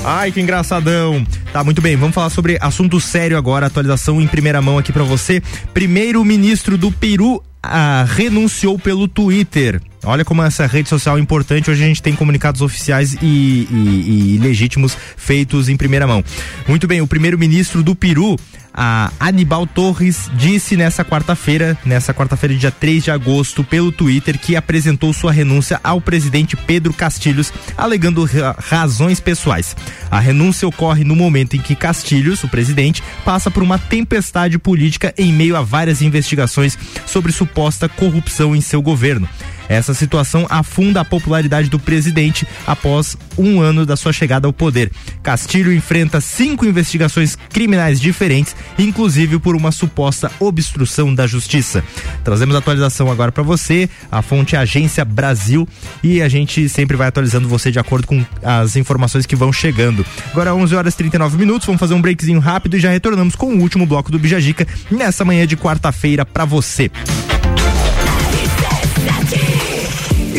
Ai, 0.05 0.33
que 0.33 0.41
engraçadão. 0.41 1.25
Tá, 1.53 1.63
muito 1.63 1.81
bem, 1.81 1.97
vamos 1.97 2.15
falar 2.15 2.31
sobre 2.31 2.59
assunto 2.61 3.01
sério 3.01 3.37
agora, 3.37 3.67
atualização 3.67 4.21
em 4.21 4.27
primeira 4.27 4.61
mão 4.61 4.77
aqui 4.77 4.93
pra 4.93 5.05
você. 5.05 5.41
Primeiro-ministro 5.73 6.77
do 6.77 6.91
Peru 6.91 7.41
ah, 7.63 8.05
renunciou 8.09 8.77
pelo 8.77 9.07
Twitter. 9.07 9.81
Olha 10.05 10.25
como 10.25 10.43
essa 10.43 10.67
rede 10.67 10.89
social 10.89 11.17
é 11.17 11.21
importante. 11.21 11.71
Hoje 11.71 11.83
a 11.85 11.87
gente 11.87 12.03
tem 12.03 12.15
comunicados 12.15 12.61
oficiais 12.61 13.15
e, 13.23 13.69
e- 13.71 14.35
e 14.35 14.39
legítimos 14.39 14.97
feitos 15.17 15.69
em 15.69 15.77
primeira 15.77 16.07
mão. 16.07 16.25
Muito 16.67 16.87
bem, 16.89 17.01
o 17.01 17.07
primeiro-ministro 17.07 17.83
do 17.83 17.95
Peru, 17.95 18.37
a 18.75 19.11
Anibal 19.21 19.67
Torres, 19.67 20.31
disse 20.35 20.77
nessa 20.77 21.05
quarta-feira, 21.05 21.77
nessa 21.85 22.15
quarta-feira, 22.15 22.55
dia 22.55 22.71
3 22.71 23.05
de 23.05 23.11
agosto, 23.11 23.63
pelo 23.63 23.93
Twitter, 23.93 24.39
que 24.39 24.57
apresentou 24.57 25.13
sua 25.13 25.31
renúncia 25.33 25.79
ao 25.85 26.01
presidente 26.01 26.57
Pedro 26.57 26.93
Castilhos, 26.93 27.53
alegando 27.77 28.25
ra- 28.25 28.57
razões 28.59 29.21
pessoais. 29.21 29.77
A 30.11 30.19
renúncia 30.21 30.67
ocorre 30.67 31.05
no 31.05 31.15
momento 31.17 31.55
em 31.57 31.61
que 31.61 31.75
Castilhos, 31.75 32.43
o 32.45 32.49
presidente, 32.49 33.03
passa 33.25 33.51
por 33.51 33.63
uma 33.63 33.79
tempestade 33.79 34.59
política 34.59 35.13
em 35.19 35.33
meio 35.33 35.57
a 35.57 35.63
várias 35.63 36.01
investigações 36.03 36.79
sobre 37.07 37.33
suposta 37.33 37.89
corrupção 37.89 38.57
em 38.57 38.61
seu 38.61 38.81
governo. 38.81 39.29
Essa 39.69 39.95
situação 39.95 40.47
afunda 40.51 41.01
a 41.01 41.05
popularidade 41.05 41.71
do 41.71 41.79
presidente 41.79 42.47
após 42.67 43.17
um 43.39 43.61
ano 43.61 43.87
da 43.87 43.97
sua 43.97 44.13
chegada 44.13 44.47
ao 44.47 44.53
poder. 44.53 44.91
Castilho 45.23 45.73
enfrenta 45.73 46.21
cinco 46.21 46.67
investigações 46.67 47.39
criminais 47.49 47.99
diferentes, 47.99 48.55
inclusive 48.79 49.39
por 49.39 49.57
uma 49.57 49.73
suposta 49.73 50.31
obstrução 50.41 51.15
da 51.15 51.27
justiça. 51.27 51.85
Trazemos 52.25 52.55
atualização 52.57 53.11
agora 53.11 53.33
para 53.33 53.43
você. 53.43 53.89
A 54.11 54.23
fonte 54.23 54.55
é 54.55 54.59
a 54.59 54.63
Agência 54.63 55.05
Brasil 55.05 55.69
e 56.03 56.23
a 56.23 56.29
gente 56.29 56.69
sempre 56.69 56.97
vai 56.97 57.09
atualizando 57.09 57.49
você 57.49 57.71
de 57.71 57.79
acordo 57.79 58.07
com 58.07 58.25
as 58.43 58.77
informações 58.77 59.27
que 59.27 59.37
vão 59.37 59.53
chegando. 59.53 60.05
Agora 60.31 60.55
11 60.55 60.75
horas 60.75 60.95
e 60.95 60.97
39 60.99 61.37
minutos, 61.37 61.67
vamos 61.67 61.81
fazer 61.81 61.95
um 61.95 62.01
breakzinho 62.01 62.41
rápido 62.41 62.77
e 62.77 62.81
já 62.81 62.91
retornamos 62.91 63.35
com 63.35 63.55
o 63.55 63.61
último 63.61 63.87
bloco 63.87 64.11
do 64.11 64.19
Bijagica 64.19 64.67
nessa 64.91 65.25
manhã 65.25 65.47
de 65.47 65.57
quarta-feira 65.57 66.25
para 66.25 66.45
você. 66.45 66.91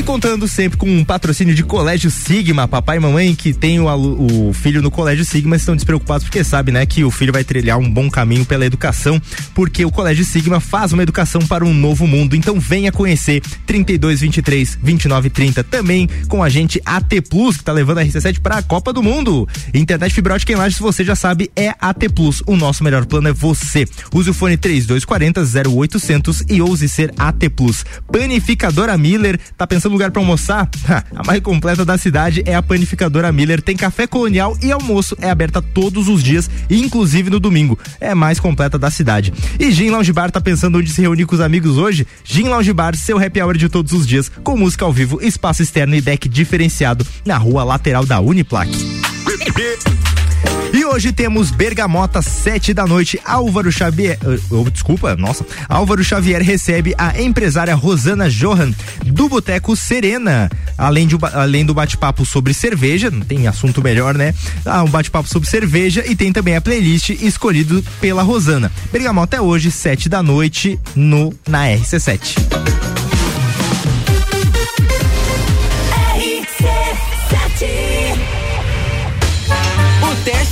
Contando 0.05 0.49
sempre 0.49 0.77
com 0.77 0.85
um 0.85 1.05
patrocínio 1.05 1.55
de 1.55 1.63
Colégio 1.63 2.11
Sigma, 2.11 2.67
papai 2.67 2.97
e 2.97 2.99
mamãe 2.99 3.34
que 3.34 3.53
tem 3.53 3.80
o, 3.80 3.88
o 3.88 4.53
filho 4.53 4.81
no 4.81 4.91
Colégio 4.91 5.23
Sigma 5.23 5.55
estão 5.55 5.75
despreocupados 5.75 6.25
porque 6.25 6.43
sabe, 6.43 6.73
né, 6.73 6.85
que 6.85 7.05
o 7.05 7.09
filho 7.09 7.31
vai 7.31 7.43
trilhar 7.43 7.80
um 7.80 7.89
bom 7.89 8.09
caminho 8.09 8.45
pela 8.45 8.65
educação, 8.65 9.19
porque 9.55 9.85
o 9.85 9.91
Colégio 9.91 10.25
Sigma 10.25 10.59
faz 10.59 10.91
uma 10.91 11.03
educação 11.03 11.41
para 11.41 11.63
um 11.63 11.73
novo 11.73 12.05
mundo. 12.05 12.35
Então 12.35 12.59
venha 12.59 12.91
conhecer 12.91 13.41
32 13.65 14.19
23 14.19 14.77
29 14.84 15.30
30 15.30 15.63
também 15.63 16.09
com 16.27 16.43
a 16.43 16.49
gente 16.49 16.81
AT 16.85 17.21
Plus 17.30 17.55
que 17.55 17.63
tá 17.63 17.71
levando 17.71 17.99
a 17.99 18.05
RC7 18.05 18.39
para 18.39 18.57
a 18.57 18.61
Copa 18.61 18.91
do 18.91 19.01
Mundo. 19.01 19.47
Internet 19.73 20.13
fibra 20.13 20.35
ótica 20.35 20.51
em 20.51 20.55
Lages, 20.55 20.80
você 20.80 21.05
já 21.05 21.15
sabe, 21.15 21.49
é 21.55 21.73
AT 21.80 22.09
Plus. 22.13 22.43
O 22.45 22.57
nosso 22.57 22.84
melhor 22.84 23.05
plano 23.05 23.30
é 23.30 23.34
você. 23.34 23.85
Use 24.13 24.30
o 24.30 24.34
fone 24.34 24.57
3240 24.57 25.69
0800 25.69 26.43
e 26.49 26.61
ouse 26.61 26.89
ser 26.89 27.13
AT 27.17 27.49
Plus. 27.55 27.85
Panificadora 28.11 28.97
Miller, 28.97 29.39
tá 29.57 29.65
pensando 29.65 29.93
lugar 29.94 30.11
para 30.11 30.22
almoçar? 30.22 30.70
A 31.15 31.24
mais 31.26 31.41
completa 31.41 31.86
da 31.86 31.98
cidade 31.98 32.44
é 32.45 32.56
a 32.56 32.61
Panificadora 32.61 33.32
Miller. 33.32 33.61
Tem 33.61 33.76
café 33.76 34.06
colonial 34.06 34.57
e 34.61 34.72
almoço. 34.72 35.15
É 35.22 35.30
aberta 35.30 35.61
todos 35.61 36.07
os 36.07 36.24
dias, 36.24 36.49
inclusive 36.70 37.30
no 37.30 37.40
domingo. 37.40 37.78
É 38.02 38.10
a 38.10 38.15
mais 38.15 38.40
completa 38.40 38.78
da 38.78 38.90
cidade. 38.90 39.34
E 39.60 39.72
Gin 39.72 39.90
Lounge 39.90 40.11
Bar 40.11 40.32
tá 40.32 40.41
pensando 40.41 40.80
onde 40.80 40.90
se 40.90 41.02
reunir 41.02 41.26
com 41.26 41.36
os 41.36 41.41
amigos 41.41 41.78
hoje? 41.78 42.06
Gin 42.24 42.49
Lounge 42.49 42.74
Bar, 42.74 42.95
seu 42.95 43.18
happy 43.18 43.41
hour 43.41 43.57
de 43.57 43.70
todos 43.70 43.94
os 43.94 44.07
dias, 44.07 44.30
com 44.44 44.57
música 44.57 44.86
ao 44.86 44.91
vivo, 44.91 45.22
espaço 45.22 45.61
externo 45.61 45.95
e 45.95 46.02
deck 46.02 46.28
diferenciado 46.28 47.06
na 47.26 47.38
rua 47.38 47.64
lateral 47.64 48.06
da 48.06 48.20
Uniplac. 48.20 48.70
E 50.73 50.83
hoje 50.83 51.11
temos 51.11 51.51
Bergamota, 51.51 52.19
sete 52.23 52.73
da 52.73 52.87
noite. 52.87 53.21
Álvaro 53.23 53.71
Xavier. 53.71 54.17
eh, 54.23 54.39
oh, 54.49 54.67
desculpa, 54.69 55.15
nossa. 55.15 55.45
Álvaro 55.69 56.03
Xavier 56.03 56.41
recebe 56.41 56.95
a 56.97 57.21
empresária 57.21 57.75
Rosana 57.75 58.27
Johan 58.27 58.73
do 59.05 59.29
Boteco 59.29 59.75
Serena. 59.75 60.49
Além, 60.75 61.05
de, 61.05 61.15
além 61.33 61.63
do 61.63 61.75
bate-papo 61.75 62.25
sobre 62.25 62.55
cerveja, 62.55 63.11
não 63.11 63.21
tem 63.21 63.47
assunto 63.47 63.83
melhor, 63.83 64.15
né? 64.15 64.33
Ah, 64.65 64.83
um 64.83 64.89
bate-papo 64.89 65.29
sobre 65.29 65.47
cerveja 65.47 66.03
e 66.07 66.15
tem 66.15 66.33
também 66.33 66.55
a 66.55 66.61
playlist 66.61 67.11
escolhido 67.11 67.83
pela 68.01 68.23
Rosana. 68.23 68.71
Bergamota 68.91 69.37
é 69.37 69.41
hoje, 69.41 69.69
sete 69.69 70.09
da 70.09 70.23
noite, 70.23 70.79
no 70.95 71.31
na 71.47 71.67
RC7. 71.67 72.82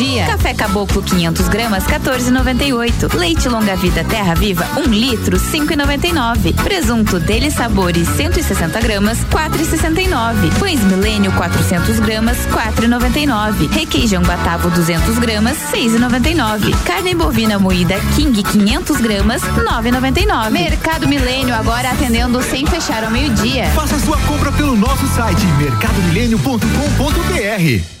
dia. 0.00 0.24
Café 0.24 0.54
Caboclo 0.54 1.02
500 1.02 1.48
gramas 1.48 1.84
14,98. 1.84 3.14
Leite 3.14 3.50
Longa 3.50 3.76
Vida 3.76 4.02
Terra 4.02 4.34
Viva 4.34 4.66
1 4.78 4.84
litro 4.90 5.38
5,99. 5.38 6.54
Presunto 6.54 7.20
Dele 7.20 7.50
Sabores 7.50 8.08
160 8.08 8.80
gramas 8.80 9.18
4,69. 9.26 10.58
Pães 10.58 10.80
Milênio 10.80 11.30
400 11.32 12.00
gramas 12.00 12.38
4,99. 12.46 13.70
Requeijão 13.70 14.22
Batavo 14.22 14.70
200 14.70 15.18
gramas 15.18 15.58
6,99. 15.70 16.74
Carne 16.84 17.14
bovina 17.14 17.58
moída 17.58 18.00
King 18.16 18.42
500 18.42 18.96
gramas 19.00 19.42
9,99. 19.42 20.50
Mercado 20.50 21.06
Milênio 21.06 21.54
agora 21.54 21.90
atendendo 21.90 22.42
sem 22.42 22.64
fechar 22.66 23.04
ao 23.04 23.10
meio-dia. 23.10 23.66
Faça 23.74 23.98
sua 23.98 24.16
compra 24.20 24.50
pelo 24.52 24.74
nosso 24.76 25.06
site 25.08 25.44
mercadomilênio.com.br. 25.58 28.00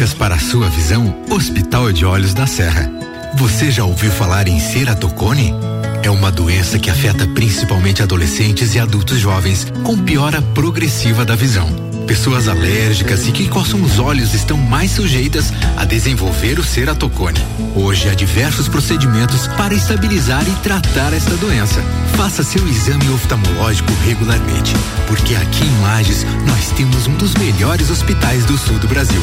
Para 0.00 0.36
a 0.36 0.38
sua 0.38 0.68
visão, 0.70 1.14
Hospital 1.30 1.92
de 1.92 2.06
Olhos 2.06 2.32
da 2.32 2.46
Serra. 2.46 2.90
Você 3.36 3.70
já 3.70 3.84
ouviu 3.84 4.10
falar 4.10 4.48
em 4.48 4.58
ceratocone? 4.58 5.54
É 6.02 6.10
uma 6.10 6.30
doença 6.30 6.78
que 6.78 6.88
afeta 6.88 7.26
principalmente 7.28 8.02
adolescentes 8.02 8.74
e 8.74 8.78
adultos 8.78 9.18
jovens, 9.18 9.66
com 9.84 9.98
piora 9.98 10.40
progressiva 10.40 11.22
da 11.24 11.36
visão. 11.36 11.89
Pessoas 12.06 12.48
alérgicas 12.48 13.26
e 13.26 13.32
que 13.32 13.48
coçam 13.48 13.82
os 13.82 13.98
olhos 13.98 14.34
estão 14.34 14.56
mais 14.56 14.90
sujeitas 14.90 15.52
a 15.76 15.84
desenvolver 15.84 16.58
o 16.58 16.64
ceratocone. 16.64 17.40
Hoje 17.74 18.08
há 18.08 18.14
diversos 18.14 18.68
procedimentos 18.68 19.46
para 19.48 19.74
estabilizar 19.74 20.42
e 20.48 20.52
tratar 20.62 21.12
esta 21.12 21.36
doença. 21.36 21.80
Faça 22.16 22.42
seu 22.42 22.66
exame 22.68 23.08
oftalmológico 23.10 23.92
regularmente, 24.04 24.74
porque 25.06 25.34
aqui 25.34 25.64
em 25.64 25.82
Lages 25.82 26.24
nós 26.46 26.70
temos 26.76 27.06
um 27.06 27.14
dos 27.14 27.34
melhores 27.34 27.90
hospitais 27.90 28.44
do 28.44 28.58
sul 28.58 28.78
do 28.78 28.88
Brasil, 28.88 29.22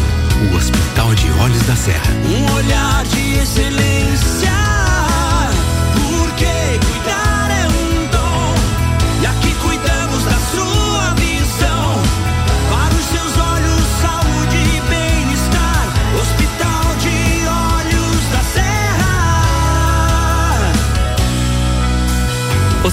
o 0.51 0.55
Hospital 0.55 1.13
de 1.15 1.29
Olhos 1.41 1.61
da 1.63 1.75
Serra. 1.75 2.11
Um 2.25 2.53
olhar 2.53 3.03
de 3.05 3.39
excelência. 3.39 4.76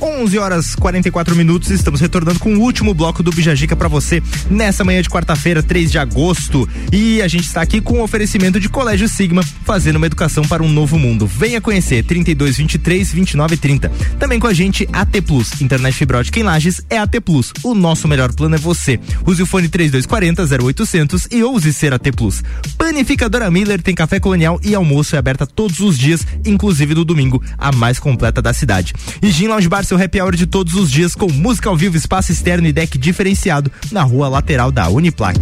11 0.00 0.38
horas 0.38 0.74
44 0.76 1.34
minutos, 1.34 1.70
estamos 1.70 2.00
retornando 2.00 2.38
com 2.38 2.54
o 2.54 2.60
último 2.60 2.94
bloco 2.94 3.22
do 3.22 3.30
Bijagica 3.30 3.74
para 3.74 3.88
você 3.88 4.22
nessa 4.48 4.84
manhã 4.84 5.02
de 5.02 5.08
quarta-feira, 5.08 5.62
3 5.62 5.90
de 5.90 5.98
agosto. 5.98 6.68
E 6.92 7.20
a 7.20 7.28
gente 7.28 7.44
está 7.44 7.60
aqui 7.60 7.80
com 7.80 7.98
o 7.98 8.02
oferecimento 8.02 8.60
de 8.60 8.68
Colégio 8.68 9.08
Sigma, 9.08 9.42
fazendo 9.64 9.96
uma 9.96 10.06
educação 10.06 10.44
para 10.44 10.62
um 10.62 10.68
novo 10.68 10.98
mundo. 10.98 11.26
Venha 11.26 11.60
conhecer 11.60 12.04
32 12.04 12.56
23 12.56 13.12
29 13.12 13.56
30. 13.56 13.90
Também 14.18 14.38
com 14.38 14.46
a 14.46 14.54
gente 14.54 14.88
AT 14.92 15.20
Plus, 15.26 15.60
internet 15.60 15.94
fibra 15.94 16.18
ótica 16.18 16.38
em 16.38 16.42
Lages 16.44 16.80
é 16.88 16.98
AT 16.98 17.20
Plus. 17.20 17.52
O 17.62 17.74
nosso 17.74 18.06
melhor 18.06 18.32
plano 18.32 18.54
é 18.54 18.58
você. 18.58 19.00
Use 19.26 19.42
o 19.42 19.46
fone 19.46 19.68
3240 19.68 20.64
0800 20.64 21.28
e 21.30 21.42
ouse 21.42 21.72
ser 21.72 21.92
AT 21.92 22.12
Plus. 22.16 22.42
Panificadora 22.76 23.50
Miller 23.50 23.82
tem 23.82 23.94
café 23.94 24.20
colonial 24.20 24.60
e 24.62 24.74
almoço 24.74 25.16
é 25.16 25.18
aberta 25.18 25.46
todos 25.46 25.80
os 25.80 25.98
dias, 25.98 26.26
inclusive 26.44 26.94
no 26.94 27.04
domingo, 27.04 27.42
a 27.56 27.72
mais 27.72 27.98
completa 27.98 28.40
da 28.40 28.52
cidade. 28.52 28.94
E 29.20 29.30
Gin 29.30 29.48
Lounge 29.48 29.68
Bar, 29.68 29.84
seu 29.88 29.96
happy 29.96 30.20
hour 30.20 30.36
de 30.36 30.46
todos 30.46 30.74
os 30.74 30.90
dias 30.90 31.14
com 31.14 31.32
música 31.32 31.70
ao 31.70 31.74
vivo, 31.74 31.96
espaço 31.96 32.30
externo 32.30 32.68
e 32.68 32.72
deck 32.74 32.98
diferenciado 32.98 33.72
na 33.90 34.02
rua 34.02 34.28
lateral 34.28 34.70
da 34.70 34.86
Uniplac. 34.90 35.38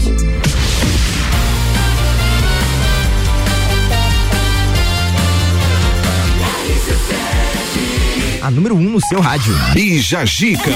A 8.40 8.50
número 8.52 8.76
1 8.76 8.78
um 8.78 8.90
no 8.90 9.00
seu 9.00 9.20
rádio. 9.20 9.52
Bija 9.72 10.24
Gica. 10.24 10.70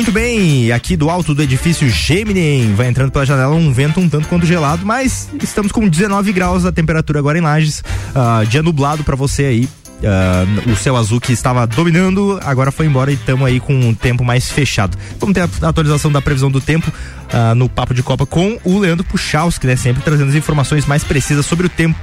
Muito 0.00 0.12
bem, 0.12 0.72
aqui 0.72 0.96
do 0.96 1.10
alto 1.10 1.34
do 1.34 1.42
edifício 1.42 1.86
Gemini, 1.86 2.72
vai 2.72 2.88
entrando 2.88 3.12
pela 3.12 3.26
janela 3.26 3.54
um 3.54 3.70
vento 3.70 4.00
um 4.00 4.08
tanto 4.08 4.28
quanto 4.28 4.46
gelado, 4.46 4.86
mas 4.86 5.28
estamos 5.42 5.70
com 5.70 5.86
19 5.86 6.32
graus 6.32 6.64
a 6.64 6.72
temperatura 6.72 7.18
agora 7.18 7.36
em 7.36 7.42
Lages, 7.42 7.84
ah, 8.14 8.42
dia 8.48 8.62
nublado 8.62 9.04
para 9.04 9.14
você 9.14 9.44
aí. 9.44 9.68
Ah, 10.04 10.44
o 10.70 10.76
céu 10.76 10.96
azul 10.96 11.20
que 11.20 11.32
estava 11.32 11.66
dominando, 11.66 12.38
agora 12.42 12.70
foi 12.70 12.86
embora 12.86 13.10
e 13.10 13.14
estamos 13.14 13.46
aí 13.46 13.60
com 13.60 13.74
um 13.74 13.94
tempo 13.94 14.24
mais 14.24 14.50
fechado. 14.50 14.96
Vamos 15.18 15.34
ter 15.34 15.42
a 15.42 15.68
atualização 15.68 16.10
da 16.10 16.22
previsão 16.22 16.50
do 16.50 16.60
tempo 16.60 16.92
ah, 17.32 17.54
no 17.54 17.68
Papo 17.68 17.94
de 17.94 18.02
Copa 18.02 18.26
com 18.26 18.58
o 18.64 18.78
Leandro 18.78 19.04
Puchalski, 19.04 19.66
né? 19.66 19.76
Sempre 19.76 20.02
trazendo 20.02 20.30
as 20.30 20.34
informações 20.34 20.86
mais 20.86 21.04
precisas 21.04 21.46
sobre 21.46 21.66
o 21.66 21.68
tempo. 21.68 21.98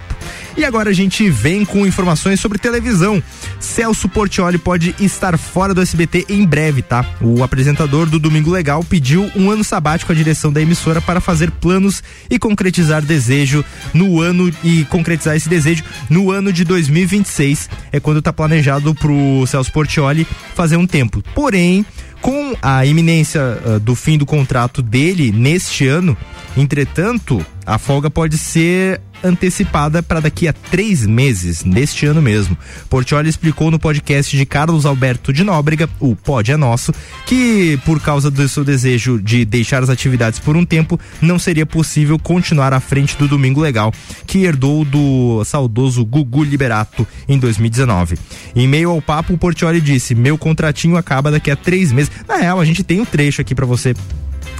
E 0.57 0.65
agora 0.65 0.89
a 0.89 0.93
gente 0.93 1.29
vem 1.29 1.63
com 1.63 1.85
informações 1.85 2.39
sobre 2.39 2.57
televisão. 2.57 3.21
Celso 3.59 4.09
Portioli 4.09 4.57
pode 4.57 4.95
estar 4.99 5.37
fora 5.37 5.71
do 5.71 5.81
SBT 5.81 6.25
em 6.29 6.43
breve, 6.47 6.81
tá? 6.81 7.05
O 7.21 7.43
apresentador 7.43 8.07
do 8.07 8.17
Domingo 8.17 8.49
Legal 8.49 8.83
pediu 8.83 9.31
um 9.35 9.51
ano 9.51 9.63
sabático 9.63 10.11
à 10.11 10.15
direção 10.15 10.51
da 10.51 10.59
emissora 10.59 10.99
para 10.99 11.21
fazer 11.21 11.51
planos 11.51 12.01
e 12.27 12.39
concretizar 12.39 13.03
desejo 13.03 13.63
no 13.93 14.19
ano 14.19 14.51
e 14.63 14.83
concretizar 14.85 15.35
esse 15.35 15.47
desejo 15.47 15.83
no 16.09 16.31
ano 16.31 16.51
de 16.51 16.63
2026. 16.63 17.69
É 17.91 17.99
quando 17.99 18.21
tá 18.21 18.33
planejado 18.33 18.93
pro 18.95 19.45
Celso 19.47 19.71
Portioli 19.71 20.25
fazer 20.55 20.77
um 20.77 20.87
tempo. 20.87 21.23
Porém, 21.33 21.85
com 22.21 22.55
a 22.61 22.85
iminência 22.85 23.41
ah, 23.41 23.79
do 23.79 23.95
fim 23.95 24.17
do 24.17 24.25
contrato 24.25 24.81
dele 24.81 25.31
neste 25.31 25.87
ano, 25.87 26.17
entretanto, 26.55 27.45
a 27.65 27.77
folga 27.77 28.09
pode 28.09 28.37
ser 28.37 29.01
antecipada 29.23 30.01
para 30.01 30.19
daqui 30.19 30.47
a 30.47 30.53
três 30.53 31.05
meses, 31.05 31.63
neste 31.63 32.05
ano 32.05 32.21
mesmo. 32.21 32.57
Portioli 32.89 33.29
explicou 33.29 33.71
no 33.71 33.79
podcast 33.79 34.35
de 34.35 34.45
Carlos 34.45 34.85
Alberto 34.85 35.33
de 35.33 35.43
Nóbrega, 35.43 35.89
o 35.99 36.15
Pod 36.15 36.51
é 36.51 36.57
Nosso, 36.57 36.93
que 37.25 37.79
por 37.85 37.99
causa 37.99 38.29
do 38.29 38.47
seu 38.47 38.63
desejo 38.63 39.19
de 39.19 39.45
deixar 39.45 39.83
as 39.83 39.89
atividades 39.89 40.39
por 40.39 40.55
um 40.55 40.65
tempo, 40.65 40.99
não 41.21 41.39
seria 41.39 41.65
possível 41.65 42.17
continuar 42.19 42.73
à 42.73 42.79
frente 42.79 43.17
do 43.17 43.27
Domingo 43.27 43.61
Legal, 43.61 43.93
que 44.25 44.43
herdou 44.43 44.83
do 44.83 45.43
saudoso 45.45 46.05
Gugu 46.05 46.43
Liberato 46.43 47.07
em 47.27 47.37
2019. 47.37 48.17
Em 48.55 48.67
meio 48.67 48.91
ao 48.91 49.01
papo, 49.01 49.33
o 49.33 49.37
Portioli 49.37 49.81
disse: 49.81 50.15
Meu 50.15 50.37
contratinho 50.37 50.97
acaba 50.97 51.31
daqui 51.31 51.51
a 51.51 51.55
três 51.55 51.91
meses. 51.91 52.11
Na 52.27 52.37
real, 52.37 52.59
a 52.59 52.65
gente 52.65 52.83
tem 52.83 52.99
um 52.99 53.05
trecho 53.05 53.41
aqui 53.41 53.53
para 53.53 53.65
você 53.65 53.93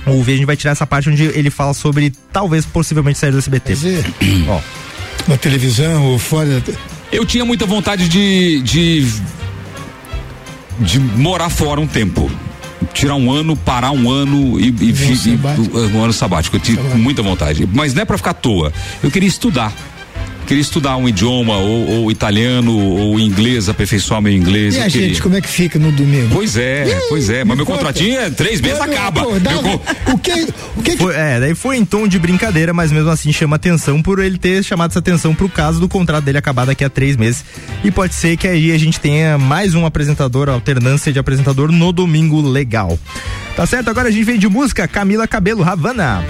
ouvir. 0.05 0.33
A 0.33 0.35
gente 0.35 0.45
vai 0.45 0.55
tirar 0.55 0.71
essa 0.71 0.85
parte 0.87 1.09
onde 1.09 1.23
ele 1.23 1.49
fala 1.49 1.73
sobre 1.73 2.13
talvez 2.31 2.65
possivelmente 2.65 3.17
sair 3.19 3.31
do 3.31 3.37
SBT. 3.37 3.75
Ó. 4.47 4.59
Na 5.27 5.37
televisão 5.37 6.05
ou 6.05 6.17
fora. 6.19 6.63
Eu 7.11 7.25
tinha 7.25 7.43
muita 7.45 7.65
vontade 7.65 8.07
de, 8.07 8.61
de. 8.61 9.07
de 10.79 10.99
morar 10.99 11.49
fora 11.49 11.79
um 11.81 11.87
tempo. 11.87 12.29
Tirar 12.93 13.15
um 13.15 13.31
ano, 13.31 13.55
parar 13.55 13.91
um 13.91 14.09
ano 14.09 14.59
e, 14.59 14.67
e, 14.69 14.93
fi- 14.93 15.15
e- 15.31 15.95
um 15.95 16.03
ano 16.03 16.13
sabático. 16.13 16.55
Eu 16.55 16.59
tinha 16.59 16.81
muita 16.95 17.21
vontade. 17.21 17.67
Mas 17.73 17.93
não 17.93 18.01
é 18.03 18.05
pra 18.05 18.17
ficar 18.17 18.31
à 18.31 18.33
toa. 18.35 18.71
Eu 19.03 19.09
queria 19.11 19.27
estudar. 19.27 19.73
Queria 20.47 20.61
estudar 20.61 20.95
um 20.95 21.09
idioma, 21.09 21.57
ou, 21.57 21.87
ou 22.03 22.11
italiano, 22.11 22.73
ou 22.77 23.19
inglês, 23.19 23.67
aperfeiçoar 23.67 24.21
meu 24.21 24.31
inglês. 24.31 24.75
E 24.75 24.79
a 24.79 24.89
queria. 24.89 25.07
gente, 25.09 25.21
como 25.21 25.35
é 25.35 25.41
que 25.41 25.47
fica 25.49 25.77
no 25.77 25.91
domingo? 25.91 26.29
Pois 26.33 26.55
é, 26.55 26.85
pois 27.09 27.29
é. 27.29 27.43
Mas 27.43 27.57
meu 27.57 27.65
contratinho 27.65 28.17
é 28.17 28.29
três 28.29 28.61
meses 28.61 28.79
acaba. 28.79 29.21
Meu 29.23 29.61
con- 29.61 29.81
O 30.13 30.17
que, 30.17 30.47
o 30.77 30.81
que, 30.81 30.95
Foi- 30.97 31.13
é, 31.15 31.39
daí 31.41 31.53
foi 31.53 31.75
em 31.75 31.83
tom 31.83 32.07
de 32.07 32.17
brincadeira, 32.17 32.73
mas 32.73 32.91
mesmo 32.93 33.09
assim 33.09 33.31
chama 33.33 33.57
atenção 33.57 34.01
por 34.01 34.19
ele 34.19 34.37
ter 34.37 34.63
chamado 34.63 34.91
essa 34.91 34.99
atenção 34.99 35.35
pro 35.35 35.49
caso 35.49 35.79
do 35.81 35.89
contrato 35.89 36.23
dele 36.23 36.37
acabar 36.37 36.65
daqui 36.65 36.83
a 36.85 36.89
três 36.89 37.17
meses. 37.17 37.43
E 37.83 37.91
pode 37.91 38.15
ser 38.15 38.37
que 38.37 38.47
aí 38.47 38.71
a 38.71 38.77
gente 38.77 38.99
tenha 39.01 39.37
mais 39.37 39.75
um 39.75 39.85
apresentador, 39.85 40.47
alternância 40.47 41.11
de 41.11 41.19
apresentador 41.19 41.73
no 41.73 41.91
domingo 41.91 42.39
legal. 42.41 42.97
Tá 43.55 43.65
certo? 43.65 43.89
Agora 43.89 44.07
a 44.07 44.11
gente 44.11 44.23
vem 44.23 44.39
de 44.39 44.47
música, 44.47 44.87
Camila 44.87 45.27
Cabelo, 45.27 45.63
Havana. 45.63 46.23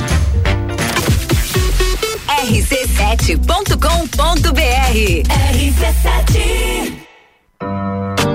rc7.com.br 2.48 4.95
RC7 5.28 8.27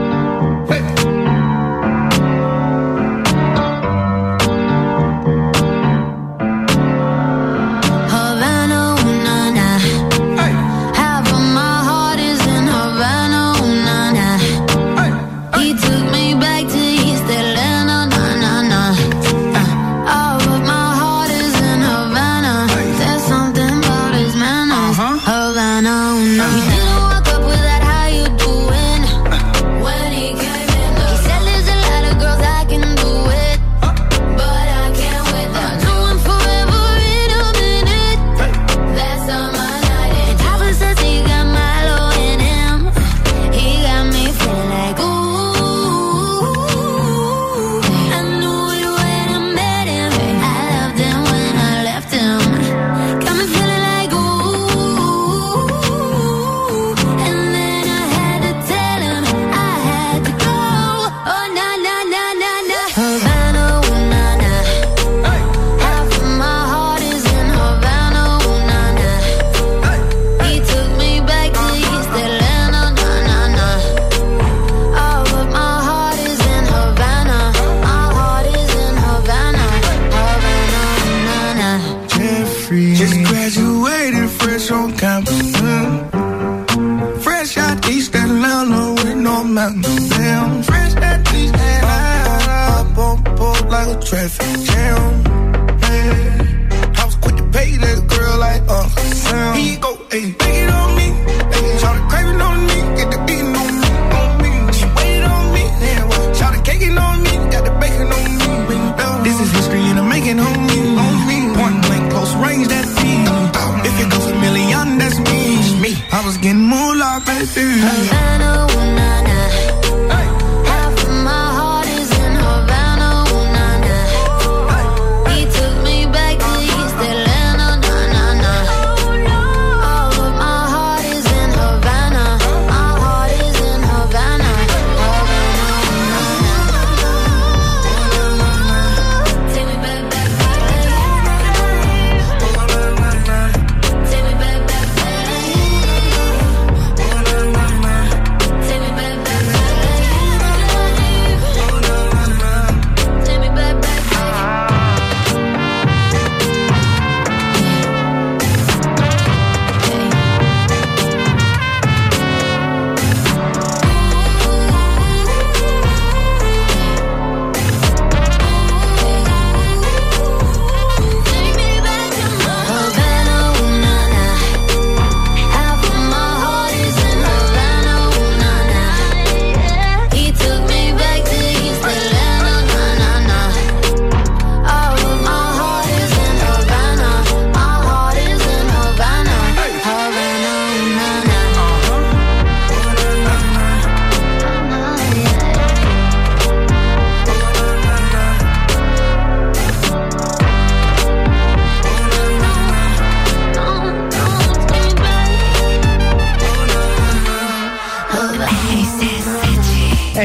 traffic 94.05 94.61
jam. 94.65 95.42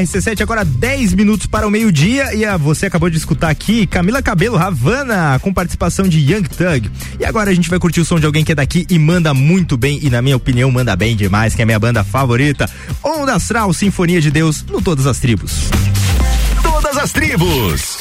RC7 0.02 0.42
agora 0.42 0.64
10 0.64 1.14
minutos 1.14 1.48
para 1.48 1.68
o 1.68 1.72
meio-dia 1.72 2.34
e 2.36 2.46
a, 2.46 2.56
você 2.56 2.86
acabou 2.86 3.10
de 3.10 3.18
escutar 3.18 3.50
aqui 3.50 3.88
Camila 3.88 4.22
Cabelo 4.22 4.58
Havana 4.58 5.40
com 5.40 5.54
participação 5.54 6.08
de 6.08 6.20
Young 6.20 6.44
Thug. 6.44 6.92
E 7.20 7.26
agora 7.26 7.50
a 7.50 7.54
gente 7.54 7.70
vai 7.70 7.80
curtir 7.80 8.02
o 8.02 8.06
som 8.06 8.20
de 8.20 8.26
alguém 8.26 8.44
que 8.44 8.52
é 8.52 8.56
daqui 8.56 8.86
e 8.90 9.00
manda 9.00 9.34
muito 9.34 9.76
bem 9.76 10.00
e 10.04 10.10
na 10.10 10.22
minha 10.22 10.36
opinião 10.36 10.70
manda 10.72 10.96
bem 10.96 11.16
demais, 11.16 11.56
que 11.56 11.62
é 11.62 11.64
a 11.64 11.66
minha 11.66 11.80
banda 11.80 12.04
favorita. 12.04 12.70
Onda 13.04 13.34
Astral 13.34 13.74
Sinfonia 13.74 14.22
de 14.22 14.30
Deus 14.30 14.64
no 14.64 14.82
Todas 14.82 15.08
as 15.08 15.20
Tribos. 15.20 15.70
Todas 16.62 16.98
as 16.98 17.12
tribos. 17.12 17.98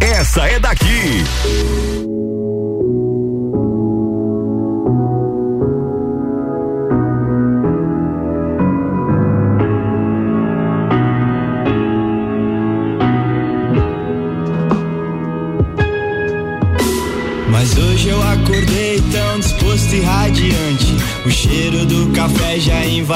Essa 0.00 0.46
é 0.46 0.60
daqui. 0.60 1.24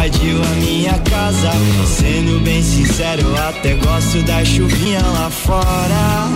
Invadiu 0.08 0.42
a 0.42 0.54
minha 0.56 0.98
casa. 1.10 1.50
Sendo 1.86 2.40
bem 2.42 2.62
sincero, 2.62 3.22
eu 3.22 3.36
até 3.36 3.74
gosto 3.74 4.22
da 4.22 4.44
chuvinha 4.44 5.00
lá 5.00 5.30
fora. 5.30 6.28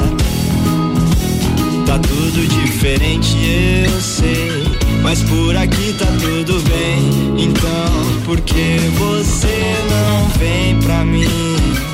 Tá 1.87 1.99
tudo 1.99 2.47
diferente, 2.47 3.37
eu 3.85 4.01
sei. 4.01 4.65
Mas 5.03 5.23
por 5.23 5.57
aqui 5.57 5.95
tá 5.99 6.07
tudo 6.21 6.63
bem. 6.69 7.45
Então, 7.45 8.23
por 8.25 8.41
que 8.41 8.79
você 8.99 9.75
não 9.91 10.29
vem 10.39 10.79
pra 10.81 11.05
mim 11.05 11.92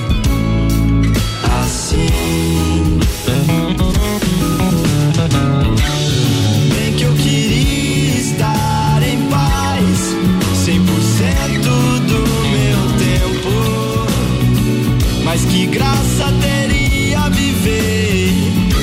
que 15.59 15.67
graça 15.67 16.33
teria 16.41 17.29
viver 17.31 18.33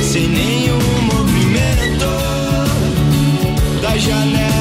sem 0.03 0.27
nenhum 0.27 1.01
movimento? 1.03 2.05
Da 3.81 3.97
janela 3.97 4.54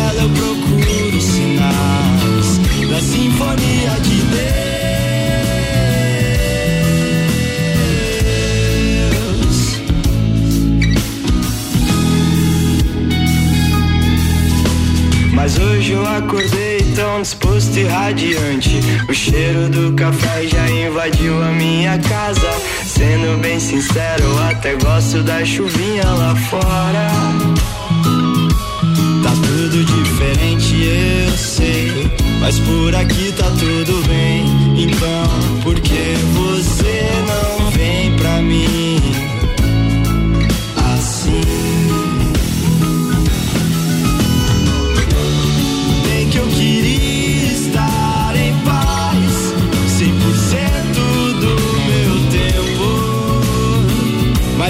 Mas 15.45 15.59
hoje 15.59 15.93
eu 15.93 16.07
acordei 16.07 16.79
tão 16.97 17.21
disposto 17.21 17.77
e 17.77 17.85
radiante. 17.85 18.81
O 19.07 19.12
cheiro 19.12 19.69
do 19.69 19.93
café 19.93 20.47
já 20.47 20.71
invadiu 20.71 21.43
a 21.43 21.49
minha 21.49 21.99
casa. 21.99 22.51
Sendo 22.87 23.39
bem 23.43 23.61
sincero, 23.61 24.39
até 24.49 24.75
gosto 24.77 25.23
da 25.23 25.45
chuvinha 25.45 26.03
lá 26.03 26.35
fora. 26.35 27.11
Tá 29.23 29.33
tudo 29.47 29.85
diferente, 29.85 30.83
eu 30.83 31.37
sei. 31.37 32.11
Mas 32.41 32.59
por 32.61 32.95
aqui 32.95 33.31
tá 33.37 33.51
tudo 33.51 34.03
bem. 34.09 34.47
Então, 34.83 35.61
por 35.62 35.79
que 35.79 36.15
você 36.33 37.07
não 37.29 37.44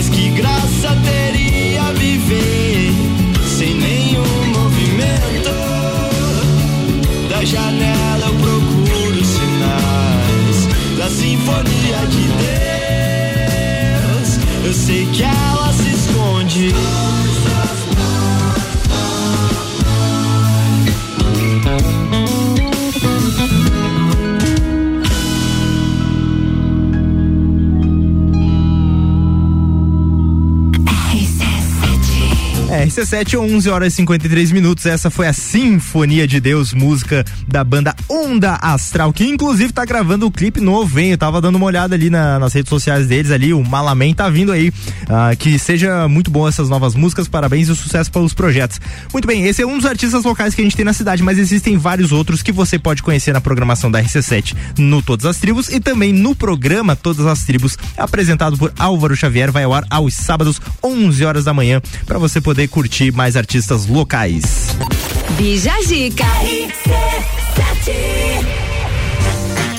Mas 0.04 0.10
que 0.10 0.28
graça 0.32 0.94
teria 1.02 1.90
viver 1.94 2.92
sem 3.42 3.74
nenhum 3.74 4.44
movimento? 4.52 5.48
Da 7.30 7.42
janela 7.42 8.26
eu 8.26 8.34
procuro 8.34 9.24
sinais 9.24 10.68
da 10.98 11.08
sinfonia 11.08 12.06
de 12.10 12.28
Deus. 14.12 14.38
Eu 14.66 14.74
sei 14.74 15.06
que 15.06 15.22
ela 15.22 15.72
se 15.72 15.88
esconde. 15.88 16.74
RC7, 32.84 33.38
11 33.38 33.70
horas 33.70 33.92
e 33.94 33.96
53 33.96 34.52
minutos. 34.52 34.84
Essa 34.84 35.08
foi 35.10 35.26
a 35.26 35.32
Sinfonia 35.32 36.26
de 36.26 36.38
Deus, 36.38 36.74
música 36.74 37.24
da 37.48 37.64
banda 37.64 37.94
Onda 38.10 38.54
Astral, 38.60 39.10
que 39.10 39.24
inclusive 39.24 39.72
tá 39.72 39.84
gravando 39.86 40.26
o 40.26 40.30
clipe 40.30 40.60
novo, 40.60 41.00
hein? 41.00 41.12
Eu 41.12 41.18
tava 41.18 41.40
dando 41.40 41.56
uma 41.56 41.64
olhada 41.64 41.94
ali 41.94 42.10
na- 42.10 42.38
nas 42.38 42.52
redes 42.52 42.68
sociais 42.68 43.06
deles 43.06 43.30
ali, 43.30 43.54
o 43.54 43.64
Malaman 43.64 44.12
tá 44.12 44.28
vindo 44.28 44.52
aí. 44.52 44.70
Ah, 45.08 45.34
que 45.34 45.58
seja 45.58 46.06
muito 46.08 46.30
bom 46.30 46.46
essas 46.46 46.68
novas 46.68 46.94
músicas, 46.94 47.26
parabéns 47.26 47.68
e 47.68 47.74
sucesso 47.74 48.10
pelos 48.12 48.34
projetos. 48.34 48.78
Muito 49.12 49.26
bem, 49.26 49.46
esse 49.46 49.62
é 49.62 49.66
um 49.66 49.78
dos 49.78 49.86
artistas 49.86 50.22
locais 50.22 50.54
que 50.54 50.60
a 50.60 50.64
gente 50.64 50.76
tem 50.76 50.84
na 50.84 50.92
cidade, 50.92 51.22
mas 51.22 51.38
existem 51.38 51.78
vários 51.78 52.12
outros 52.12 52.42
que 52.42 52.52
você 52.52 52.78
pode 52.78 53.02
conhecer 53.02 53.32
na 53.32 53.40
programação 53.40 53.90
da 53.90 54.02
RC7 54.02 54.54
no 54.78 55.00
Todas 55.00 55.24
as 55.24 55.38
Tribos 55.38 55.70
e 55.70 55.80
também 55.80 56.12
no 56.12 56.34
programa 56.34 56.94
Todas 56.94 57.24
as 57.26 57.44
Tribos, 57.44 57.78
apresentado 57.96 58.58
por 58.58 58.72
Álvaro 58.78 59.16
Xavier, 59.16 59.50
vai 59.50 59.64
ao 59.64 59.72
ar 59.72 59.84
aos 59.88 60.12
sábados, 60.14 60.60
11 60.82 61.24
horas 61.24 61.44
da 61.44 61.54
manhã, 61.54 61.80
para 62.06 62.18
você 62.18 62.40
poder 62.42 62.68
curtir 62.74 63.12
mais 63.12 63.36
artistas 63.36 63.86
locais. 63.86 64.76
Bija 65.36 65.80
Zica. 65.86 66.26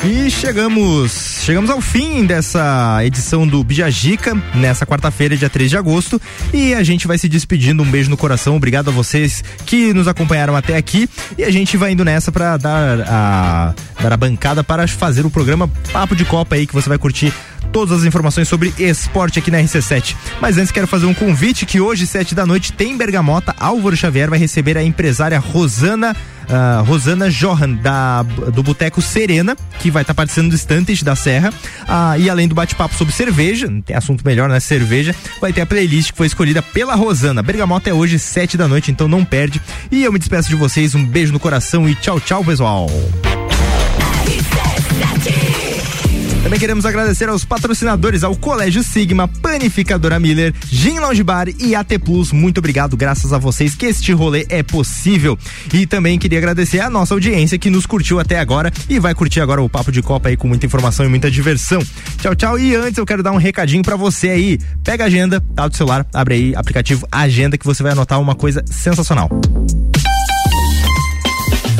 E 0.06 0.32
chegamos, 0.32 1.42
chegamos 1.44 1.70
ao 1.70 1.82
fim 1.82 2.26
dessa 2.26 3.04
edição 3.04 3.46
do 3.46 3.62
Bijagica, 3.66 4.34
nessa 4.54 4.86
quarta-feira, 4.86 5.36
dia 5.36 5.50
3 5.50 5.72
de 5.72 5.76
agosto, 5.76 6.22
e 6.54 6.74
a 6.74 6.84
gente 6.84 7.06
vai 7.06 7.18
se 7.18 7.28
despedindo, 7.28 7.84
um 7.84 7.92
beijo 7.92 8.10
no 8.10 8.16
coração, 8.16 8.56
obrigado 8.56 8.88
a 8.88 8.94
vocês 8.94 9.44
que 9.66 9.94
nos 9.94 10.08
acompanharam 10.08 10.56
até 10.56 10.78
aqui, 10.78 11.10
e 11.38 11.44
a 11.44 11.52
gente 11.52 11.76
vai 11.76 11.92
indo 11.92 12.06
nessa 12.06 12.32
para 12.32 12.56
dar 12.56 13.02
a 13.02 13.74
dar 14.02 14.14
a 14.14 14.18
bancada 14.18 14.64
para 14.64 14.88
fazer 14.88 15.26
o 15.26 15.32
programa 15.32 15.68
Papo 15.92 16.16
de 16.16 16.24
Copa 16.24 16.56
aí 16.56 16.68
que 16.68 16.74
você 16.74 16.88
vai 16.88 16.98
curtir 16.98 17.34
todas 17.72 18.00
as 18.00 18.06
informações 18.06 18.48
sobre 18.48 18.74
esporte 18.78 19.40
aqui 19.40 19.52
na 19.52 19.60
RC7. 19.60 20.16
Mas 20.42 20.58
antes 20.58 20.72
quero 20.72 20.88
fazer 20.88 21.06
um 21.06 21.14
convite 21.14 21.66
que 21.66 21.80
hoje, 21.80 22.08
sete 22.08 22.34
da 22.34 22.46
noite, 22.46 22.74
tem 22.74 22.98
Bergamota. 22.98 23.56
Álvaro 23.60 23.96
Xavier 23.96 24.30
vai 24.30 24.40
receber 24.40 24.78
a 24.78 24.84
empresária 24.84 25.40
Rosana 25.40 26.16
ah, 26.50 26.84
Rosana 26.86 27.30
Johan, 27.30 27.74
da, 27.74 28.24
do 28.24 28.62
Boteco 28.62 29.02
Serena, 29.02 29.56
que 29.80 29.90
vai 29.90 30.04
estar 30.04 30.14
participando 30.14 30.50
do 30.50 30.56
Estantes 30.56 31.04
da 31.04 31.16
Serra. 31.16 31.54
Ah, 31.88 32.18
e 32.18 32.30
além 32.30 32.48
do 32.48 32.56
bate-papo 32.56 32.96
sobre 32.96 33.14
cerveja, 33.14 33.68
não 33.68 33.82
tem 33.82 33.96
assunto 33.96 34.24
melhor, 34.26 34.50
né? 34.50 34.60
Cerveja, 34.60 35.16
vai 35.42 35.52
ter 35.52 35.62
a 35.62 35.66
playlist 35.66 36.12
que 36.12 36.18
foi 36.18 36.28
escolhida 36.28 36.62
pela 36.62 36.96
Rosana. 36.96 37.42
Bergamota 37.42 37.90
é 37.90 37.94
hoje, 37.94 38.20
sete 38.20 38.58
da 38.58 38.68
noite, 38.68 38.92
então 38.92 39.08
não 39.08 39.26
perde. 39.26 39.62
E 39.92 40.04
eu 40.04 40.12
me 40.12 40.20
despeço 40.20 40.50
de 40.50 40.56
vocês, 40.56 40.96
um 40.96 41.06
beijo 41.06 41.34
no 41.34 41.40
coração 41.40 41.88
e 41.90 41.96
tchau, 41.96 42.20
tchau, 42.20 42.44
pessoal. 42.44 42.90
Também 46.46 46.60
queremos 46.60 46.86
agradecer 46.86 47.28
aos 47.28 47.44
patrocinadores, 47.44 48.24
ao 48.24 48.36
Colégio 48.36 48.84
Sigma, 48.84 49.28
Panificadora 49.28 50.20
Miller, 50.20 50.54
Gin 50.70 51.00
Lounge 51.00 51.24
Bar 51.24 51.48
e 51.50 51.74
AT 51.74 51.98
Plus. 51.98 52.32
Muito 52.32 52.60
obrigado, 52.60 52.96
graças 52.96 53.34
a 53.34 53.40
vocês 53.40 53.74
que 53.74 53.88
este 53.88 54.14
rolê 54.14 54.46
é 54.48 54.62
possível. 54.62 55.40
E 55.74 55.88
também 55.88 56.20
queria 56.20 56.38
agradecer 56.38 56.82
a 56.82 56.88
nossa 56.88 57.16
audiência 57.16 57.58
que 57.58 57.72
nos 57.72 57.88
curtiu 57.88 58.20
até 58.20 58.38
agora 58.40 58.72
e 58.88 59.00
vai 59.00 59.16
curtir 59.16 59.42
agora 59.42 59.60
o 59.60 59.68
Papo 59.68 59.92
de 59.92 60.04
Copa 60.04 60.30
aí 60.30 60.38
com 60.38 60.48
muita 60.48 60.68
informação 60.68 61.04
e 61.04 61.10
muita 61.10 61.32
diversão. 61.32 61.82
Tchau, 62.22 62.36
tchau. 62.36 62.60
E 62.60 62.76
antes 62.76 63.00
eu 63.00 63.08
quero 63.08 63.24
dar 63.24 63.32
um 63.32 63.38
recadinho 63.38 63.82
para 63.82 63.96
você 63.96 64.30
aí. 64.30 64.60
Pega 64.84 65.06
a 65.06 65.08
agenda, 65.08 65.42
tá 65.56 65.68
do 65.68 65.76
celular, 65.76 66.06
abre 66.14 66.36
aí 66.36 66.56
aplicativo 66.56 67.08
Agenda 67.12 67.58
que 67.58 67.66
você 67.66 67.82
vai 67.82 67.94
anotar 67.94 68.22
uma 68.22 68.36
coisa 68.36 68.64
sensacional. 68.70 69.32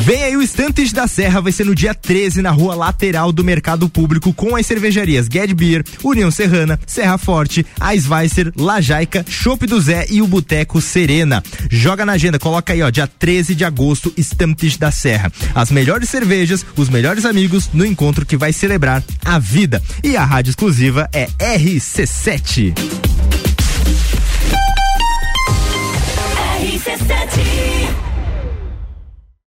Vem 0.06 0.22
aí 0.22 0.36
o 0.36 0.40
Estantes 0.40 0.92
da 0.92 1.08
Serra, 1.08 1.40
vai 1.40 1.50
ser 1.50 1.66
no 1.66 1.74
dia 1.74 1.92
13 1.92 2.40
na 2.40 2.52
rua 2.52 2.76
lateral 2.76 3.32
do 3.32 3.42
Mercado 3.42 3.88
Público 3.88 4.32
com 4.32 4.54
as 4.54 4.64
cervejarias 4.64 5.26
Get 5.26 5.52
Beer, 5.52 5.84
União 6.04 6.30
Serrana, 6.30 6.78
Serra 6.86 7.18
Forte, 7.18 7.66
Eisweiser, 7.90 8.52
Lajaica, 8.56 9.26
Chopp 9.28 9.66
do 9.66 9.80
Zé 9.80 10.06
e 10.08 10.22
o 10.22 10.28
Boteco 10.28 10.80
Serena. 10.80 11.42
Joga 11.68 12.06
na 12.06 12.12
agenda, 12.12 12.38
coloca 12.38 12.72
aí 12.72 12.82
ó, 12.82 12.88
dia 12.88 13.08
13 13.08 13.56
de 13.56 13.64
agosto, 13.64 14.14
Estantes 14.16 14.76
da 14.76 14.92
Serra. 14.92 15.32
As 15.52 15.72
melhores 15.72 16.08
cervejas, 16.08 16.64
os 16.76 16.88
melhores 16.88 17.24
amigos 17.24 17.68
no 17.74 17.84
encontro 17.84 18.24
que 18.24 18.36
vai 18.36 18.52
celebrar 18.52 19.02
a 19.24 19.40
vida. 19.40 19.82
E 20.04 20.16
a 20.16 20.24
rádio 20.24 20.50
exclusiva 20.50 21.08
é 21.12 21.26
RC7. 21.40 22.74
RC7 26.62 27.45